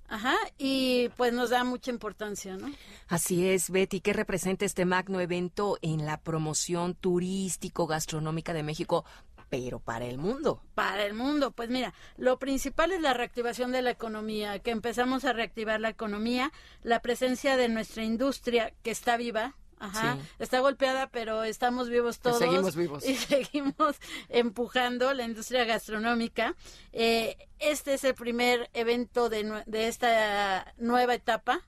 [0.07, 2.71] Ajá, y pues nos da mucha importancia, ¿no?
[3.09, 3.99] Así es, Betty.
[3.99, 9.05] ¿Qué representa este magno evento en la promoción turístico-gastronómica de México,
[9.49, 10.61] pero para el mundo?
[10.75, 11.51] para el mundo.
[11.51, 15.89] Pues mira, lo principal es la reactivación de la economía, que empezamos a reactivar la
[15.89, 16.51] economía,
[16.83, 19.55] la presencia de nuestra industria que está viva.
[19.79, 20.21] Ajá, Sí.
[20.39, 22.39] está golpeada, pero estamos vivos todos.
[22.39, 23.05] Seguimos vivos.
[23.07, 23.97] Y seguimos
[24.27, 26.55] empujando la industria gastronómica.
[26.93, 31.61] Eh, este es el primer evento de, de esta nueva etapa.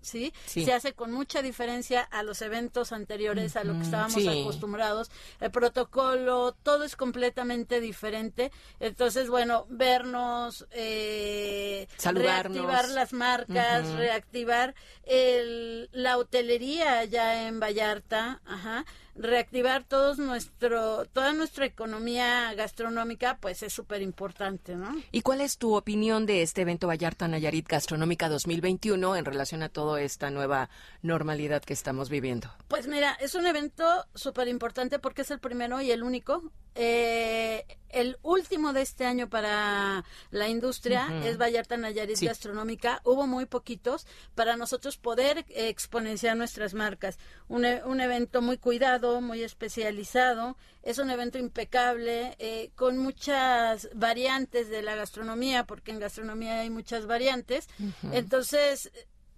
[0.00, 0.32] ¿Sí?
[0.44, 0.64] Sí.
[0.64, 4.42] Se hace con mucha diferencia a los eventos anteriores, a lo que estábamos sí.
[4.42, 5.10] acostumbrados.
[5.40, 8.52] El protocolo, todo es completamente diferente.
[8.78, 12.56] Entonces, bueno, vernos, eh, Saludarnos.
[12.56, 14.74] reactivar las marcas, reactivar
[15.04, 18.84] el, la hotelería ya en Vallarta, ajá,
[19.18, 24.94] reactivar todos nuestro, toda nuestra economía gastronómica, pues es súper importante, ¿no?
[25.12, 29.68] ¿Y cuál es tu opinión de este evento Vallarta Nayarit Gastronómica 2021 en relación a
[29.68, 30.68] toda esta nueva
[31.02, 32.50] normalidad que estamos viviendo?
[32.68, 36.42] Pues mira, es un evento súper importante porque es el primero y el único.
[36.78, 42.26] Eh, el último de este año para la industria es Vallarta Nayarit Sí.
[42.26, 43.00] Gastronómica.
[43.04, 47.18] Hubo muy poquitos para nosotros poder exponenciar nuestras marcas.
[47.48, 50.58] Un, e- un evento muy cuidado, muy especializado.
[50.82, 56.68] Es un evento impecable, eh, con muchas variantes de la gastronomía, porque en gastronomía hay
[56.70, 57.66] muchas variantes.
[58.12, 58.92] Entonces,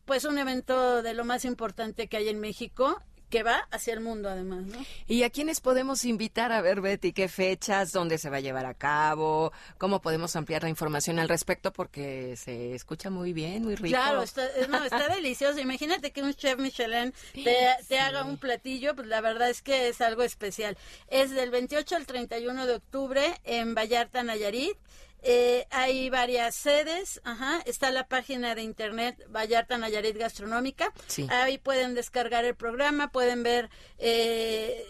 [0.05, 3.01] pues un evento de lo más importante que hay en México
[3.31, 4.85] que va hacia el mundo además, ¿no?
[5.07, 7.13] ¿Y a quiénes podemos invitar a ver, Betty?
[7.13, 7.93] ¿Qué fechas?
[7.93, 9.53] ¿Dónde se va a llevar a cabo?
[9.79, 11.73] ¿Cómo podemos ampliar la información al respecto?
[11.73, 13.89] Porque se escucha muy bien, muy rico.
[13.97, 15.59] Claro, está, es- no, está delicioso.
[15.61, 17.57] Imagínate que un chef Michelin te,
[17.89, 20.77] te haga un platillo, pues la verdad es que es algo especial.
[21.09, 24.77] Es del 28 al 31 de octubre en Vallarta, Nayarit.
[25.23, 31.27] Eh, hay varias sedes, ajá, está la página de internet Vallarta Nayarit Gastronómica, Sí.
[31.31, 33.69] ahí pueden descargar el programa, pueden ver
[33.99, 34.87] eh,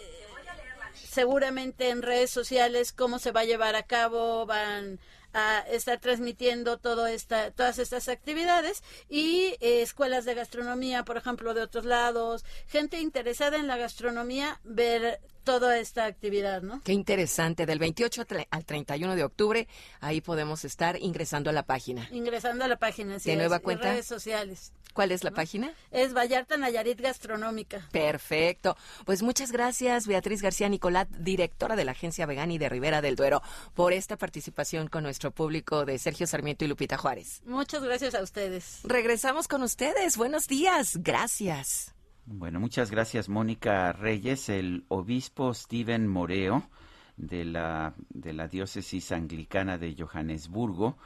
[0.95, 5.01] seguramente en redes sociales cómo se va a llevar a cabo, van
[5.35, 11.55] a estar transmitiendo todo esta, todas estas actividades y eh, escuelas de gastronomía, por ejemplo,
[11.55, 16.83] de otros lados, gente interesada en la gastronomía, ver toda esta actividad, ¿no?
[16.85, 17.65] Qué interesante.
[17.67, 19.69] Del 28 al tre- al 31 de octubre,
[20.01, 22.07] ahí podemos estar ingresando a la página.
[22.11, 23.93] Ingresando a la página, así ¿De nueva cuenta?
[23.93, 24.73] redes sociales.
[24.93, 25.73] ¿Cuál es la página?
[25.91, 27.89] Es Vallarta Nayarit Gastronómica.
[27.93, 28.77] Perfecto.
[29.05, 33.43] Pues muchas gracias, Beatriz García Nicolat, directora de la Agencia Vegani de Rivera del Duero,
[33.75, 37.43] por esta participación con nuestro público de Sergio Sarmiento y Lupita Juárez.
[37.47, 38.81] Muchas gracias a ustedes.
[38.85, 40.17] Regresamos con ustedes.
[40.17, 40.97] Buenos días.
[40.97, 41.95] Gracias.
[42.25, 44.49] Bueno, muchas gracias, Mónica Reyes.
[44.49, 46.69] El obispo Steven Moreo
[47.17, 50.99] de la, de la diócesis anglicana de Johannesburgo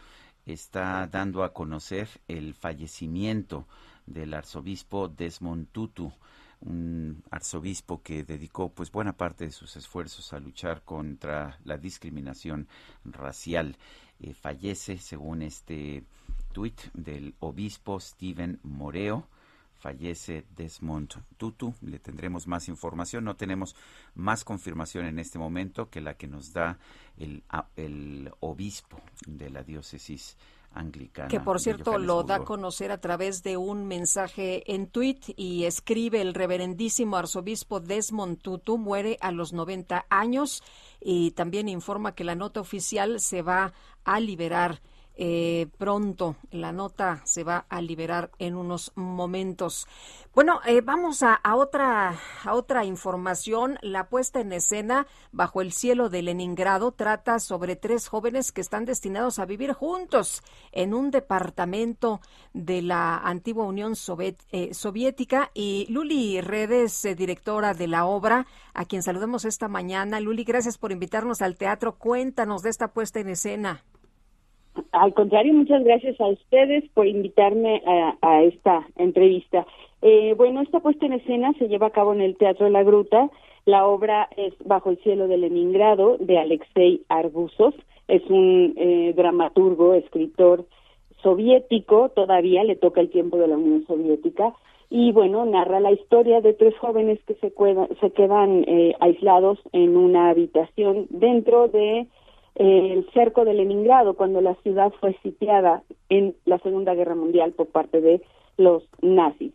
[0.47, 3.67] está dando a conocer el fallecimiento
[4.07, 6.13] del arzobispo Desmond Tutu,
[6.61, 12.69] un arzobispo que dedicó pues buena parte de sus esfuerzos a luchar contra la discriminación
[13.05, 13.77] racial.
[14.21, 16.05] Eh, fallece, según este
[16.53, 19.27] tuit del obispo Steven Moreo,
[19.83, 21.75] fallece Desmond Tutu.
[21.83, 23.25] Le tendremos más información.
[23.25, 23.75] No tenemos
[24.15, 26.79] más confirmación en este momento que la que nos da
[27.19, 30.37] el, obispo de la diócesis
[30.73, 31.29] anglicana.
[31.29, 35.65] Que por cierto lo da a conocer a través de un mensaje en tweet y
[35.65, 40.63] escribe el reverendísimo arzobispo Desmond Tutu muere a los 90 años
[41.01, 44.81] y también informa que la nota oficial se va a liberar
[45.17, 46.37] eh, pronto.
[46.51, 49.87] La nota se va a liberar en unos momentos.
[50.35, 53.79] Bueno, eh, vamos a, otra, a otra información.
[53.83, 58.87] La puesta en escena bajo el cielo de Leningrado trata sobre tres jóvenes que están
[58.87, 62.23] destinados a vivir juntos en un departamento
[62.55, 63.93] de la antigua Unión
[64.53, 65.51] eh, Soviética.
[65.53, 70.19] Y Luli Redes, eh, directora de la obra, a quien saludamos esta mañana.
[70.19, 71.99] Luli, gracias por invitarnos al teatro.
[71.99, 73.85] Cuéntanos de esta puesta en escena.
[74.93, 79.67] Al contrario, muchas gracias a ustedes por invitarme a, a esta entrevista.
[80.01, 83.31] Eh, bueno, esta puesta en escena se lleva a cabo en el Teatro la Gruta.
[83.65, 87.75] La obra es Bajo el cielo de Leningrado de Alexei Arbusov.
[88.09, 90.67] Es un eh, dramaturgo, escritor
[91.23, 94.53] soviético, todavía le toca el tiempo de la Unión Soviética.
[94.91, 99.59] Y bueno, narra la historia de tres jóvenes que se, cuedan, se quedan eh, aislados
[99.73, 102.09] en una habitación dentro de
[102.55, 107.69] el cerco de Leningrado cuando la ciudad fue sitiada en la Segunda Guerra Mundial por
[107.69, 108.23] parte de
[108.57, 109.53] los nazis.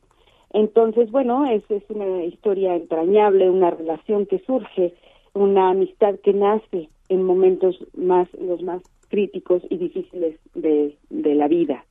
[0.52, 4.94] Entonces, bueno, es, es una historia entrañable, una relación que surge,
[5.34, 11.48] una amistad que nace en momentos más los más críticos y difíciles de, de la
[11.48, 11.86] vida.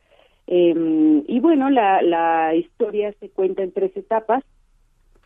[0.47, 4.43] Eh, y bueno, la, la historia se cuenta en tres etapas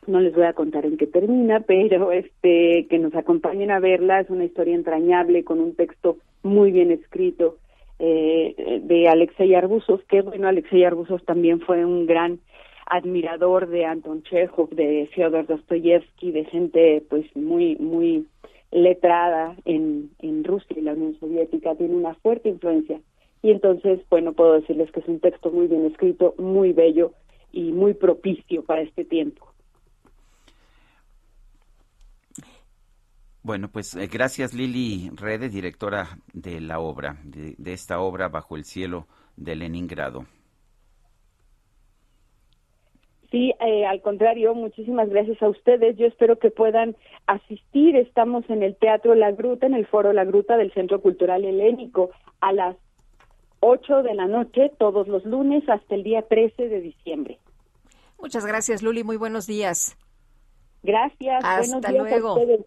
[0.06, 4.20] no les voy a contar en qué termina, pero este que nos acompañen a verla
[4.20, 7.56] es una historia entrañable con un texto muy bien escrito
[7.98, 12.40] eh, de Alexei Arbusov, que bueno, Alexei Arbusov también fue un gran
[12.86, 18.26] admirador de Anton Chekhov, de Fyodor Dostoyevsky, de gente pues muy muy
[18.70, 23.00] letrada en, en Rusia y la Unión Soviética, tiene una fuerte influencia.
[23.42, 27.12] Y entonces, bueno, puedo decirles que es un texto muy bien escrito, muy bello
[27.52, 29.49] y muy propicio para este tiempo.
[33.42, 38.56] Bueno, pues eh, gracias Lili Rede, directora de la obra, de, de, esta obra Bajo
[38.56, 39.06] el cielo
[39.36, 40.26] de Leningrado.
[43.30, 45.96] Sí, eh, al contrario, muchísimas gracias a ustedes.
[45.96, 46.96] Yo espero que puedan
[47.26, 47.96] asistir.
[47.96, 52.10] Estamos en el Teatro La Gruta, en el Foro La Gruta del Centro Cultural Helénico,
[52.40, 52.76] a las
[53.60, 57.38] 8 de la noche, todos los lunes, hasta el día 13 de diciembre.
[58.18, 59.04] Muchas gracias, Luli.
[59.04, 59.96] Muy buenos días.
[60.82, 61.44] Gracias.
[61.44, 62.28] Hasta buenos días luego.
[62.28, 62.60] A ustedes.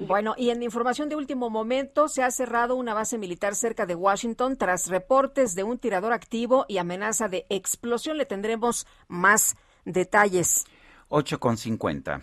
[0.00, 3.96] Bueno, y en información de último momento, se ha cerrado una base militar cerca de
[3.96, 8.16] Washington tras reportes de un tirador activo y amenaza de explosión.
[8.16, 10.66] Le tendremos más detalles.
[11.08, 12.22] 8 con 50.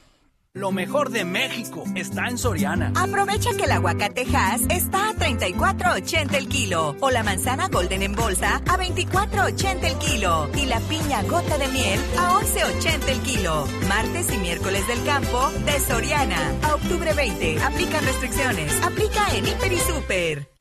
[0.55, 2.93] Lo mejor de México está en Soriana.
[2.95, 8.15] Aprovecha que el aguacate Hass está a 34.80 el kilo o la manzana Golden en
[8.15, 13.67] bolsa a 24.80 el kilo y la piña gota de miel a 11.80 el kilo.
[13.89, 17.61] Martes y miércoles del campo de Soriana a octubre 20.
[17.61, 18.81] Aplica restricciones.
[18.81, 20.55] Aplica en Hiper y Super.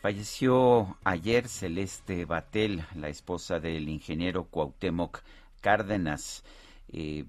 [0.00, 5.22] Falleció ayer Celeste Batel, la esposa del ingeniero Cuauhtémoc
[5.62, 6.44] Cárdenas.
[6.94, 7.24] Eh,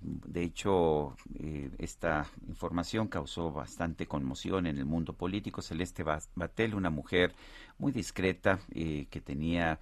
[0.00, 5.62] de hecho, eh, esta información causó bastante conmoción en el mundo político.
[5.62, 7.32] Celeste Batel, una mujer
[7.78, 9.80] muy discreta eh, que tenía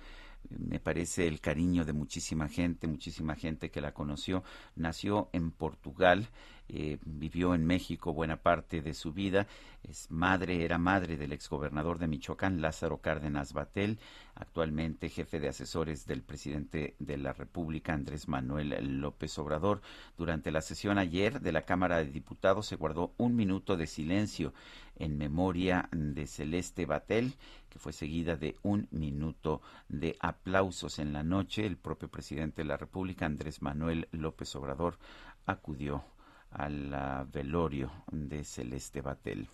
[0.51, 4.43] me parece el cariño de muchísima gente, muchísima gente que la conoció.
[4.77, 6.29] Nació en Portugal,
[6.75, 9.47] eh, vivió en México buena parte de su vida.
[9.83, 13.99] Es madre, era madre del exgobernador de Michoacán, Lázaro Cárdenas Batel,
[14.35, 19.83] actualmente jefe de asesores del presidente de la República, Andrés Manuel López Obrador.
[20.17, 24.55] Durante la sesión ayer de la Cámara de Diputados se guardó un minuto de silencio
[24.97, 27.35] en memoria de Celeste Batel,
[27.69, 31.67] que fue seguida de un minuto de aplausos en la noche.
[31.67, 34.97] El propio presidente de la República, Andrés Manuel López Obrador,
[35.45, 36.03] acudió
[36.55, 39.49] al velorio de Celeste Batel.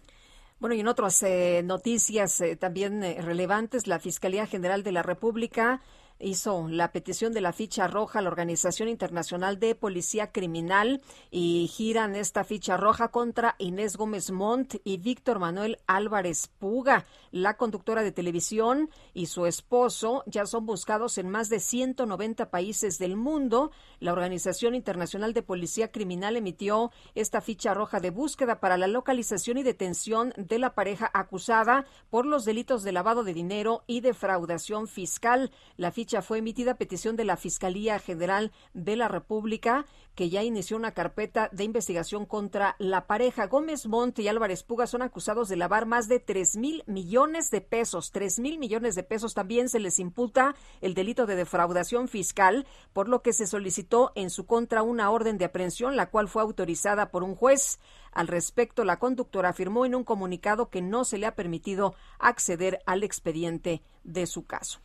[0.61, 5.05] Bueno, y en otras eh, noticias eh, también eh, relevantes, la Fiscalía General de la
[5.05, 5.81] República
[6.21, 11.01] hizo la petición de la ficha roja a la Organización Internacional de Policía Criminal
[11.31, 17.07] y giran esta ficha roja contra Inés Gómez Montt y Víctor Manuel Álvarez Puga.
[17.31, 22.99] La conductora de televisión y su esposo ya son buscados en más de 190 países
[22.99, 23.71] del mundo.
[24.01, 29.59] La Organización Internacional de Policía Criminal emitió esta ficha roja de búsqueda para la localización
[29.59, 34.89] y detención de la pareja acusada por los delitos de lavado de dinero y defraudación
[34.89, 35.51] fiscal.
[35.77, 40.43] La ficha fue emitida a petición de la Fiscalía General de la República, que ya
[40.43, 43.47] inició una carpeta de investigación contra la pareja.
[43.47, 47.61] Gómez Monte y Álvarez Puga son acusados de lavar más de 3 mil millones de
[47.61, 48.11] pesos.
[48.11, 53.09] 3 mil millones de pesos también se les imputa el delito de defraudación fiscal, por
[53.09, 57.11] lo que se solicitó en su contra una orden de aprehensión, la cual fue autorizada
[57.11, 57.79] por un juez.
[58.13, 62.81] Al respecto, la conductora afirmó en un comunicado que no se le ha permitido acceder
[62.87, 64.81] al expediente de su caso.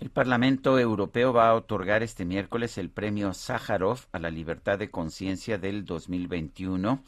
[0.00, 4.92] El Parlamento Europeo va a otorgar este miércoles el premio Sájarov a la libertad de
[4.92, 7.02] conciencia del 2021.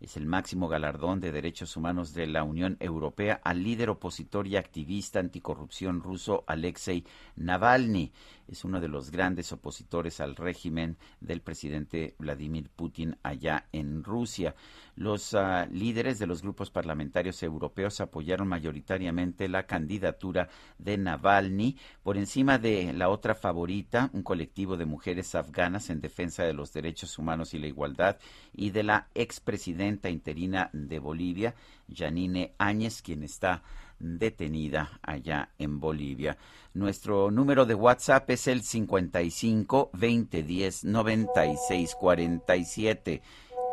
[0.00, 4.56] Es el máximo galardón de derechos humanos de la Unión Europea al líder opositor y
[4.56, 7.04] activista anticorrupción ruso Alexei
[7.36, 8.10] Navalny.
[8.52, 14.54] Es uno de los grandes opositores al régimen del presidente Vladimir Putin allá en Rusia.
[14.94, 22.18] Los uh, líderes de los grupos parlamentarios europeos apoyaron mayoritariamente la candidatura de Navalny por
[22.18, 27.18] encima de la otra favorita, un colectivo de mujeres afganas en defensa de los derechos
[27.18, 28.18] humanos y la igualdad,
[28.52, 31.54] y de la expresidenta interina de Bolivia,
[31.90, 33.62] Janine Áñez, quien está
[34.02, 36.36] detenida allá en Bolivia.
[36.74, 43.22] Nuestro número de WhatsApp es el 55 2010 96 47.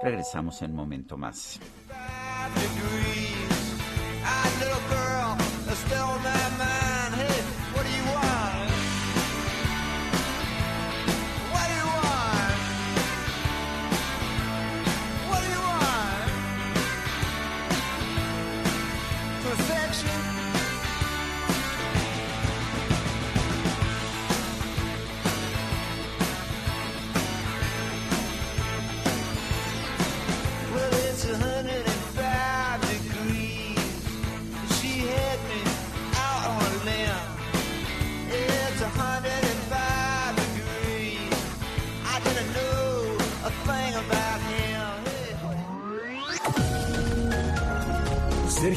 [0.02, 1.60] Regresamos en un momento más.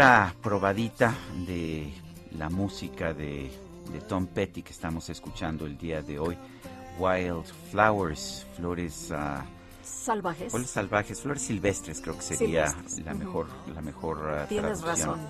[0.00, 1.14] Otra probadita
[1.46, 1.92] de
[2.38, 3.50] la música de,
[3.92, 6.38] de Tom Petty que estamos escuchando el día de hoy.
[6.98, 9.44] Wild Flowers, flores, ah,
[9.82, 10.50] Salvajes.
[10.52, 15.08] flores salvajes, flores silvestres creo que sería Silvestres, la mejor, la mejor ah, Tienes traducción.
[15.18, 15.28] razón.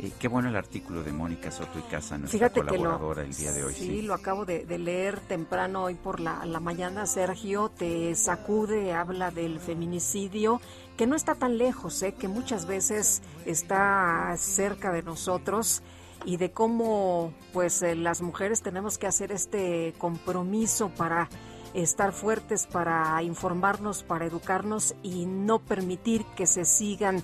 [0.00, 3.22] Eh, qué bueno el artículo de Mónica Soto y Casa, nuestra Fíjate que lo, colaboradora
[3.22, 3.72] el día de hoy.
[3.72, 7.06] sí, lo acabo de, de leer temprano hoy por la, la mañana.
[7.06, 10.60] Sergio te sacude, habla del feminicidio,
[10.96, 12.14] que no está tan lejos, ¿eh?
[12.14, 15.82] que muchas veces está cerca de nosotros
[16.24, 21.28] y de cómo pues eh, las mujeres tenemos que hacer este compromiso para
[21.74, 27.22] estar fuertes, para informarnos, para educarnos y no permitir que se sigan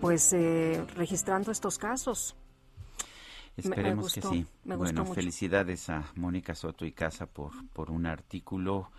[0.00, 2.36] pues eh, registrando estos casos.
[3.56, 4.46] Me Esperemos que sí.
[4.64, 5.14] me gustó bueno, mucho.
[5.14, 8.90] felicidades a Mónica Soto y Casa por, por un artículo,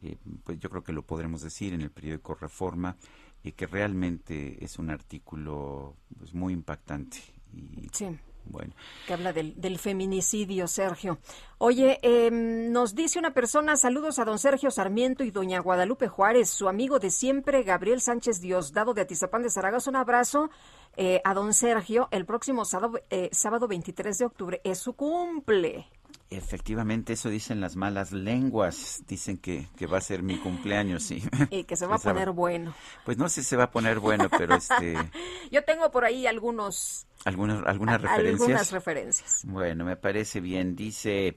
[0.00, 2.96] eh, pues yo creo que lo podremos decir en el periódico Reforma,
[3.46, 7.18] y que realmente es un artículo pues, muy impactante.
[7.54, 8.18] Y, Sí.
[8.48, 8.74] Bueno,
[9.08, 11.18] que habla del, del feminicidio, Sergio.
[11.58, 16.48] Oye, em, nos dice una persona, saludos a don Sergio Sarmiento y doña Guadalupe Juárez,
[16.48, 19.90] su amigo de siempre, Gabriel Sánchez Diosdado de Atizapán de Zaragoza.
[19.90, 20.50] Un abrazo
[20.96, 22.08] eh, a don Sergio.
[22.10, 25.86] El próximo sábado, eh, sábado 23 de octubre es su cumple.
[26.28, 31.22] efectivamente eso dicen las malas lenguas, dicen que, que va a ser mi cumpleaños, sí.
[31.50, 32.74] Y que se va a poner bueno.
[33.04, 34.94] Pues no sé si se va a poner bueno, pero este,
[35.50, 38.40] Yo tengo por ahí algunos, algunas, algunas referencias.
[38.40, 39.42] algunas referencias.
[39.44, 40.74] Bueno, me parece bien.
[40.74, 41.36] Dice,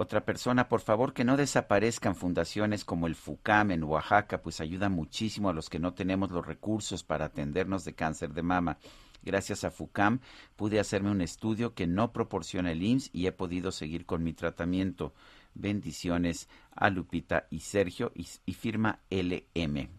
[0.00, 4.88] Otra persona, por favor, que no desaparezcan fundaciones como el FUCAM en Oaxaca, pues ayuda
[4.88, 8.78] muchísimo a los que no tenemos los recursos para atendernos de cáncer de mama.
[9.24, 10.20] Gracias a FUCAM
[10.54, 14.34] pude hacerme un estudio que no proporciona el IMSS y he podido seguir con mi
[14.34, 15.14] tratamiento.
[15.54, 19.97] Bendiciones a Lupita y Sergio y, y firma LM.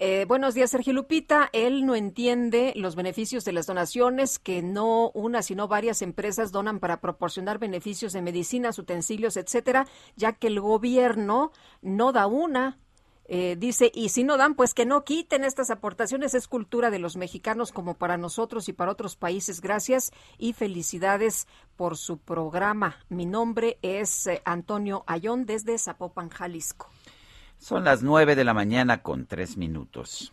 [0.00, 1.50] Eh, buenos días, Sergio Lupita.
[1.52, 6.78] Él no entiende los beneficios de las donaciones que no una, sino varias empresas donan
[6.78, 11.50] para proporcionar beneficios de medicinas, utensilios, etcétera, ya que el gobierno
[11.82, 12.78] no da una.
[13.24, 16.32] Eh, dice, y si no dan, pues que no quiten estas aportaciones.
[16.32, 19.60] Es cultura de los mexicanos como para nosotros y para otros países.
[19.60, 22.98] Gracias y felicidades por su programa.
[23.08, 26.88] Mi nombre es eh, Antonio Ayón desde Zapopan, Jalisco.
[27.58, 30.32] Son las nueve de la mañana con tres minutos.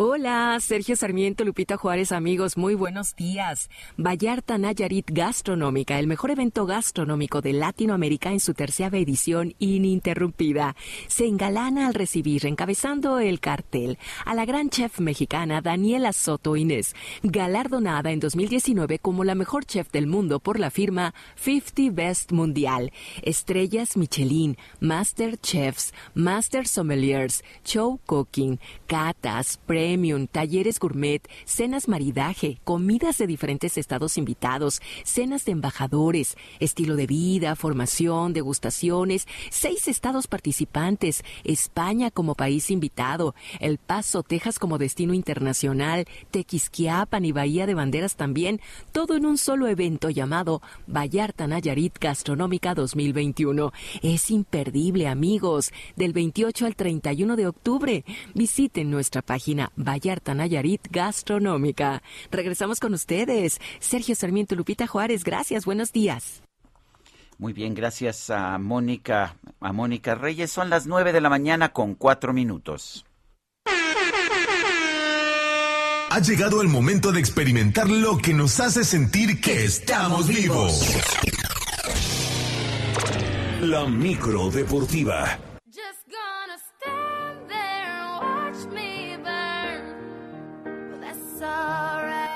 [0.00, 3.68] Hola, Sergio Sarmiento, Lupita Juárez, amigos, muy buenos días.
[3.96, 10.76] Vallarta Nayarit Gastronómica, el mejor evento gastronómico de Latinoamérica en su tercera edición ininterrumpida.
[11.08, 16.94] Se engalana al recibir, encabezando el cartel, a la gran chef mexicana Daniela Soto Inés,
[17.24, 22.92] galardonada en 2019 como la mejor chef del mundo por la firma 50 Best Mundial.
[23.22, 29.58] Estrellas Michelin, Master Chefs, Master Sommeliers, Show Cooking, Catas,
[29.88, 37.06] Premium, talleres gourmet, cenas maridaje, comidas de diferentes estados invitados, cenas de embajadores, estilo de
[37.06, 45.14] vida, formación, degustaciones, seis estados participantes, España como país invitado, El Paso, Texas como destino
[45.14, 48.60] internacional, Tequisquiapan y Bahía de Banderas también,
[48.92, 53.72] todo en un solo evento llamado Vallarta Nayarit Gastronómica 2021.
[54.02, 58.04] Es imperdible, amigos, del 28 al 31 de octubre.
[58.34, 62.02] Visiten nuestra página Vallarta Nayarit Gastronómica.
[62.30, 63.60] Regresamos con ustedes.
[63.78, 66.42] Sergio Sarmiento Lupita Juárez, gracias, buenos días.
[67.38, 70.50] Muy bien, gracias a Mónica, a Mónica Reyes.
[70.50, 73.04] Son las nueve de la mañana con cuatro minutos.
[76.10, 80.96] Ha llegado el momento de experimentar lo que nos hace sentir que estamos vivos.
[83.60, 85.38] La micro deportiva.
[85.66, 88.97] Just gonna stand there and watch me
[91.42, 92.27] all right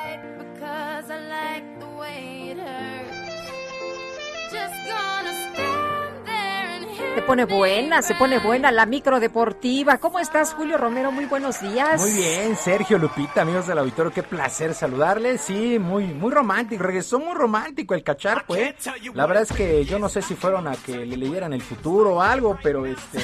[7.15, 9.99] Se pone buena, se pone buena la micro deportiva.
[9.99, 11.13] ¿Cómo estás, Julio Romero?
[11.13, 12.01] Muy buenos días.
[12.01, 15.43] Muy bien, Sergio Lupita, amigos del auditorio, qué placer saludarles.
[15.43, 18.75] Sí, muy, muy romántico, regresó muy romántico el cacharpo, ¿eh?
[19.13, 22.17] La verdad es que yo no sé si fueron a que le leyeran el futuro
[22.17, 23.19] o algo, pero este.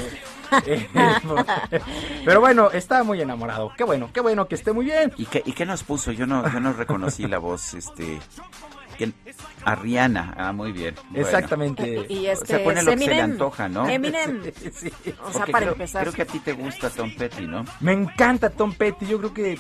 [0.67, 0.87] eh,
[2.27, 3.73] pero bueno, estaba muy enamorado.
[3.75, 5.15] Qué bueno, qué bueno que esté muy bien.
[5.17, 6.13] ¿Y qué, y qué nos puso?
[6.13, 8.21] Yo no, yo no reconocí la voz, este.
[8.99, 9.13] Que-
[9.65, 10.35] A Rihanna.
[10.37, 10.95] Ah, muy bien.
[11.11, 11.25] Bueno.
[11.25, 12.07] Exactamente.
[12.09, 13.89] Y este, se pone lo que se le antoja, ¿no?
[13.89, 14.43] Eminem.
[14.73, 14.93] Sí.
[15.25, 16.03] O sea, Porque para creo, empezar.
[16.03, 17.65] creo que a ti te gusta Tom Petty, ¿no?
[17.81, 19.59] Me encanta Tom Petty, yo creo que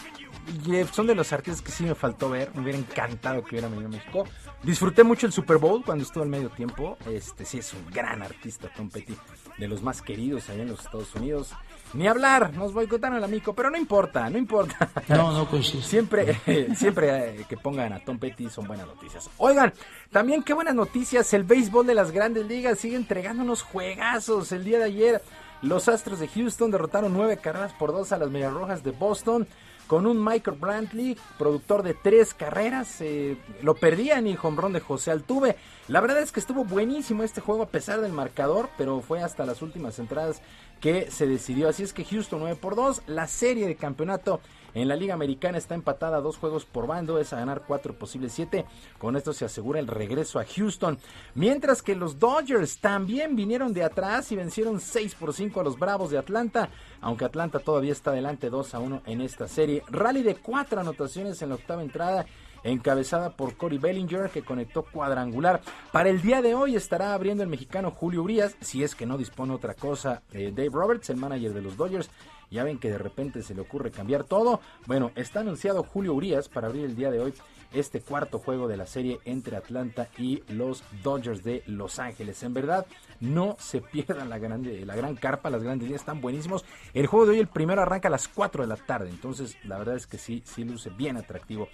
[0.70, 3.68] eh, son de los artistas que sí me faltó ver, me hubiera encantado que hubiera
[3.68, 4.24] venido a México.
[4.62, 8.22] Disfruté mucho el Super Bowl cuando estuvo al medio tiempo, este sí es un gran
[8.22, 9.14] artista Tom Petty,
[9.58, 11.52] de los más queridos allá en los Estados Unidos.
[11.94, 14.90] Ni hablar, nos boicotaron el amigo, pero no importa, no importa.
[15.08, 15.82] No, no coincide.
[15.82, 19.30] Siempre, eh, siempre eh, que pongan a Tom Petty son buenas noticias.
[19.38, 19.72] Oigan,
[20.10, 24.52] también qué buenas noticias, el béisbol de las grandes ligas sigue entregando unos juegazos.
[24.52, 25.22] El día de ayer
[25.62, 29.48] los Astros de Houston derrotaron nueve carreras por dos a las Medias Rojas de Boston
[29.88, 33.00] con un Michael Brantley, productor de tres carreras.
[33.00, 35.56] eh, lo perdían y jonrón de José Altuve.
[35.88, 39.46] La verdad es que estuvo buenísimo este juego a pesar del marcador, pero fue hasta
[39.46, 40.42] las últimas entradas
[40.80, 41.68] que se decidió.
[41.68, 43.02] Así es que Houston 9 por 2.
[43.06, 44.40] La serie de campeonato
[44.74, 47.18] en la Liga Americana está empatada dos juegos por bando.
[47.18, 48.66] Es a ganar cuatro posibles siete.
[48.98, 50.98] Con esto se asegura el regreso a Houston.
[51.34, 55.78] Mientras que los Dodgers también vinieron de atrás y vencieron 6 por 5 a los
[55.78, 56.70] Bravos de Atlanta.
[57.00, 59.82] Aunque Atlanta todavía está adelante 2 a 1 en esta serie.
[59.88, 62.26] Rally de cuatro anotaciones en la octava entrada
[62.64, 65.60] encabezada por Cory Bellinger que conectó cuadrangular.
[65.92, 69.18] Para el día de hoy estará abriendo el mexicano Julio Urias, si es que no
[69.18, 72.10] dispone otra cosa eh, Dave Roberts, el manager de los Dodgers.
[72.50, 74.60] Ya ven que de repente se le ocurre cambiar todo.
[74.86, 77.34] Bueno, está anunciado Julio Urias para abrir el día de hoy
[77.72, 82.42] este cuarto juego de la serie entre Atlanta y los Dodgers de Los Ángeles.
[82.42, 82.86] En verdad,
[83.20, 86.64] no se pierdan la, grande, la gran carpa, las grandes líneas están buenísimos.
[86.94, 89.78] El juego de hoy, el primero arranca a las 4 de la tarde, entonces la
[89.78, 91.68] verdad es que sí, sí luce bien atractivo.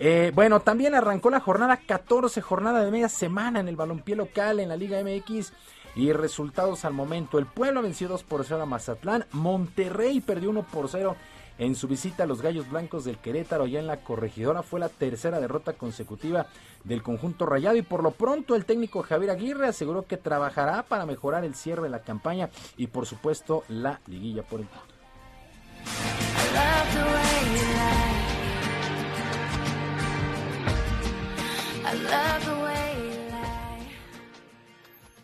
[0.00, 4.60] Eh, bueno, también arrancó la jornada 14, jornada de media semana en el balompié local
[4.60, 5.52] en la Liga MX.
[5.94, 7.38] Y resultados al momento.
[7.38, 9.26] El Puebla venció 2 por 0 a Mazatlán.
[9.32, 11.16] Monterrey perdió 1 por 0
[11.58, 14.62] en su visita a los Gallos Blancos del Querétaro allá en la corregidora.
[14.62, 16.46] Fue la tercera derrota consecutiva
[16.84, 21.06] del conjunto rayado y por lo pronto el técnico Javier Aguirre aseguró que trabajará para
[21.06, 24.94] mejorar el cierre de la campaña y por supuesto la liguilla por el punto.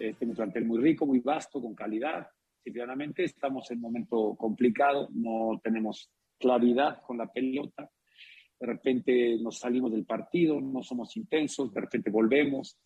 [0.04, 2.28] Eh, tenemos un plantel muy rico, muy vasto, con calidad.
[2.62, 7.90] Simplemente estamos en un momento complicado, no tenemos claridad con la pelota.
[8.60, 12.78] De repente nos salimos del partido, no somos intensos, de repente volvemos,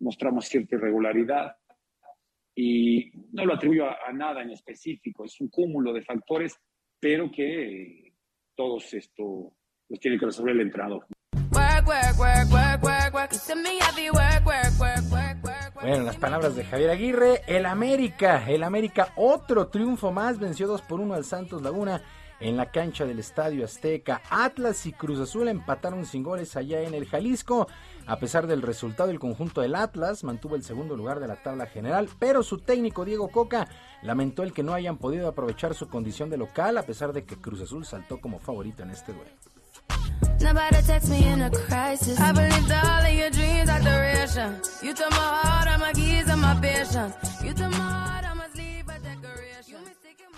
[0.00, 1.56] mostramos cierta irregularidad
[2.54, 6.58] y no lo atribuyo a, a nada en específico, es un cúmulo de factores,
[6.98, 8.14] pero que eh,
[8.54, 9.54] todos esto
[9.88, 11.06] los tiene que resolver el entrenador.
[11.52, 12.52] Work, work, work,
[15.82, 20.68] Bueno, en las palabras de Javier Aguirre, el América, el América, otro triunfo más, venció
[20.68, 22.00] 2 por 1 al Santos Laguna
[22.38, 24.22] en la cancha del Estadio Azteca.
[24.30, 27.66] Atlas y Cruz Azul empataron sin goles allá en el Jalisco.
[28.06, 31.66] A pesar del resultado, el conjunto del Atlas mantuvo el segundo lugar de la tabla
[31.66, 33.66] general, pero su técnico Diego Coca
[34.02, 37.34] lamentó el que no hayan podido aprovechar su condición de local, a pesar de que
[37.34, 39.32] Cruz Azul saltó como favorito en este duelo.
[40.42, 42.18] Nobody text me in a crisis.
[42.18, 43.02] I believed all.
[44.82, 47.14] You took my heart, all my keys, and my patience.
[47.44, 49.78] You took my heart, a decoration.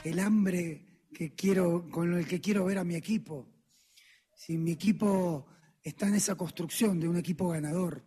[0.04, 3.46] el hambre que quiero, con el que quiero ver a mi equipo.
[4.34, 5.46] Si mi equipo
[5.82, 8.04] está en esa construcción de un equipo ganador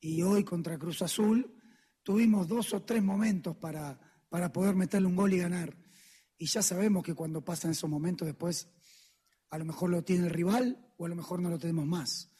[0.00, 1.54] y hoy contra Cruz Azul
[2.02, 5.76] tuvimos dos o tres momentos para, para poder meterle un gol y ganar.
[6.38, 8.68] Y ya sabemos que cuando pasan esos momentos después
[9.50, 12.30] a lo mejor lo tiene el rival o a lo mejor no lo tenemos más.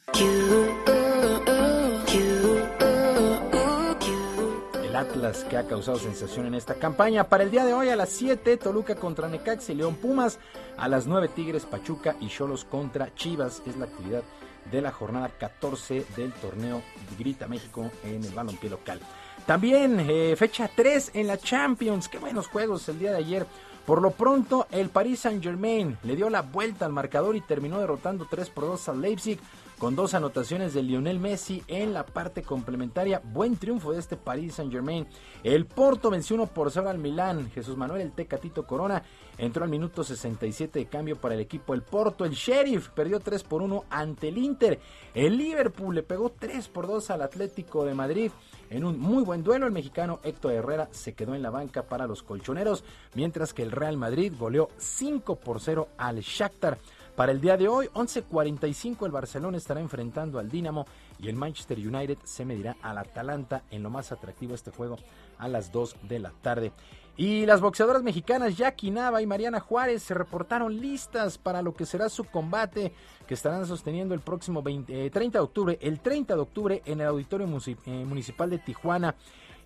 [4.82, 7.24] El Atlas que ha causado sensación en esta campaña.
[7.24, 10.38] Para el día de hoy a las 7, Toluca contra Necaxa y León Pumas.
[10.76, 13.62] A las 9, Tigres, Pachuca y Cholos contra Chivas.
[13.66, 14.22] Es la actividad
[14.70, 16.82] de la jornada 14 del torneo
[17.18, 19.00] Grita México en el balompié local.
[19.46, 22.08] También eh, fecha 3 en la Champions.
[22.08, 23.46] Qué buenos juegos el día de ayer.
[23.88, 27.78] Por lo pronto, el Paris Saint Germain le dio la vuelta al marcador y terminó
[27.78, 29.40] derrotando 3 por 2 al Leipzig
[29.78, 33.22] con dos anotaciones de Lionel Messi en la parte complementaria.
[33.24, 35.06] Buen triunfo de este Paris Saint Germain.
[35.42, 37.50] El Porto venció 1 por 0 al Milán.
[37.50, 39.02] Jesús Manuel el Tecatito Corona
[39.38, 42.26] entró al minuto 67 de cambio para el equipo El Porto.
[42.26, 44.80] El Sheriff perdió 3 por 1 ante el Inter.
[45.14, 48.32] El Liverpool le pegó 3 por 2 al Atlético de Madrid.
[48.70, 52.06] En un muy buen duelo, el mexicano Héctor Herrera se quedó en la banca para
[52.06, 52.84] los colchoneros,
[53.14, 56.78] mientras que el Real Madrid goleó 5 por 0 al Shakhtar.
[57.16, 60.84] Para el día de hoy, 11.45, el Barcelona estará enfrentando al Dinamo
[61.18, 64.98] y el Manchester United se medirá al Atalanta en lo más atractivo este juego
[65.38, 66.72] a las 2 de la tarde.
[67.18, 71.84] Y las boxeadoras mexicanas Jackie Nava y Mariana Juárez se reportaron listas para lo que
[71.84, 72.92] será su combate
[73.26, 77.00] que estarán sosteniendo el próximo 20 eh, 30 de octubre, el 30 de octubre en
[77.00, 79.16] el Auditorio eh, Municipal de Tijuana.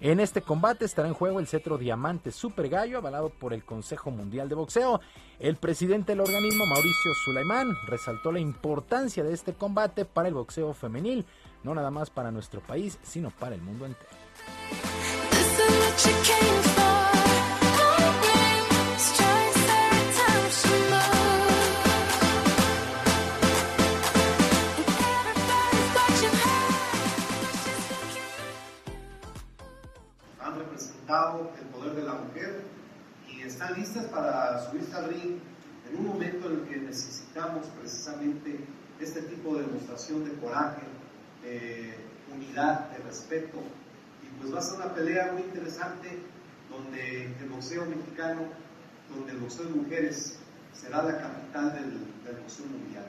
[0.00, 4.10] En este combate estará en juego el cetro Diamante Super Gallo, avalado por el Consejo
[4.10, 5.02] Mundial de Boxeo.
[5.38, 10.72] El presidente del organismo, Mauricio Sulaimán, resaltó la importancia de este combate para el boxeo
[10.72, 11.26] femenil,
[11.62, 14.08] no nada más para nuestro país, sino para el mundo entero.
[31.12, 32.62] El poder de la mujer
[33.28, 35.38] y están listas para subirse al ring
[35.90, 38.58] en un momento en el que necesitamos precisamente
[38.98, 40.80] este tipo de demostración de coraje,
[41.42, 41.98] de
[42.34, 43.58] unidad, de respeto.
[44.22, 46.18] Y pues va a ser una pelea muy interesante
[46.70, 48.44] donde el boxeo mexicano,
[49.14, 50.38] donde el boxeo de mujeres
[50.72, 53.04] será la capital del, del boxeo mundial.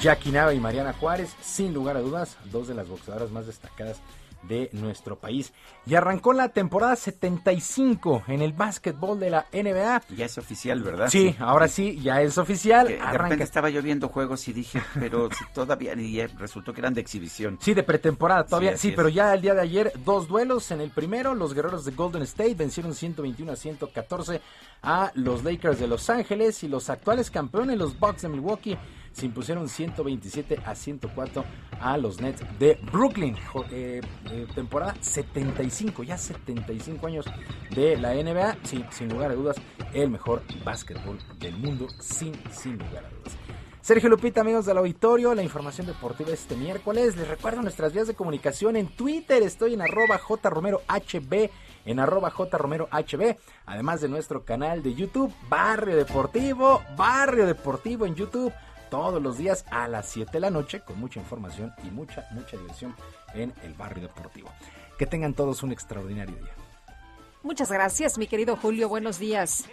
[0.00, 4.00] Jackie Nava y Mariana Juárez, sin lugar a dudas, dos de las boxeadoras más destacadas
[4.42, 5.52] de nuestro país.
[5.86, 10.02] Y arrancó la temporada 75 en el básquetbol de la NBA.
[10.16, 11.08] Ya es oficial, ¿verdad?
[11.10, 12.86] Sí, ahora sí, ya es oficial.
[12.86, 13.22] Que de Arranca.
[13.24, 17.02] repente estaba yo viendo juegos y dije, pero si todavía y resultó que eran de
[17.02, 17.58] exhibición.
[17.60, 18.78] Sí, de pretemporada todavía.
[18.78, 20.70] Sí, Sí, pero ya el día de ayer, dos duelos.
[20.70, 24.40] En el primero, los guerreros de Golden State vencieron 121 a 114
[24.82, 26.62] a los Lakers de Los Ángeles.
[26.64, 28.78] Y los actuales campeones, los Bucks de Milwaukee,
[29.12, 31.44] se impusieron 127 a 104
[31.80, 33.36] a los Nets de Brooklyn.
[33.70, 34.00] Eh,
[34.30, 37.26] eh, temporada 75, ya 75 años
[37.74, 38.56] de la NBA.
[38.64, 39.56] Sí, sin lugar a dudas,
[39.92, 43.36] el mejor básquetbol del mundo, sin, sin lugar a dudas.
[43.82, 47.16] Sergio Lupita, amigos del auditorio, la información deportiva este miércoles.
[47.16, 49.42] Les recuerdo nuestras vías de comunicación en Twitter.
[49.42, 51.50] Estoy en arroba jromerohb,
[51.86, 58.52] en arroba jromerohb, además de nuestro canal de YouTube, Barrio Deportivo, Barrio Deportivo en YouTube,
[58.90, 62.56] todos los días a las 7 de la noche, con mucha información y mucha, mucha
[62.56, 62.94] diversión
[63.32, 64.50] en el Barrio Deportivo.
[64.98, 66.54] Que tengan todos un extraordinario día.
[67.42, 68.88] Muchas gracias, mi querido Julio.
[68.88, 69.64] Buenos días.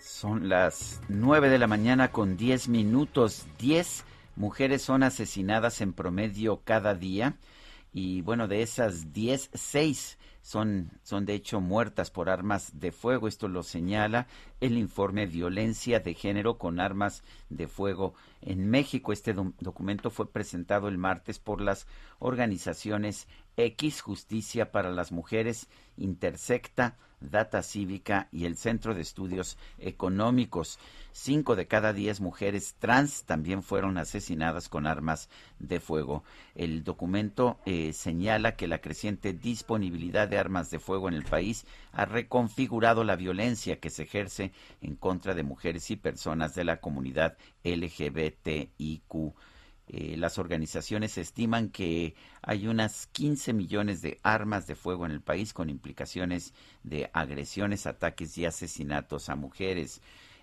[0.00, 3.46] Son las 9 de la mañana con 10 minutos.
[3.58, 4.04] 10
[4.38, 7.36] mujeres son asesinadas en promedio cada día.
[7.92, 13.26] Y bueno, de esas 10, 6 son, son de hecho muertas por armas de fuego.
[13.26, 14.28] Esto lo señala
[14.60, 19.12] el informe Violencia de Género con Armas de Fuego en México.
[19.12, 21.86] Este do- documento fue presentado el martes por las
[22.18, 30.78] organizaciones X, Justicia para las Mujeres, Intersecta, Data Cívica y el Centro de Estudios Económicos.
[31.10, 35.28] Cinco de cada diez mujeres trans también fueron asesinadas con armas
[35.58, 36.22] de fuego.
[36.54, 41.66] El documento eh, señala que la creciente disponibilidad de armas de fuego en el país
[41.98, 46.80] ha reconfigurado la violencia que se ejerce en contra de mujeres y personas de la
[46.80, 49.34] comunidad LGBTIQ.
[49.88, 55.22] Eh, las organizaciones estiman que hay unas 15 millones de armas de fuego en el
[55.22, 56.54] país con implicaciones
[56.84, 60.00] de agresiones, ataques y asesinatos a mujeres.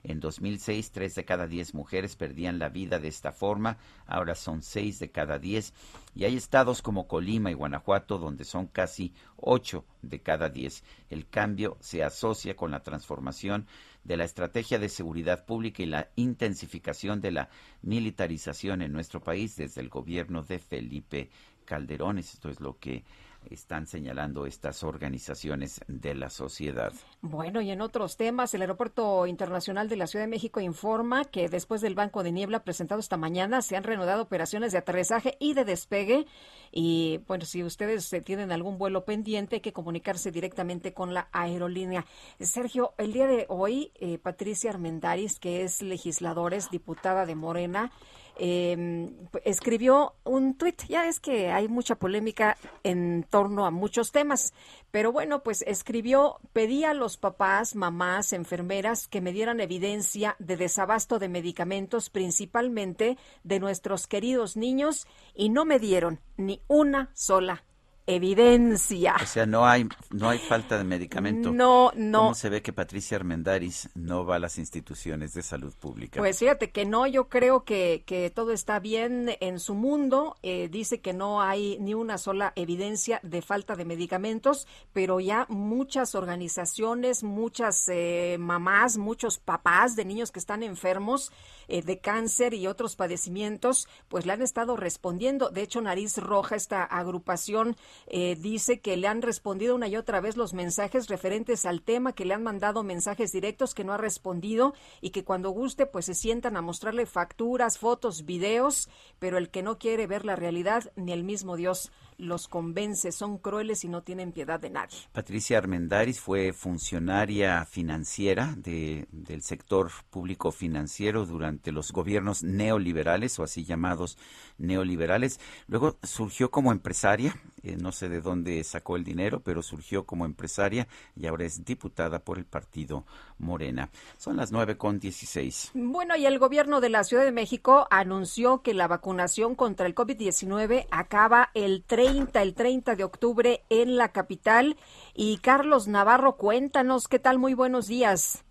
[0.07, 4.61] En 2006, tres de cada diez mujeres perdían la vida de esta forma, ahora son
[4.61, 5.73] seis de cada diez.
[6.13, 10.83] Y hay estados como Colima y Guanajuato donde son casi ocho de cada diez.
[11.09, 13.65] El cambio se asocia con la transformación
[14.03, 17.49] de la estrategia de seguridad pública y la intensificación de la
[17.81, 21.31] militarización en nuestro país desde el gobierno de Felipe
[21.65, 22.19] Calderón.
[22.19, 23.03] Esto es lo que
[23.49, 26.93] están señalando estas organizaciones de la sociedad.
[27.21, 31.49] Bueno, y en otros temas, el Aeropuerto Internacional de la Ciudad de México informa que
[31.49, 35.53] después del Banco de Niebla presentado esta mañana se han reanudado operaciones de aterrizaje y
[35.53, 36.25] de despegue.
[36.71, 41.29] Y bueno, si ustedes eh, tienen algún vuelo pendiente, hay que comunicarse directamente con la
[41.31, 42.05] aerolínea.
[42.39, 47.91] Sergio, el día de hoy, eh, Patricia Armendaris, que es legisladora, es diputada de Morena,
[48.37, 49.09] eh,
[49.43, 50.83] escribió un tuit.
[50.87, 54.53] Ya es que hay mucha polémica en torno a muchos temas,
[54.91, 60.57] pero bueno, pues escribió, pedí a los papás, mamás, enfermeras que me dieran evidencia de
[60.57, 67.63] desabasto de medicamentos, principalmente de nuestros queridos niños, y no me dieron ni una sola
[68.07, 69.15] evidencia.
[69.21, 71.51] O sea, no hay, no hay falta de medicamento.
[71.51, 72.19] No, no.
[72.19, 76.19] ¿Cómo se ve que Patricia Armendaris no va a las instituciones de salud pública?
[76.19, 80.37] Pues fíjate que no, yo creo que, que todo está bien en su mundo.
[80.43, 85.45] Eh, dice que no hay ni una sola evidencia de falta de medicamentos, pero ya
[85.49, 91.31] muchas organizaciones, muchas eh, mamás, muchos papás de niños que están enfermos
[91.67, 95.49] eh, de cáncer y otros padecimientos, pues le han estado respondiendo.
[95.49, 97.75] De hecho, Nariz Roja, esta agrupación,
[98.07, 102.13] eh, dice que le han respondido una y otra vez los mensajes referentes al tema,
[102.13, 106.05] que le han mandado mensajes directos que no ha respondido y que cuando guste pues
[106.05, 108.89] se sientan a mostrarle facturas, fotos, videos,
[109.19, 113.37] pero el que no quiere ver la realidad ni el mismo Dios los convence, son
[113.37, 114.97] crueles y no tienen piedad de nadie.
[115.11, 123.43] Patricia Armendaris fue funcionaria financiera de- del sector público financiero durante los gobiernos neoliberales o
[123.43, 124.17] así llamados
[124.57, 125.39] neoliberales.
[125.67, 130.25] Luego surgió como empresaria, eh, no sé de dónde sacó el dinero, pero surgió como
[130.25, 133.05] empresaria y ahora es diputada por el partido
[133.37, 133.89] Morena.
[134.17, 135.71] Son las nueve con dieciséis.
[135.73, 139.95] Bueno, y el gobierno de la Ciudad de México anunció que la vacunación contra el
[139.95, 144.77] COVID-19 acaba el 30, el 30 de octubre en la capital.
[145.13, 147.39] Y Carlos Navarro, cuéntanos, ¿qué tal?
[147.39, 148.44] Muy buenos días.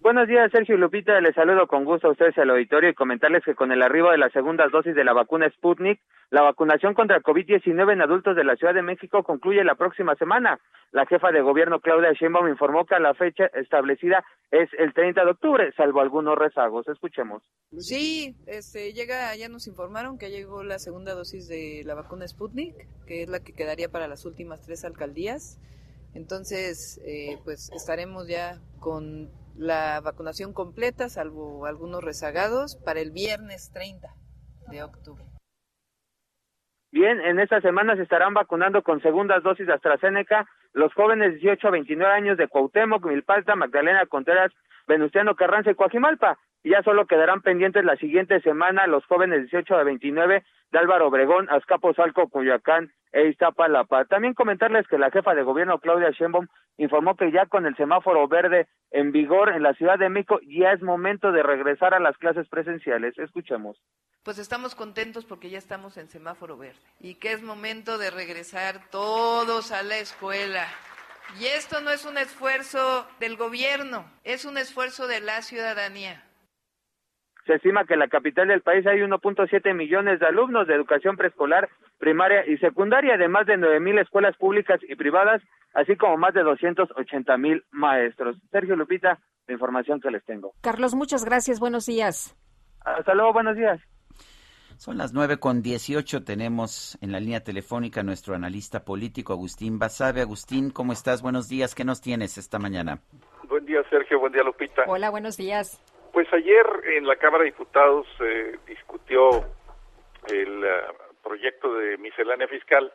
[0.00, 1.20] Buenos días, Sergio y Lupita.
[1.20, 4.18] Les saludo con gusto a ustedes al auditorio y comentarles que con el arribo de
[4.18, 6.00] las segundas dosis de la vacuna Sputnik,
[6.30, 10.14] la vacunación contra el COVID-19 en adultos de la Ciudad de México concluye la próxima
[10.16, 10.60] semana.
[10.92, 15.30] La jefa de gobierno, Claudia Sheinbaum, informó que la fecha establecida es el 30 de
[15.30, 16.86] octubre, salvo algunos rezagos.
[16.88, 17.42] Escuchemos.
[17.78, 22.74] Sí, este, llega, ya nos informaron que llegó la segunda dosis de la vacuna Sputnik,
[23.06, 25.58] que es la que quedaría para las últimas tres alcaldías.
[26.14, 33.70] Entonces, eh, pues estaremos ya con la vacunación completa, salvo algunos rezagados, para el viernes
[33.72, 34.08] 30
[34.70, 35.24] de octubre.
[36.92, 41.68] Bien, en esta semana se estarán vacunando con segundas dosis de AstraZeneca los jóvenes 18
[41.68, 44.52] a 29 años de Cuauhtémoc, Milpalta, Magdalena Contreras,
[44.86, 46.38] Venustiano Carranza y Coajimalpa.
[46.70, 51.48] Ya solo quedarán pendientes la siguiente semana los jóvenes 18 a 29 de Álvaro Obregón,
[51.50, 54.04] Azcapotzalco, Coyoacán e Iztapalapa.
[54.06, 58.26] También comentarles que la jefa de gobierno Claudia Sheinbaum informó que ya con el semáforo
[58.28, 62.16] verde en vigor en la Ciudad de México ya es momento de regresar a las
[62.18, 63.16] clases presenciales.
[63.18, 63.80] Escuchemos.
[64.22, 68.80] Pues estamos contentos porque ya estamos en semáforo verde y que es momento de regresar
[68.90, 70.66] todos a la escuela.
[71.40, 76.25] Y esto no es un esfuerzo del gobierno, es un esfuerzo de la ciudadanía.
[77.46, 81.16] Se estima que en la capital del país hay 1.7 millones de alumnos de educación
[81.16, 81.68] preescolar,
[81.98, 85.40] primaria y secundaria, además de 9 mil escuelas públicas y privadas,
[85.72, 88.36] así como más de 280 mil maestros.
[88.50, 90.54] Sergio Lupita, la información que les tengo.
[90.60, 91.60] Carlos, muchas gracias.
[91.60, 92.36] Buenos días.
[92.84, 93.80] Hasta luego, buenos días.
[94.76, 96.24] Son las nueve con dieciocho.
[96.24, 100.20] Tenemos en la línea telefónica a nuestro analista político, Agustín Basabe.
[100.20, 101.22] Agustín, ¿cómo estás?
[101.22, 101.74] Buenos días.
[101.76, 103.00] ¿Qué nos tienes esta mañana?
[103.48, 104.18] Buen día, Sergio.
[104.18, 104.82] Buen día, Lupita.
[104.86, 105.80] Hola, buenos días.
[106.16, 106.66] Pues ayer
[106.96, 109.44] en la Cámara de Diputados se discutió
[110.26, 110.80] el eh,
[111.22, 112.90] proyecto de miscelánea fiscal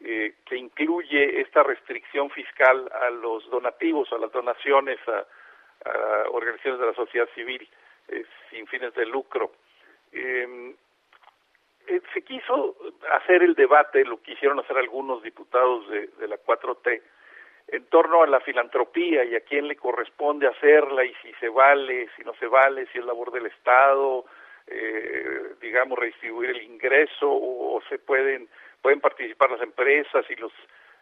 [0.00, 5.26] eh, que incluye esta restricción fiscal a los donativos, a las donaciones a,
[5.90, 7.68] a organizaciones de la sociedad civil
[8.08, 9.52] eh, sin fines de lucro.
[10.10, 10.74] Eh,
[11.86, 12.76] eh, se quiso
[13.12, 17.02] hacer el debate, lo quisieron hacer algunos diputados de, de la 4T,
[17.68, 22.08] en torno a la filantropía y a quién le corresponde hacerla y si se vale,
[22.16, 24.24] si no se vale, si es labor del Estado,
[24.66, 28.48] eh, digamos, redistribuir el ingreso o, se pueden,
[28.80, 30.52] pueden participar las empresas y los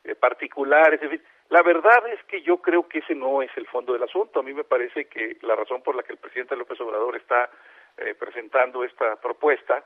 [0.05, 1.23] eh, particulares, en fin.
[1.49, 4.41] La verdad es que yo creo que ese no es el fondo del asunto.
[4.41, 7.51] A mí me parece que la razón por la que el presidente López Obrador está
[7.99, 9.85] eh, presentando esta propuesta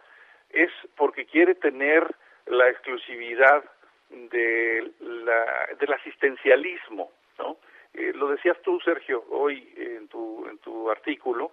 [0.51, 2.09] es porque quiere tener
[2.47, 3.65] la exclusividad
[4.11, 7.57] de la, del asistencialismo, ¿no?
[7.95, 11.53] Eh, lo decías tú, Sergio, hoy en tu, en tu artículo,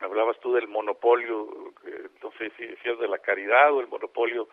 [0.00, 4.48] hablabas tú del monopolio, eh, no sé si decías de la caridad o el monopolio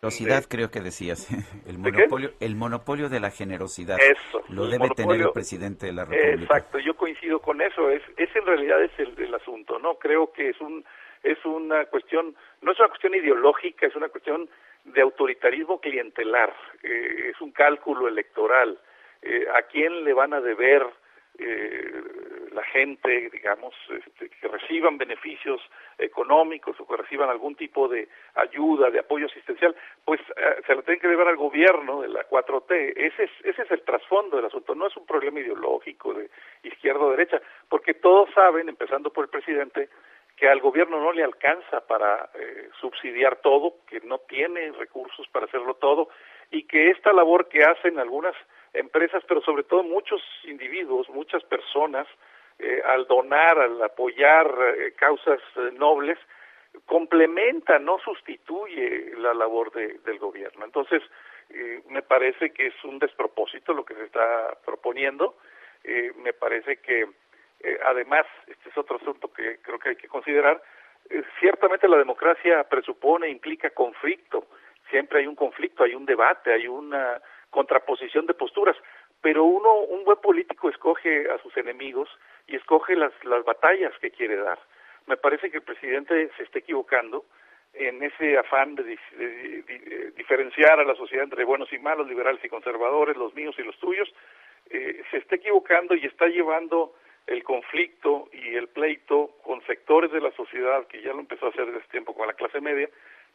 [0.00, 1.28] Generosidad, creo que decías.
[1.66, 3.96] El monopolio, el monopolio de la generosidad.
[3.98, 4.42] Eso.
[4.50, 6.42] Lo debe monopolio- tener el presidente de la República.
[6.42, 7.88] Exacto, yo coincido con eso.
[7.88, 9.94] Es, ese en realidad es el, el asunto, ¿no?
[9.94, 10.84] Creo que es un
[11.24, 14.48] es una cuestión, no es una cuestión ideológica, es una cuestión
[14.84, 16.54] de autoritarismo clientelar.
[16.82, 18.78] Eh, es un cálculo electoral.
[19.22, 20.86] Eh, ¿A quién le van a deber
[21.36, 22.02] eh,
[22.52, 25.60] la gente, digamos, este, que reciban beneficios
[25.98, 29.74] económicos o que reciban algún tipo de ayuda, de apoyo asistencial,
[30.04, 32.92] pues eh, se lo tienen que deber al gobierno de la 4T.
[32.96, 36.30] Ese es, ese es el trasfondo del asunto, no es un problema ideológico de
[36.62, 39.88] izquierda o derecha, porque todos saben, empezando por el presidente,
[40.36, 45.46] que al gobierno no le alcanza para eh, subsidiar todo, que no tiene recursos para
[45.46, 46.08] hacerlo todo,
[46.50, 48.34] y que esta labor que hacen algunas
[48.72, 52.06] empresas, pero sobre todo muchos individuos, muchas personas,
[52.58, 54.46] eh, al donar, al apoyar
[54.78, 56.18] eh, causas eh, nobles,
[56.86, 60.64] complementa, no sustituye la labor de- del gobierno.
[60.64, 61.02] Entonces,
[61.50, 65.36] eh, me parece que es un despropósito lo que se está proponiendo.
[66.16, 67.06] Me parece que,
[67.64, 70.62] eh, además, este es otro asunto que creo que hay que considerar,
[71.10, 74.46] eh, ciertamente la democracia presupone, implica conflicto.
[74.90, 77.20] Siempre hay un conflicto, hay un debate, hay una
[77.50, 78.76] contraposición de posturas,
[79.20, 82.08] pero uno, un buen político escoge a sus enemigos
[82.46, 84.58] y escoge las, las batallas que quiere dar.
[85.06, 87.24] Me parece que el presidente se está equivocando
[87.72, 92.06] en ese afán de, de- de- de diferenciar a la sociedad entre buenos y malos,
[92.08, 94.08] liberales y conservadores, los míos y los tuyos,
[94.70, 96.94] eh, se está equivocando y está llevando
[97.26, 101.50] el conflicto y el pleito con sectores de la sociedad que ya lo empezó a
[101.50, 102.88] hacer desde tiempo con la clase media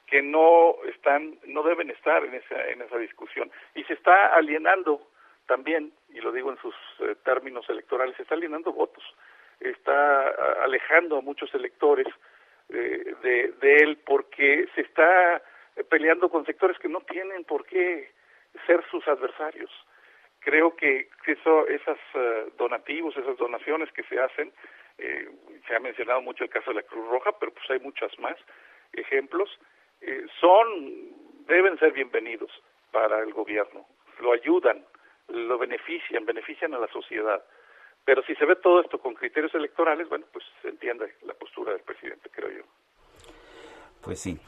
[0.06, 3.52] que no están no deben estar en esa en esa discusión.
[3.76, 5.02] Y se está alienando
[5.48, 9.04] también y lo digo en sus eh, términos electorales se está alienando votos
[9.60, 10.30] está
[10.64, 12.08] alejando a muchos electores
[12.70, 15.42] eh, de, de él porque se está
[15.76, 18.12] eh, peleando con sectores que no tienen por qué
[18.68, 19.72] ser sus adversarios
[20.40, 24.52] creo que eso, esas eh, donativos, esas donaciones que se hacen,
[24.98, 25.30] eh,
[25.68, 28.36] se ha mencionado mucho el caso de la Cruz Roja, pero pues hay muchas más
[28.94, 29.50] ejemplos,
[30.02, 32.52] eh, son, deben ser bienvenidos
[32.92, 33.86] para el gobierno,
[34.20, 34.84] lo ayudan,
[35.28, 37.44] lo benefician, benefician a la sociedad.
[38.06, 41.74] Pero si se ve todo esto con criterios electorales, bueno, pues se entiende la postura
[41.74, 42.64] del presidente, creo yo.
[44.02, 44.40] Pues sí.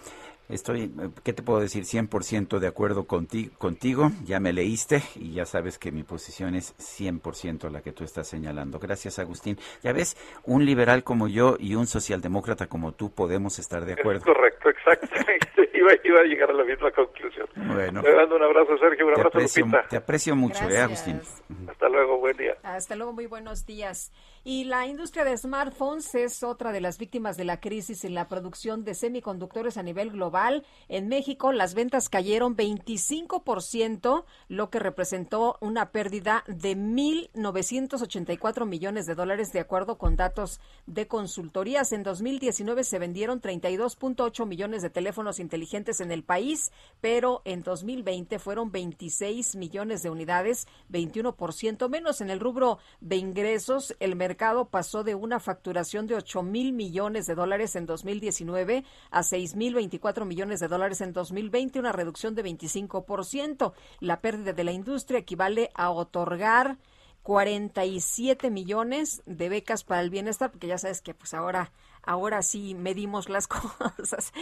[0.51, 1.85] Estoy, eh, ¿qué te puedo decir?
[1.85, 4.11] 100% de acuerdo contigo, contigo.
[4.25, 8.27] Ya me leíste y ya sabes que mi posición es 100% la que tú estás
[8.27, 8.77] señalando.
[8.77, 9.57] Gracias, Agustín.
[9.81, 14.25] Ya ves, un liberal como yo y un socialdemócrata como tú podemos estar de acuerdo.
[14.25, 15.70] Correcto, exactamente.
[15.81, 17.47] Iba, iba a llegar a la misma conclusión.
[17.55, 18.01] Bueno.
[18.01, 19.87] Le mando un abrazo, Sergio, un Te abrazo, aprecio, Lupita.
[19.87, 20.77] te aprecio mucho, ¿eh.
[20.79, 21.19] Agustín?
[21.67, 22.55] Hasta luego, buen día.
[22.63, 24.11] Hasta luego, muy buenos días.
[24.43, 28.27] Y la industria de smartphones es otra de las víctimas de la crisis en la
[28.27, 30.65] producción de semiconductores a nivel global.
[30.89, 39.15] En México, las ventas cayeron 25%, lo que representó una pérdida de 1.984 millones de
[39.15, 41.91] dólares, de acuerdo con datos de consultorías.
[41.91, 48.39] En 2019 se vendieron 32.8 millones de teléfonos inteligentes en el país, pero en 2020
[48.39, 52.19] fueron 26 millones de unidades, 21% menos.
[52.19, 57.25] En el rubro de ingresos, el mercado pasó de una facturación de 8 mil millones
[57.25, 62.35] de dólares en 2019 a 6 mil 24 millones de dólares en 2020, una reducción
[62.35, 63.71] de 25%.
[64.01, 66.77] La pérdida de la industria equivale a otorgar
[67.23, 71.71] 47 millones de becas para el bienestar, porque ya sabes que pues ahora
[72.03, 74.33] ahora sí medimos las cosas.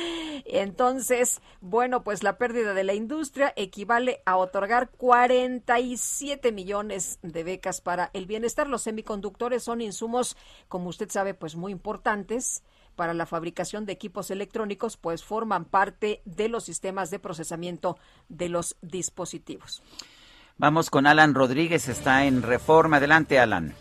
[0.45, 7.81] Entonces, bueno, pues la pérdida de la industria equivale a otorgar 47 millones de becas
[7.81, 8.67] para el bienestar.
[8.67, 10.37] Los semiconductores son insumos,
[10.67, 12.63] como usted sabe, pues muy importantes
[12.95, 17.97] para la fabricación de equipos electrónicos, pues forman parte de los sistemas de procesamiento
[18.27, 19.81] de los dispositivos.
[20.59, 22.97] Vamos con Alan Rodríguez, está en Reforma.
[22.97, 23.71] Adelante, Alan.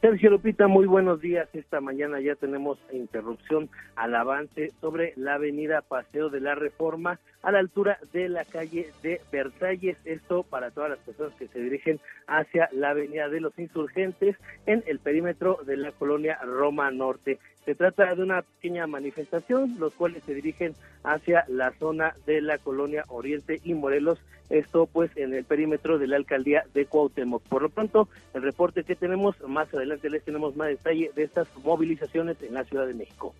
[0.00, 1.48] Sergio Lupita, muy buenos días.
[1.52, 7.50] Esta mañana ya tenemos interrupción al avance sobre la avenida Paseo de la Reforma a
[7.50, 9.96] la altura de la calle de Versalles.
[10.04, 14.36] Esto para todas las personas que se dirigen hacia la avenida de los insurgentes
[14.66, 17.40] en el perímetro de la colonia Roma Norte.
[17.64, 22.58] Se trata de una pequeña manifestación, los cuales se dirigen hacia la zona de la
[22.58, 24.18] colonia Oriente y Morelos,
[24.50, 27.42] esto pues en el perímetro de la alcaldía de Cuauhtémoc.
[27.44, 31.48] Por lo pronto, el reporte que tenemos, más adelante les tenemos más detalle de estas
[31.62, 33.34] movilizaciones en la Ciudad de México.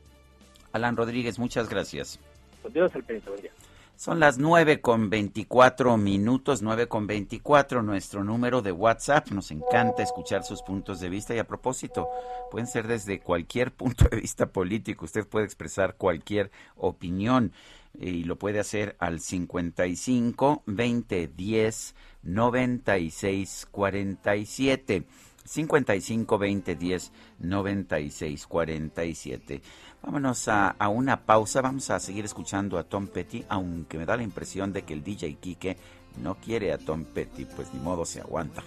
[0.72, 2.18] Alan Rodríguez, muchas gracias.
[2.62, 3.52] Continuamos al pendiente, buen día.
[3.96, 9.30] Son las nueve con 24 minutos, nueve con 24, nuestro número de WhatsApp.
[9.30, 12.08] Nos encanta escuchar sus puntos de vista y a propósito,
[12.50, 15.04] pueden ser desde cualquier punto de vista político.
[15.04, 17.52] Usted puede expresar cualquier opinión
[17.96, 21.94] y lo puede hacer al 55 20 10
[22.24, 25.06] 96 47.
[25.44, 29.62] 55 20 10 96 47.
[30.02, 31.60] Vámonos a, a, una pausa.
[31.60, 35.02] Vamos a seguir escuchando a Tom Petty, aunque me da la impresión de que el
[35.02, 35.76] DJ Kike
[36.18, 38.62] no quiere a Tom Petty, pues ni modo se aguanta.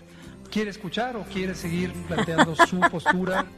[0.52, 3.46] ¿Quiere escuchar o quiere seguir planteando su postura?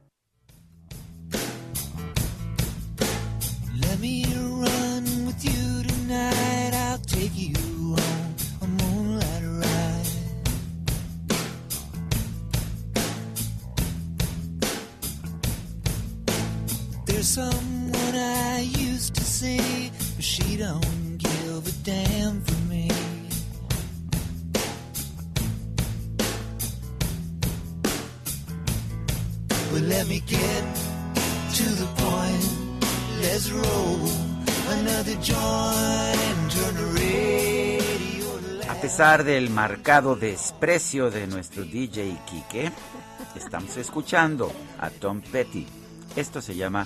[17.23, 22.89] Someone I used to see, but she don't give a damn for me.
[29.87, 30.63] Let me get
[31.53, 32.61] to the point.
[33.21, 33.99] Let's roll
[34.79, 42.71] another joint turn the radio A pesar del marcado desprecio de nuestro DJ Kike,
[43.35, 45.67] estamos escuchando a Tom Petty.
[46.15, 46.85] Esto se llama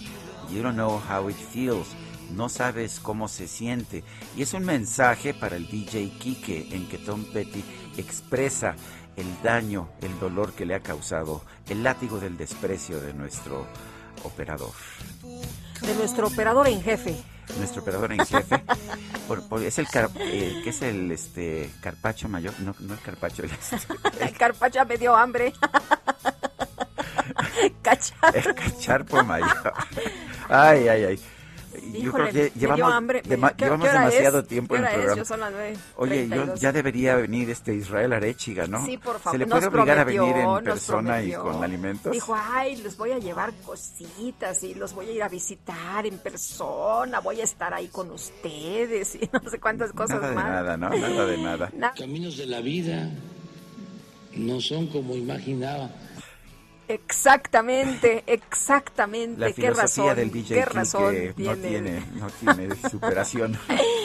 [0.51, 1.87] You Don't Know How It Feels.
[2.31, 4.03] no sabes cómo se siente.
[4.35, 7.63] Y es un mensaje para el DJ Kike en que Tom Petty
[7.97, 8.75] expresa
[9.15, 13.65] el daño, el dolor que le ha causado el látigo del desprecio de nuestro
[14.23, 14.71] operador.
[15.81, 17.15] De nuestro operador en jefe.
[17.59, 18.63] Nuestro operador en jefe.
[19.27, 22.53] Por- por- es el car- eh, ¿qué es el este carpacho mayor?
[22.59, 23.77] No, no el carpacho, el, este,
[24.23, 25.51] El carpacha me dio hambre.
[27.81, 28.35] Cachar.
[28.35, 29.73] el cacharpo mayor.
[30.49, 31.19] Ay, ay, ay.
[31.91, 33.21] Yo Híjole, creo que llevamos, hambre.
[33.23, 34.47] dema- ¿Qué- llevamos qué demasiado es?
[34.47, 34.95] tiempo ¿Qué en el es?
[34.95, 35.17] programa.
[35.21, 36.59] Yo son las nueve Oye, yo, 32.
[36.61, 38.85] ya debería venir este Israel Arechiga, ¿no?
[38.85, 39.39] Sí, por ¿Se favor.
[39.39, 42.11] le Nos puede obligar prometió, a venir nos en persona y con alimentos?
[42.13, 46.17] Dijo, ay, les voy a llevar cositas y los voy a ir a visitar en
[46.19, 50.45] persona, voy a estar ahí con ustedes y no sé cuántas cosas Nada de más.
[50.45, 50.89] nada, ¿no?
[50.91, 51.71] Nada de nada.
[51.97, 53.09] Caminos de la vida
[54.33, 55.89] no son como imaginaba.
[56.87, 59.39] Exactamente, exactamente.
[59.39, 63.57] La qué filosofía razón, del DJ qué razón que no tiene, no tiene superación.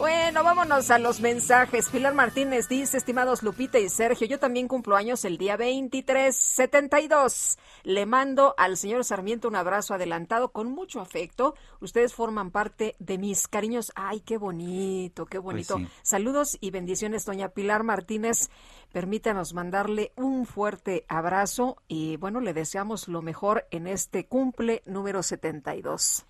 [0.00, 1.90] Bueno, vámonos a los mensajes.
[1.90, 7.58] Pilar Martínez dice, estimados Lupita y Sergio, yo también cumplo años el día 23, 72.
[7.82, 11.54] Le mando al señor Sarmiento un abrazo adelantado con mucho afecto.
[11.82, 13.92] Ustedes forman parte de mis cariños.
[13.94, 15.74] Ay, qué bonito, qué bonito.
[15.74, 15.94] Pues sí.
[16.00, 18.48] Saludos y bendiciones, doña Pilar Martínez.
[18.92, 25.22] Permítanos mandarle un fuerte abrazo y bueno, le deseamos lo mejor en este cumple número
[25.22, 26.24] 72.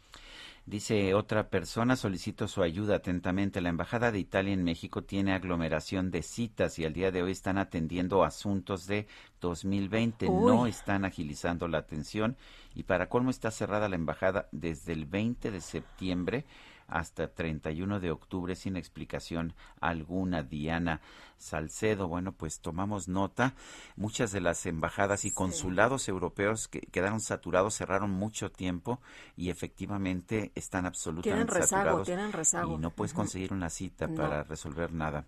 [0.71, 3.61] Dice otra persona, solicito su ayuda atentamente.
[3.61, 7.33] La Embajada de Italia en México tiene aglomeración de citas y al día de hoy
[7.33, 9.09] están atendiendo asuntos de
[9.41, 10.29] 2020.
[10.29, 12.37] No están agilizando la atención
[12.77, 16.45] y para colmo está cerrada la embajada desde el 20 de septiembre
[16.91, 20.43] hasta 31 de octubre sin explicación alguna.
[20.43, 21.01] Diana
[21.39, 23.55] Salcedo, bueno, pues tomamos nota.
[23.97, 29.01] Muchas de las embajadas y consulados europeos que quedaron saturados, cerraron mucho tiempo
[29.37, 32.07] y efectivamente están absolutamente Tienen rezago, saturados.
[32.07, 32.75] tienen rezago.
[32.75, 34.17] Y no puedes conseguir una cita No.
[34.17, 35.25] para resolver nada.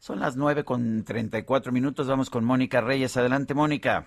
[0.00, 2.08] Son las nueve con 34 minutos.
[2.08, 3.16] Vamos con Mónica Reyes.
[3.16, 4.06] Adelante, Mónica.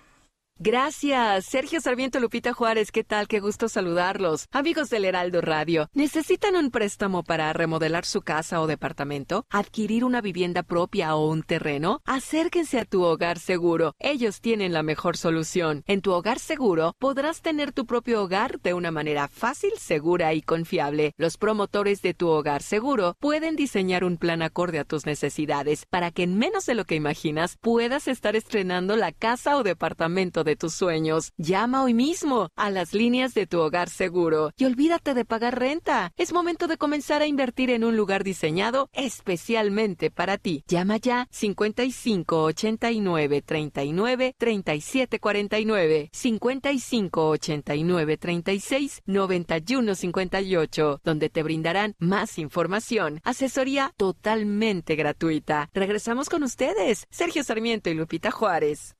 [0.58, 3.28] Gracias, Sergio Sarmiento Lupita Juárez, ¿qué tal?
[3.28, 4.46] Qué gusto saludarlos.
[4.52, 9.44] Amigos del Heraldo Radio, ¿necesitan un préstamo para remodelar su casa o departamento?
[9.50, 12.00] ¿Adquirir una vivienda propia o un terreno?
[12.06, 13.94] Acérquense a tu hogar seguro.
[13.98, 15.82] Ellos tienen la mejor solución.
[15.86, 20.40] En tu hogar seguro podrás tener tu propio hogar de una manera fácil, segura y
[20.40, 21.12] confiable.
[21.18, 26.10] Los promotores de tu hogar seguro pueden diseñar un plan acorde a tus necesidades para
[26.12, 30.56] que en menos de lo que imaginas puedas estar estrenando la casa o departamento de
[30.56, 31.32] tus sueños.
[31.36, 36.12] Llama hoy mismo a las líneas de tu hogar seguro y olvídate de pagar renta.
[36.16, 40.64] Es momento de comenzar a invertir en un lugar diseñado especialmente para ti.
[40.68, 51.94] Llama ya 55 89 39 37 49 55 89 36 91 58 donde te brindarán
[51.98, 55.68] más información, asesoría totalmente gratuita.
[55.74, 58.96] Regresamos con ustedes, Sergio Sarmiento y Lupita Juárez.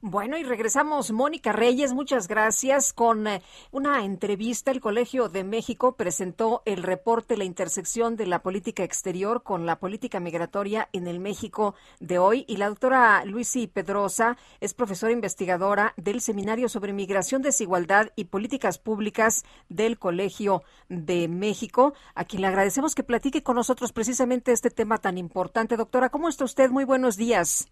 [0.00, 2.92] Bueno, y regresamos, Mónica Reyes, muchas gracias.
[2.92, 3.42] Con eh,
[3.72, 9.42] una entrevista, el Colegio de México presentó el reporte La intersección de la política exterior
[9.42, 12.44] con la política migratoria en el México de hoy.
[12.46, 18.78] Y la doctora Luisi Pedrosa es profesora investigadora del Seminario sobre Migración, Desigualdad y Políticas
[18.78, 24.70] Públicas del Colegio de México, a quien le agradecemos que platique con nosotros precisamente este
[24.70, 25.76] tema tan importante.
[25.76, 26.70] Doctora, ¿cómo está usted?
[26.70, 27.68] Muy buenos días.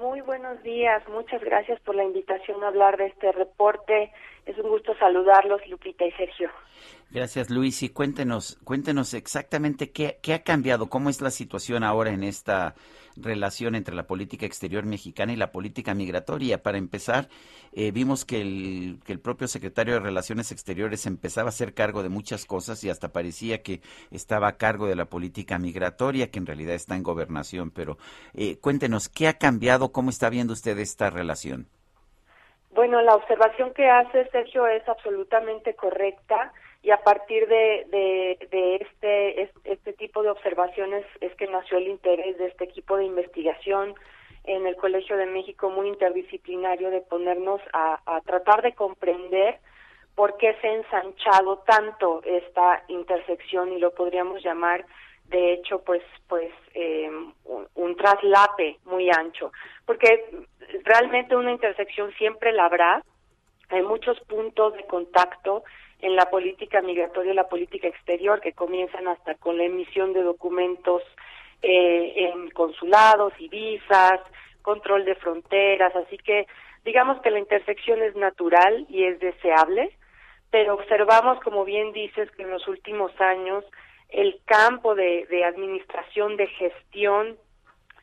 [0.00, 4.12] Muy buenos días, muchas gracias por la invitación a hablar de este reporte.
[4.44, 6.50] Es un gusto saludarlos, Lupita y Sergio.
[7.10, 7.82] Gracias, Luis.
[7.82, 12.74] Y cuéntenos, cuéntenos exactamente qué, qué ha cambiado, cómo es la situación ahora en esta
[13.16, 16.62] relación entre la política exterior mexicana y la política migratoria.
[16.62, 17.28] Para empezar,
[17.72, 22.02] eh, vimos que el, que el propio secretario de Relaciones Exteriores empezaba a hacer cargo
[22.02, 23.80] de muchas cosas y hasta parecía que
[24.10, 27.70] estaba a cargo de la política migratoria, que en realidad está en gobernación.
[27.70, 27.98] Pero
[28.34, 29.92] eh, cuéntenos, ¿qué ha cambiado?
[29.92, 31.66] ¿Cómo está viendo usted esta relación?
[32.76, 36.52] Bueno, la observación que hace Sergio es absolutamente correcta
[36.86, 41.88] y a partir de, de, este, es- este tipo de observaciones es que nació el
[41.88, 43.92] interés de este equipo de investigación
[44.44, 49.58] en el Colegio de México muy interdisciplinario de ponernos a, a tratar de comprender
[50.14, 54.86] por qué se ha ensanchado tanto esta intersección y lo podríamos llamar
[55.24, 57.10] de hecho pues pues eh,
[57.46, 59.50] un, un traslape muy ancho.
[59.84, 60.24] Porque
[60.84, 63.02] realmente una intersección siempre la habrá.
[63.70, 65.64] Hay muchos puntos de contacto
[66.00, 70.22] en la política migratoria y la política exterior que comienzan hasta con la emisión de
[70.22, 71.02] documentos
[71.62, 74.20] eh, en consulados y visas,
[74.62, 76.46] control de fronteras, así que
[76.84, 79.90] digamos que la intersección es natural y es deseable,
[80.50, 83.64] pero observamos, como bien dices, que en los últimos años
[84.10, 87.36] el campo de, de administración, de gestión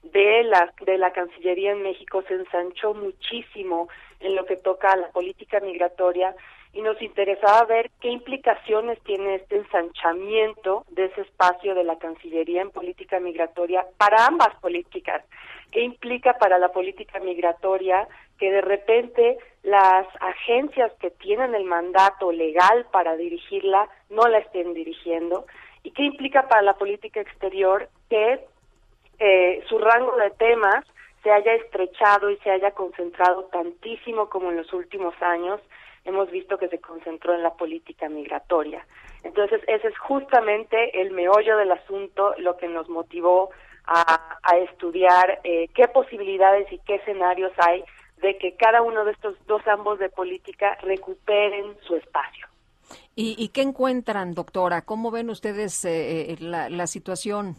[0.03, 3.87] de la, de la Cancillería en México se ensanchó muchísimo
[4.19, 6.35] en lo que toca a la política migratoria
[6.73, 12.63] y nos interesaba ver qué implicaciones tiene este ensanchamiento de ese espacio de la Cancillería
[12.63, 15.23] en política migratoria para ambas políticas.
[15.71, 18.07] ¿Qué implica para la política migratoria
[18.39, 24.73] que de repente las agencias que tienen el mandato legal para dirigirla no la estén
[24.73, 25.45] dirigiendo?
[25.83, 28.39] ¿Y qué implica para la política exterior que
[29.19, 30.85] eh, su rango de temas
[31.21, 35.61] se haya estrechado y se haya concentrado tantísimo como en los últimos años
[36.05, 38.85] hemos visto que se concentró en la política migratoria.
[39.23, 43.51] Entonces, ese es justamente el meollo del asunto, lo que nos motivó
[43.85, 47.83] a, a estudiar eh, qué posibilidades y qué escenarios hay
[48.17, 52.47] de que cada uno de estos dos ambos de política recuperen su espacio.
[53.15, 54.81] ¿Y, y qué encuentran, doctora?
[54.83, 57.55] ¿Cómo ven ustedes eh, la, la situación?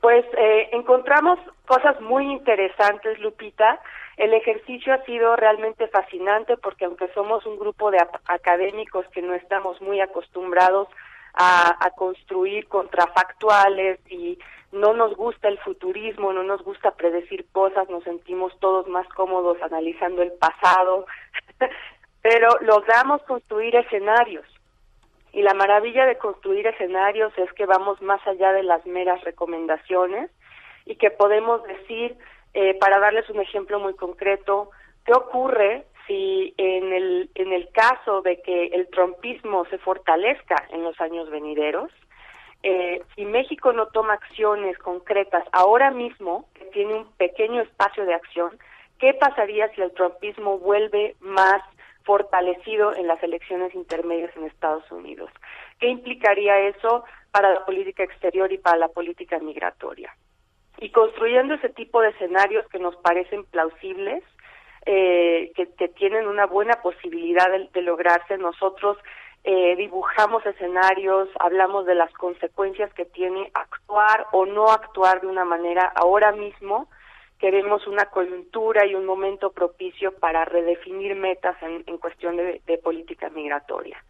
[0.00, 3.80] Pues eh, encontramos cosas muy interesantes, Lupita.
[4.22, 9.34] El ejercicio ha sido realmente fascinante porque aunque somos un grupo de académicos que no
[9.34, 10.86] estamos muy acostumbrados
[11.34, 14.38] a, a, construir contrafactuales y
[14.70, 19.60] no nos gusta el futurismo, no nos gusta predecir cosas, nos sentimos todos más cómodos
[19.60, 21.04] analizando el pasado,
[22.22, 24.46] pero logramos construir escenarios.
[25.32, 30.30] Y la maravilla de construir escenarios es que vamos más allá de las meras recomendaciones
[30.84, 32.16] y que podemos decir,
[32.54, 34.70] eh, para darles un ejemplo muy concreto,
[35.04, 40.82] ¿qué ocurre si en el, en el caso de que el trompismo se fortalezca en
[40.82, 41.90] los años venideros?
[42.62, 48.14] Eh, si México no toma acciones concretas ahora mismo, que tiene un pequeño espacio de
[48.14, 48.56] acción,
[48.98, 51.62] ¿qué pasaría si el trumpismo vuelve más
[52.04, 55.30] fortalecido en las elecciones intermedias en Estados Unidos.
[55.78, 60.14] ¿Qué implicaría eso para la política exterior y para la política migratoria?
[60.82, 64.24] Y construyendo ese tipo de escenarios que nos parecen plausibles,
[64.84, 68.98] eh, que, que, tienen una buena posibilidad de, lograrse, nosotros
[69.44, 75.44] eh, dibujamos escenarios, hablamos de las consecuencias que tiene actuar o no actuar de una
[75.44, 76.88] manera ahora mismo
[77.38, 84.02] queremos una coyuntura y un momento propicio para redefinir metas en, cuestión de, política migratoria.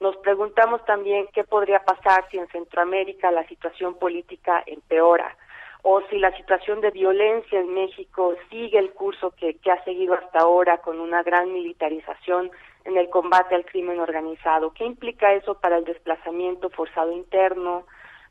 [0.00, 5.36] Nos preguntamos también qué podría pasar si en Centroamérica la situación política empeora
[5.82, 10.14] o si la situación de violencia en México sigue el curso que, que ha seguido
[10.14, 12.50] hasta ahora con una gran militarización
[12.84, 14.72] en el combate al crimen organizado.
[14.72, 17.84] ¿Qué implica eso para el desplazamiento forzado interno?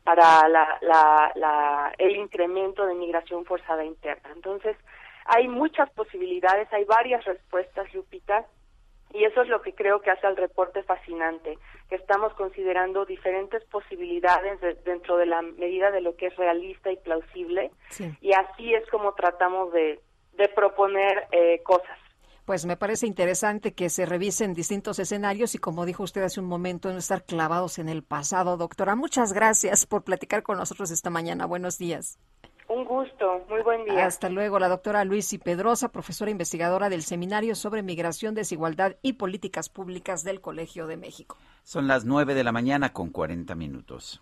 [0.08, 4.30] para la, la, la, el incremento de migración forzada interna.
[4.34, 4.78] Entonces,
[5.26, 8.46] hay muchas posibilidades, hay varias respuestas, Lupita,
[9.14, 11.58] y eso es lo que creo que hace al reporte fascinante,
[11.90, 16.92] que estamos considerando diferentes posibilidades de, dentro de la medida de lo que es realista
[16.92, 18.12] y plausible, sí.
[18.22, 20.00] y así es como tratamos de,
[20.34, 21.98] de proponer eh, cosas
[22.48, 26.46] pues me parece interesante que se revisen distintos escenarios y como dijo usted hace un
[26.46, 28.56] momento, no estar clavados en el pasado.
[28.56, 31.46] Doctora, muchas gracias por platicar con nosotros esta mañana.
[31.46, 32.18] Buenos días.
[32.70, 34.06] Un gusto, muy buen día.
[34.06, 39.70] Hasta luego, la doctora Luisi Pedrosa, profesora investigadora del Seminario sobre Migración, Desigualdad y Políticas
[39.70, 41.38] Públicas del Colegio de México.
[41.64, 44.22] Son las nueve de la mañana con 40 minutos.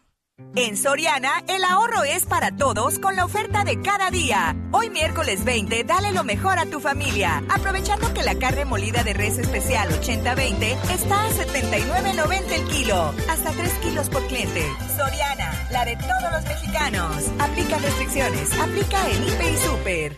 [0.57, 4.53] En Soriana, el ahorro es para todos con la oferta de cada día.
[4.71, 9.13] Hoy miércoles 20, dale lo mejor a tu familia, aprovechando que la carne molida de
[9.13, 14.65] res especial 80-20 está a 79.90 el kilo, hasta 3 kilos por cliente.
[14.97, 17.31] Soriana, la de todos los mexicanos.
[17.39, 20.17] Aplica restricciones, aplica en Hiper y Super.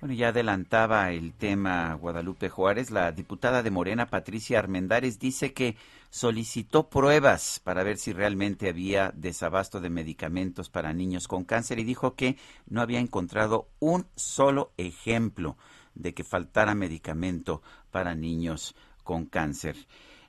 [0.00, 2.90] Bueno, ya adelantaba el tema Guadalupe Juárez.
[2.90, 5.76] La diputada de Morena, Patricia Armendares, dice que
[6.10, 11.84] solicitó pruebas para ver si realmente había desabasto de medicamentos para niños con cáncer y
[11.84, 12.36] dijo que
[12.66, 15.56] no había encontrado un solo ejemplo
[15.94, 19.76] de que faltara medicamento para niños con cáncer.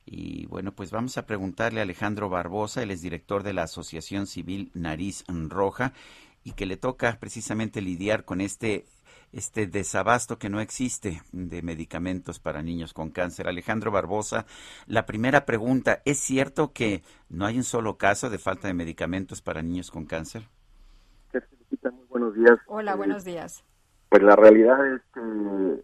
[0.06, 4.25] Y bueno, pues vamos a preguntarle a Alejandro Barbosa, él es director de la Asociación
[4.25, 5.93] Civil Nariz Roja
[6.45, 8.85] y que le toca precisamente lidiar con este
[9.31, 13.47] este desabasto que no existe de medicamentos para niños con cáncer.
[13.47, 14.45] Alejandro Barbosa,
[14.85, 19.41] la primera pregunta, ¿es cierto que no hay un solo caso de falta de medicamentos
[19.41, 20.43] para niños con cáncer?
[21.83, 22.59] Muy buenos días.
[22.67, 23.64] Hola, buenos días.
[24.09, 25.83] Pues la realidad es que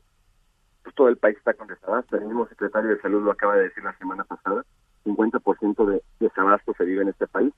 [0.83, 2.15] pues, todo el país está con desabasto.
[2.15, 4.65] El mismo secretario de Salud lo acaba de decir la semana pasada.
[5.05, 7.53] 50% de desabasto se vive en este país.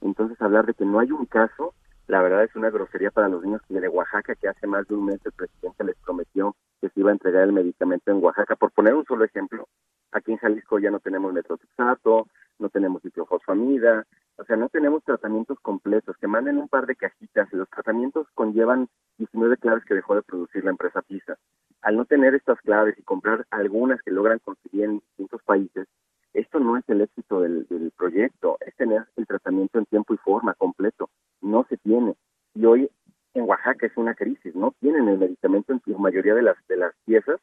[0.00, 1.74] Entonces, hablar de que no hay un caso
[2.06, 5.06] la verdad es una grosería para los niños de Oaxaca que hace más de un
[5.06, 8.56] mes el presidente les prometió que se iba a entregar el medicamento en Oaxaca.
[8.56, 9.68] Por poner un solo ejemplo,
[10.12, 12.26] aquí en Jalisco ya no tenemos metrotexato,
[12.58, 14.04] no tenemos ciclofosfamida,
[14.36, 18.88] o sea, no tenemos tratamientos completos, que manden un par de cajitas los tratamientos conllevan
[19.18, 21.36] 19 claves que dejó de producir la empresa PISA.
[21.82, 25.86] Al no tener estas claves y comprar algunas que logran conseguir en distintos países,
[26.32, 30.16] esto no es el éxito del, del proyecto, es tener el tratamiento en tiempo y
[30.18, 31.08] forma completo.
[31.44, 32.14] No se tiene.
[32.54, 32.90] Y hoy
[33.34, 36.76] en Oaxaca es una crisis, no tienen el medicamento en su mayoría de las, de
[36.76, 37.38] las piezas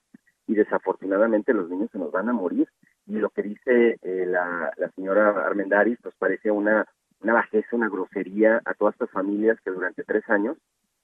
[0.47, 2.67] y desafortunadamente los niños se nos van a morir.
[3.05, 6.85] Y lo que dice eh, la, la señora Armendaris, pues parece una,
[7.21, 10.57] una bajeza, una grosería a todas estas familias que durante tres años,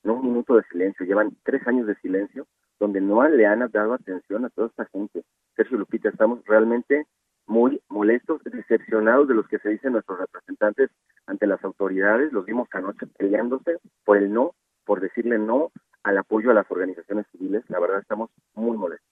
[0.04, 2.48] no un minuto de silencio, llevan tres años de silencio,
[2.80, 5.24] donde no le han dado atención a toda esta gente.
[5.56, 7.06] Sergio Lupita, estamos realmente
[7.46, 10.90] muy molestos, decepcionados de los que se dicen nuestros representantes
[11.28, 12.34] ante las autoridades.
[12.34, 15.72] Los vimos anoche peleándose por el no, por decirle no
[16.04, 17.64] al apoyo a las organizaciones civiles.
[17.68, 19.08] La verdad estamos muy molestos.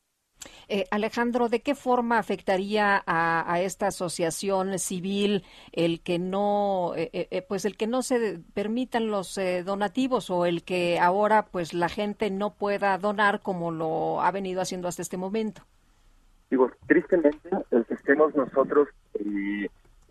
[0.68, 7.10] Eh, Alejandro, ¿de qué forma afectaría a, a esta asociación civil el que no, eh,
[7.14, 11.74] eh, pues el que no se permitan los eh, donativos o el que ahora, pues
[11.74, 15.62] la gente no pueda donar como lo ha venido haciendo hasta este momento?
[16.50, 19.68] Digo, tristemente, el que estemos nosotros, eh,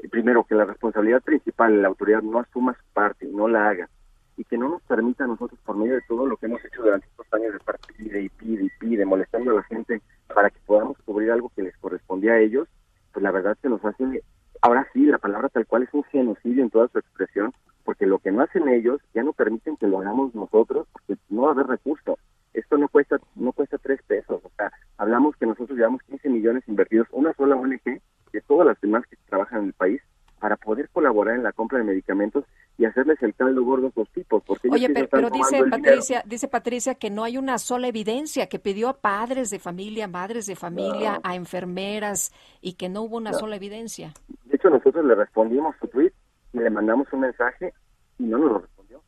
[0.08, 3.89] primero, que la responsabilidad principal, la autoridad no asuma su parte no la haga,
[4.36, 6.83] y que no nos permita a nosotros, por medio de todo lo que hemos hecho
[6.83, 10.00] durante estos años de pide y pide y pide, molestando a la gente
[10.33, 12.68] para que podamos cubrir algo que les correspondía a ellos,
[13.12, 14.23] pues la verdad se nos hace,
[14.60, 17.52] ahora sí, la palabra tal cual es un genocidio en toda su expresión,
[17.84, 21.42] porque lo que no hacen ellos ya no permiten que lo hagamos nosotros, porque no
[21.42, 22.18] va a haber recurso.
[22.55, 26.62] Esto no cuesta, no cuesta tres pesos, o sea, hablamos que nosotros llevamos 15 millones
[26.66, 28.00] invertidos, una sola ONG
[28.34, 30.02] de todas las demás que trabajan en el país,
[30.40, 32.44] para poder colaborar en la compra de medicamentos
[32.76, 34.42] y hacerles el caldo gordo a estos tipos.
[34.44, 35.64] Porque Oye, pero, dice.
[35.70, 40.06] Patricia, dice Patricia que no hay una sola evidencia, que pidió a padres de familia,
[40.06, 41.20] madres de familia, No.
[41.22, 42.30] a enfermeras
[42.60, 43.38] y que no hubo una No.
[43.38, 44.12] sola evidencia.
[44.44, 46.12] De hecho, nosotros le respondimos su tweet
[46.52, 47.72] y le mandamos un mensaje
[48.18, 49.00] y no nos lo respondió.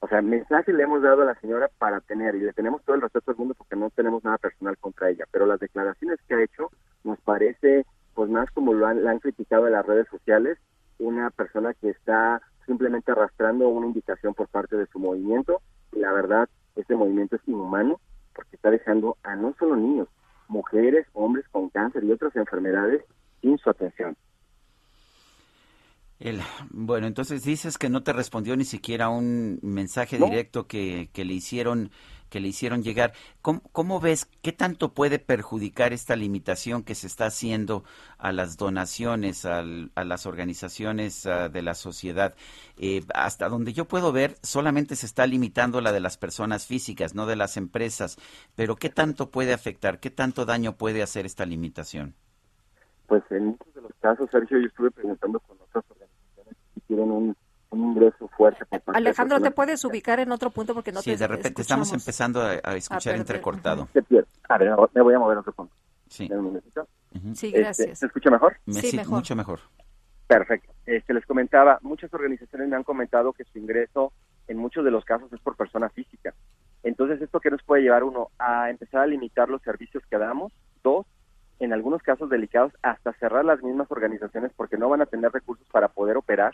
[0.00, 2.96] O sea, mensaje le hemos dado a la señora para tener y le tenemos todo
[2.96, 5.24] el respeto del mundo porque no tenemos nada personal contra ella.
[5.30, 6.70] Pero las declaraciones que ha hecho
[7.04, 7.84] nos parece,
[8.18, 10.58] pues más como lo han, la han criticado en las redes sociales,
[10.98, 15.62] una persona que está simplemente arrastrando una indicación por parte de su movimiento.
[15.92, 18.00] Y la verdad, este movimiento es inhumano
[18.34, 20.08] porque está dejando a no solo niños,
[20.48, 23.04] mujeres, hombres con cáncer y otras enfermedades
[23.40, 24.16] sin su atención.
[26.18, 26.40] El-
[26.70, 30.26] bueno, entonces dices que no te respondió ni siquiera un mensaje No.
[30.26, 31.92] directo que, que le hicieron
[32.28, 33.12] que le hicieron llegar.
[33.42, 37.84] ¿Cómo, ves qué tanto puede perjudicar esta limitación que se está haciendo
[38.18, 42.34] a las donaciones, a las organizaciones ah, de la sociedad?
[42.76, 47.14] Eh, hasta donde yo puedo ver, solamente se está limitando la de las personas físicas,
[47.14, 48.18] no de las empresas.
[48.54, 50.00] Pero ¿qué tanto puede afectar?
[50.00, 52.14] ¿Qué tanto daño puede hacer esta limitación?
[53.06, 57.10] Pues en muchos de los casos, Sergio, yo estuve preguntando con otras organizaciones si tienen
[57.10, 57.36] un,
[57.70, 58.64] un ingreso fuerte.
[58.66, 61.26] por parte de Alejandro, ¿te puedes ubicar en otro punto porque no sí, te de
[61.26, 62.02] repente estamos escuchamos.
[62.02, 63.20] empezando a, a escuchar perder.
[63.20, 63.88] entrecortado.
[64.48, 65.74] A ver, me voy a mover a otro punto.
[66.08, 66.28] Sí.
[67.34, 67.98] Sí, Este, gracias.
[67.98, 68.56] ¿Se escucha mejor?
[68.66, 69.14] Me- Sí, sí, mejor.
[69.16, 69.60] mucho mejor.
[70.26, 70.72] Perfecto.
[70.86, 74.12] Este, les comentaba, muchas organizaciones me han comentado que su ingreso
[74.46, 76.34] en muchos de los casos es por persona física.
[76.82, 78.28] Entonces, ¿esto qué nos puede llevar uno?
[78.38, 80.52] A empezar a limitar los servicios que damos.
[80.82, 81.06] Dos,
[81.60, 85.66] en algunos casos delicados, hasta cerrar las mismas organizaciones porque no van a tener recursos
[85.70, 86.52] para poder operar.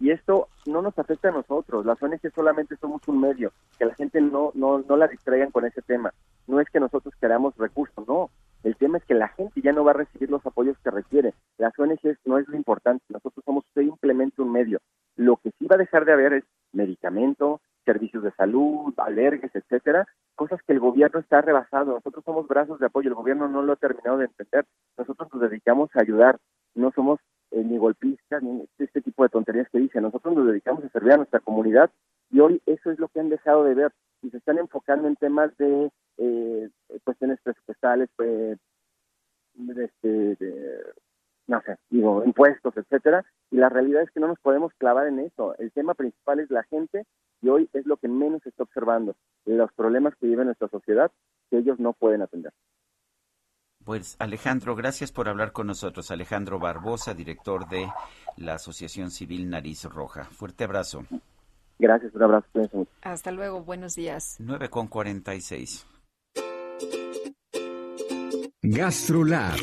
[0.00, 1.84] Y esto no nos afecta a nosotros.
[1.84, 3.52] Las ONG solamente somos un medio.
[3.78, 6.12] Que la gente no, no, no la distraigan con ese tema.
[6.46, 8.30] No es que nosotros queramos recursos, no.
[8.62, 11.34] El tema es que la gente ya no va a recibir los apoyos que requiere.
[11.58, 13.04] Las ONGs no es lo importante.
[13.10, 14.80] Nosotros somos simplemente un medio.
[15.16, 20.06] Lo que sí va a dejar de haber es medicamento, servicios de salud, albergues, etcétera,
[20.34, 21.92] cosas que el gobierno está rebasado.
[21.92, 23.08] Nosotros somos brazos de apoyo.
[23.08, 24.64] El gobierno no lo ha terminado de entender.
[24.96, 26.38] Nosotros nos dedicamos a ayudar.
[26.74, 27.20] No somos
[27.50, 30.02] eh, ni golpistas ni este tipo de tonterías que dicen.
[30.02, 31.90] Nosotros nos dedicamos a servir a nuestra comunidad
[32.30, 35.16] y hoy eso es lo que han dejado de ver y se están enfocando en
[35.16, 36.68] temas de eh,
[37.04, 38.58] cuestiones presupuestales, pues,
[39.54, 40.82] de, este, de,
[41.46, 45.20] no sé, digo, impuestos, etcétera, y la realidad es que no nos podemos clavar en
[45.20, 45.56] eso.
[45.58, 47.04] El tema principal es la gente
[47.42, 51.10] y hoy es lo que menos se está observando, los problemas que vive nuestra sociedad
[51.50, 52.52] que ellos no pueden atender.
[53.90, 56.12] Pues Alejandro, gracias por hablar con nosotros.
[56.12, 57.88] Alejandro Barbosa, director de
[58.36, 60.26] la Asociación Civil Nariz Roja.
[60.26, 61.02] Fuerte abrazo.
[61.76, 62.46] Gracias, un abrazo.
[63.02, 64.36] Hasta luego, buenos días.
[64.38, 65.88] 9 con 46.
[68.62, 69.58] GastroLab.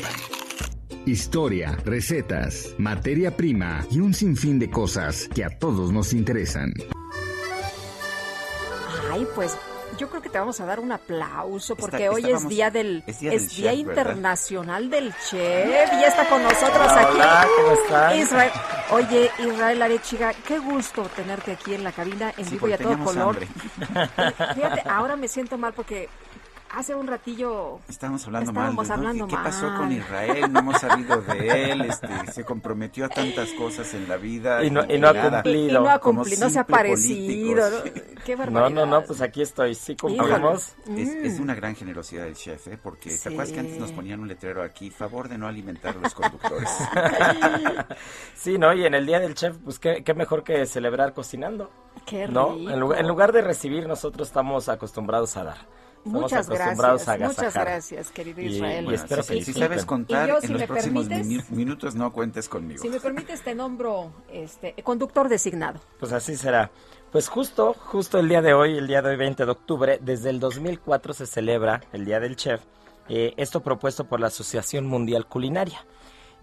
[1.06, 6.74] Historia, recetas, materia prima y un sinfín de cosas que a todos nos interesan.
[9.10, 9.56] Ay, pues
[9.98, 13.02] yo creo que te vamos a dar un aplauso porque Está- hoy es día del
[13.06, 14.02] es día del Día chef, ¿verdad?
[14.04, 17.16] Internacional del Chef y ya está con nosotros Hola, aquí.
[17.16, 18.16] hola, ¿cómo están?
[18.18, 18.52] Israel,
[18.92, 22.78] oye, Israel Arechiga, qué gusto tenerte aquí en la cabina en Sí, vivo y a
[22.78, 23.36] todo color.
[23.36, 23.48] hambre.
[24.54, 26.08] Fíjate, ahora me siento mal porque
[26.70, 28.84] hace un ratillo Estábamos hablando Estábamos mal.
[28.86, 29.08] de- ¿no?
[29.08, 30.52] hablando ¿Qué, qué pasó con Israel?
[30.52, 31.80] No hemos sabido de él.
[31.82, 34.62] Este, se comprometió a tantas cosas en la vida.
[34.64, 35.68] Y no- y no ha cumplido.
[35.80, 37.70] y no ha Como cumplido, no se ha parecido.
[37.70, 37.76] ¿no?
[38.24, 38.70] Qué No, barbaridad.
[38.70, 40.74] no, no, pues aquí estoy, sí cumplimos.
[40.96, 41.42] es, es Mm.
[41.42, 42.78] una gran generosidad del chef, ¿eh?
[42.82, 43.80] Porque ¿te acuerdas que antes Sí.
[43.80, 44.90] nos ponían un letrero aquí?
[44.90, 46.68] Favor de no alimentar a los conductores.
[48.34, 48.72] Sí, ¿no?
[48.72, 51.70] Y en el Día del Chef, pues qué, qué mejor que celebrar cocinando.
[52.06, 52.54] Qué ¿No?
[52.54, 52.70] rico.
[52.70, 55.56] En lugar, en lugar de recibir, nosotros estamos acostumbrados a dar.
[55.98, 58.82] Estamos Muchas acostumbrados gracias, a muchas gracias, querido Israel.
[58.82, 59.68] y Bueno, espero si, que si disfruten.
[59.68, 62.80] sabes contar, Y yo, en si los próximos permites- minutos no cuentes conmigo.
[62.82, 65.80] Si me permites, te nombro este, conductor designado.
[66.00, 66.70] Pues así será.
[67.12, 70.30] Pues justo, justo el día de hoy, el día de hoy 20 de octubre, desde
[70.30, 72.62] el 2004 se celebra el Día del Chef,
[73.08, 75.84] eh, esto propuesto por la Asociación Mundial Culinaria.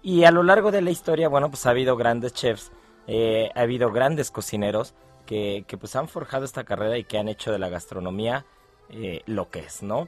[0.02, 2.72] Y a lo largo de la historia, bueno, pues ha habido grandes chefs,
[3.08, 4.94] eh, ha habido grandes cocineros
[5.26, 8.46] que, que pues han forjado esta carrera y que han hecho de la gastronomía
[8.90, 10.08] eh, lo que es, ¿no?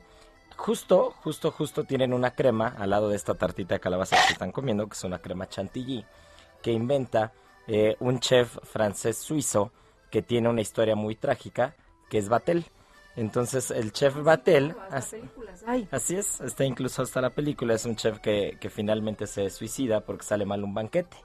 [0.55, 4.51] Justo, justo, justo tienen una crema al lado de esta tartita de calabaza que están
[4.51, 6.03] comiendo, que es una crema chantilly,
[6.63, 7.31] que inventa
[7.67, 9.71] eh, un chef francés suizo
[10.09, 11.75] que tiene una historia muy trágica,
[12.09, 12.65] que es Batel.
[13.15, 14.75] Entonces el chef Batel,
[15.91, 20.01] así es, está incluso hasta la película, es un chef que, que finalmente se suicida
[20.01, 21.17] porque sale mal un banquete,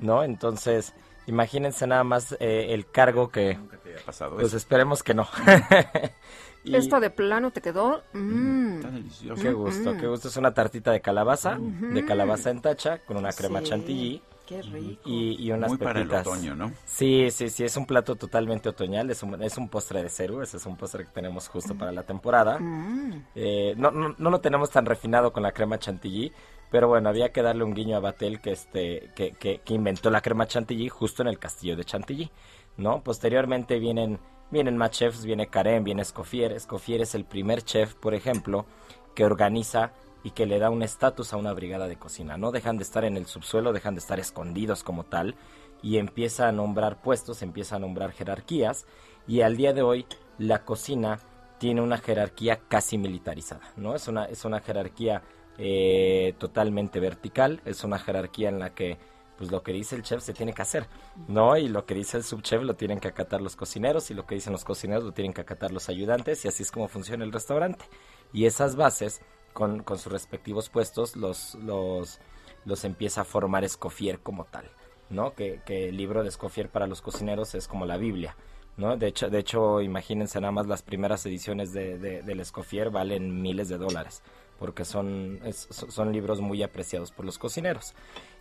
[0.00, 0.24] ¿no?
[0.24, 0.94] Entonces,
[1.26, 3.58] imagínense nada más eh, el cargo que...
[3.84, 4.56] te haya pasado Pues eso.
[4.56, 5.28] esperemos que no.
[6.70, 8.02] Y- esto de plano te quedó.
[8.12, 8.74] mm.
[8.76, 9.42] Está delicioso.
[9.42, 10.28] Qué gusto, qué gusto.
[10.28, 14.22] Es una tartita de calabaza, de calabaza en tacha, con una crema Sí, chantilly.
[14.46, 15.02] Qué rico.
[15.04, 16.26] Y, y unas Muy para el pepitas.
[16.26, 16.72] otoño, ¿no?
[16.86, 20.42] Sí, sí, sí, es un plato totalmente otoñal, es un, es un postre de cero,
[20.42, 22.58] ese es un postre que tenemos justo para la temporada.
[22.58, 23.26] Mm.
[23.34, 26.32] Eh, no, no, no lo tenemos tan refinado con la crema chantilly,
[26.70, 30.08] pero bueno, había que darle un guiño a Batel que, este, que, que, que inventó
[30.08, 32.30] la crema chantilly justo en el castillo de Chantilly,
[32.78, 33.02] ¿no?
[33.02, 34.18] Posteriormente vienen,
[34.50, 36.52] vienen más chefs, viene Karen, viene Escoffier.
[36.52, 38.66] Escoffier es el primer chef, por ejemplo,
[39.14, 39.92] que organiza
[40.24, 42.36] y que le da un estatus a una brigada de cocina.
[42.36, 45.36] No dejan de estar en el subsuelo, dejan de estar escondidos como tal
[45.82, 48.86] y empieza a nombrar puestos, empieza a nombrar jerarquías
[49.26, 50.06] y al día de hoy
[50.38, 51.18] la cocina
[51.58, 53.94] tiene una jerarquía casi militarizada, ¿no?
[53.94, 55.22] Es una, es una jerarquía
[55.58, 58.96] eh, totalmente vertical, es una jerarquía en la que
[59.38, 60.88] pues lo que dice el chef se tiene que hacer,
[61.28, 61.56] ¿no?
[61.56, 64.34] Y lo que dice el subchef lo tienen que acatar los cocineros y lo que
[64.34, 67.32] dicen los cocineros lo tienen que acatar los ayudantes y así es como funciona el
[67.32, 67.84] restaurante.
[68.32, 69.20] Y esas bases
[69.52, 72.20] con, con sus respectivos puestos los, los,
[72.64, 74.68] los empieza a formar Escoffier como tal,
[75.08, 75.34] ¿no?
[75.34, 78.36] Que, que el libro de Escoffier para los cocineros es como la Biblia,
[78.76, 78.96] ¿no?
[78.96, 83.40] De hecho, de hecho imagínense nada más las primeras ediciones de, de, del Escoffier valen
[83.40, 84.22] miles de dólares,
[84.58, 87.94] porque son, son libros muy apreciados por los cocineros.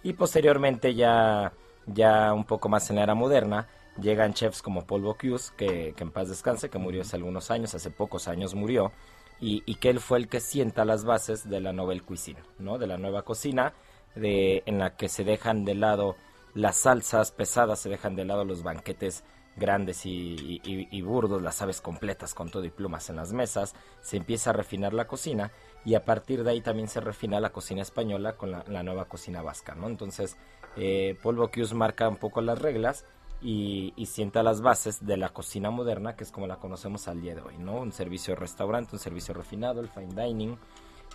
[0.03, 1.53] Y posteriormente ya,
[1.85, 3.67] ya un poco más en la era moderna,
[3.99, 7.73] llegan chefs como Paul Bocuse, que, que en paz descanse, que murió hace algunos años,
[7.75, 8.91] hace pocos años murió,
[9.39, 12.77] y, y que él fue el que sienta las bases de la Nouvelle Cuisine, ¿no?
[12.77, 13.73] De la nueva cocina,
[14.15, 16.15] de, en la que se dejan de lado
[16.53, 19.23] las salsas pesadas, se dejan de lado los banquetes
[19.55, 24.17] grandes y- y burdos, las aves completas con todo y plumas en las mesas, se
[24.17, 25.51] empieza a refinar la cocina
[25.87, 29.41] y a partir de ahí también se refina la cocina española con la, nueva cocina
[29.41, 29.87] vasca, ¿no?
[29.87, 30.35] Entonces,
[30.75, 33.05] eh, Paul Bocuse marca un poco las reglas
[33.41, 37.21] y, y sienta las bases de la cocina moderna, que es como la conocemos al
[37.21, 37.77] día de hoy, ¿no?
[37.77, 40.57] Un servicio de restaurante, un servicio refinado, el fine dining.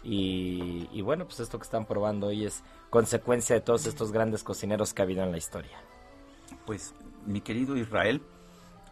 [0.05, 4.43] Y, y bueno, pues esto que están probando hoy es consecuencia de todos estos grandes
[4.43, 5.77] cocineros que ha habido en la historia.
[6.65, 6.95] Pues,
[7.27, 8.23] mi querido Israel,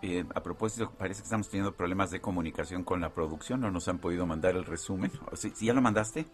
[0.03, 3.87] eh, a propósito, parece que estamos teniendo problemas de comunicación con la producción, no nos
[3.89, 5.11] han podido mandar el resumen.
[5.31, 6.27] ¿O ¿Sí, sí ya lo mandaste?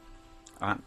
[0.61, 0.78] Ah,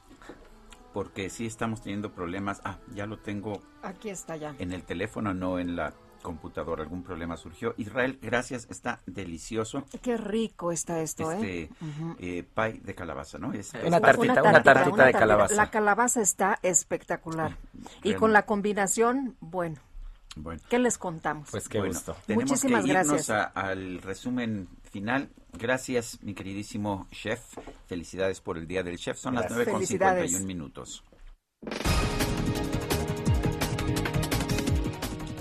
[0.93, 2.61] porque sí estamos teniendo problemas.
[2.63, 4.55] Ah, ya lo tengo Aquí está ya.
[4.59, 5.93] en el teléfono, no en la
[6.23, 6.83] computadora.
[6.83, 7.73] Algún problema surgió.
[7.77, 9.85] Israel, gracias, está delicioso.
[10.01, 11.69] Qué rico está esto, Este ¿eh?
[11.79, 12.15] Ujú.
[12.19, 13.53] eh, pie de calabaza, ¿no?
[13.53, 15.53] Es- Una es- tartita, una tartita de calabaza.
[15.55, 17.55] La calabaza está espectacular.
[18.03, 19.77] Y con la combinación, bueno,
[20.35, 20.61] Bueno.
[20.69, 21.49] ¿qué les contamos?
[21.51, 22.15] Pues qué Bueno, gusto.
[22.25, 23.29] Tenemos Muchísimas que irnos gracias.
[23.29, 25.29] a- al resumen final.
[25.53, 27.41] Gracias, mi queridísimo chef.
[27.87, 29.17] Felicidades por el Día del Chef.
[29.17, 29.51] Son Gracias.
[29.51, 30.31] las 9 con Felicidades.
[30.31, 31.03] 51 minutos.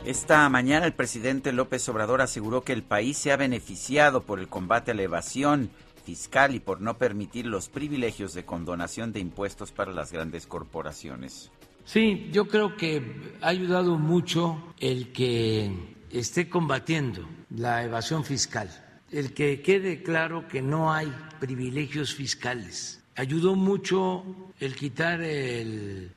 [0.04, 4.48] Esta mañana el presidente López Obrador aseguró que el país se ha beneficiado por el
[4.48, 5.70] combate a la evasión
[6.04, 11.50] fiscal y por no permitir los privilegios de condonación de impuestos para las grandes corporaciones.
[11.88, 15.72] Sí, yo creo que ha ayudado mucho el que
[16.10, 18.68] esté combatiendo la evasión fiscal
[19.10, 23.00] el que quede claro que no hay privilegios fiscales.
[23.16, 24.24] Ayudó mucho
[24.60, 26.12] el quitar el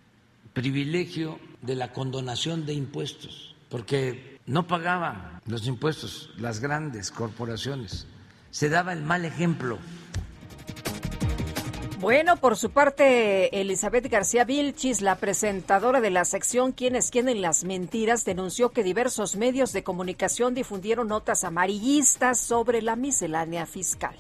[0.54, 8.08] privilegio de la condonación de impuestos, porque no pagaban los impuestos las grandes corporaciones.
[8.52, 9.80] Se daba el mal ejemplo.
[12.02, 17.30] Bueno, por su parte, Elizabeth García Vilchis, la presentadora de la sección ¿Quién es quién
[17.30, 23.68] en las mentiras?, denunció que diversos medios de comunicación difundieron notas amarillistas sobre la miscelánea
[23.68, 24.16] fiscal.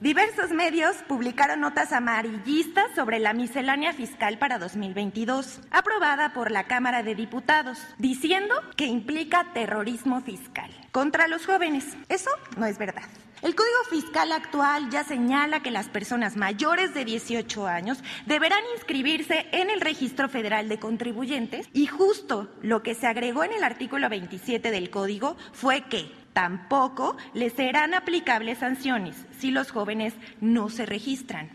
[0.00, 7.02] Diversos medios publicaron notas amarillistas sobre la miscelánea fiscal para 2022, aprobada por la Cámara
[7.02, 11.84] de Diputados, diciendo que implica terrorismo fiscal contra los jóvenes.
[12.08, 13.04] Eso no es verdad.
[13.40, 19.46] El Código Fiscal actual ya señala que las personas mayores de 18 años deberán inscribirse
[19.52, 24.08] en el Registro Federal de Contribuyentes y justo lo que se agregó en el artículo
[24.08, 30.84] 27 del Código fue que tampoco les serán aplicables sanciones si los jóvenes no se
[30.84, 31.50] registran.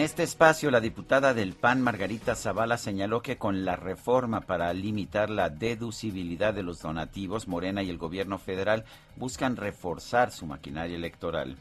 [0.00, 4.72] En este espacio, la diputada del PAN, Margarita Zavala, señaló que con la reforma para
[4.72, 10.96] limitar la deducibilidad de los donativos, Morena y el gobierno federal buscan reforzar su maquinaria
[10.96, 11.58] electoral.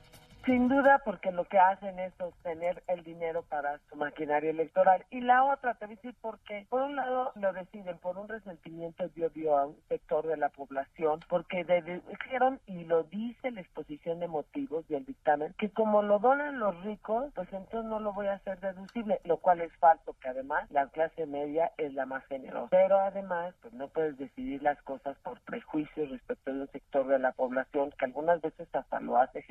[0.49, 5.05] Sin duda, porque lo que hacen es sostener el dinero para su maquinaria electoral.
[5.11, 6.65] Y la otra, te voy a decir por qué.
[6.71, 11.19] Por un lado, lo deciden por un resentimiento dio a un sector de la población,
[11.27, 11.63] porque
[12.07, 16.83] dijeron, y lo dice la exposición de motivos del dictamen, que como lo donan los
[16.83, 20.69] ricos, pues entonces no lo voy a hacer deducible, lo cual es falso, que además
[20.71, 22.69] la clase media es la más generosa.
[22.71, 27.19] Pero además, pues no puedes decidir las cosas por prejuicios respecto de un sector de
[27.19, 29.43] la población que algunas veces hasta lo hace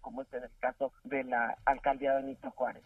[0.00, 2.82] como es en el caso de la alcaldía de Benito Juárez.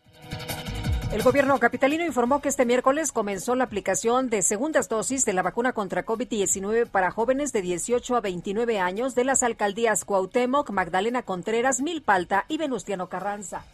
[1.13, 5.43] El gobierno capitalino informó que este miércoles comenzó la aplicación de segundas dosis de la
[5.43, 11.23] vacuna contra COVID-19 para jóvenes de 18 a 29 años de las alcaldías Cuauhtémoc, Magdalena
[11.23, 13.65] Contreras, Milpalta y Venustiano Carranza.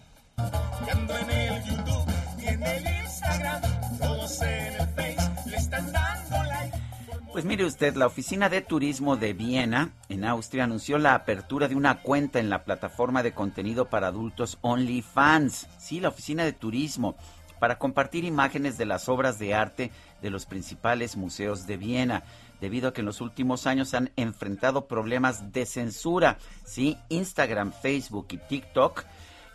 [7.34, 11.74] Pues mire usted, la Oficina de Turismo de Viena, en Austria, anunció la apertura de
[11.74, 15.66] una cuenta en la plataforma de contenido para adultos OnlyFans.
[15.76, 17.16] Sí, la Oficina de Turismo,
[17.58, 19.90] para compartir imágenes de las obras de arte
[20.22, 22.22] de los principales museos de Viena,
[22.60, 26.38] debido a que en los últimos años han enfrentado problemas de censura.
[26.64, 29.02] Sí, Instagram, Facebook y TikTok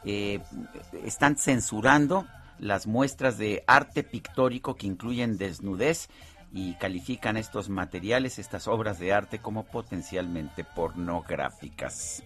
[0.03, 0.41] eh,
[1.06, 2.27] están censurando
[2.59, 6.09] las muestras de arte pictórico que incluyen desnudez
[6.52, 12.24] y califican estos materiales, estas obras de arte como potencialmente pornográficas.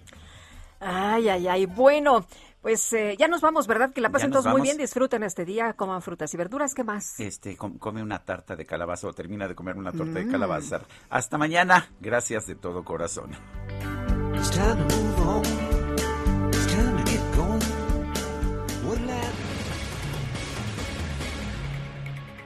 [0.79, 1.65] Ay, ay, ay.
[1.65, 2.25] Bueno,
[2.61, 3.93] pues eh, ya nos vamos, ¿verdad?
[3.93, 6.73] Que la pasen todos muy bien, disfruten este día, coman frutas y verduras.
[6.75, 7.19] ¿Qué más?
[7.21, 10.31] Este com- come una tarta de calabaza o termina de comer una torta de Mm.
[10.31, 10.81] calabaza.
[11.09, 11.89] Hasta mañana.
[12.01, 13.31] Gracias de todo corazón.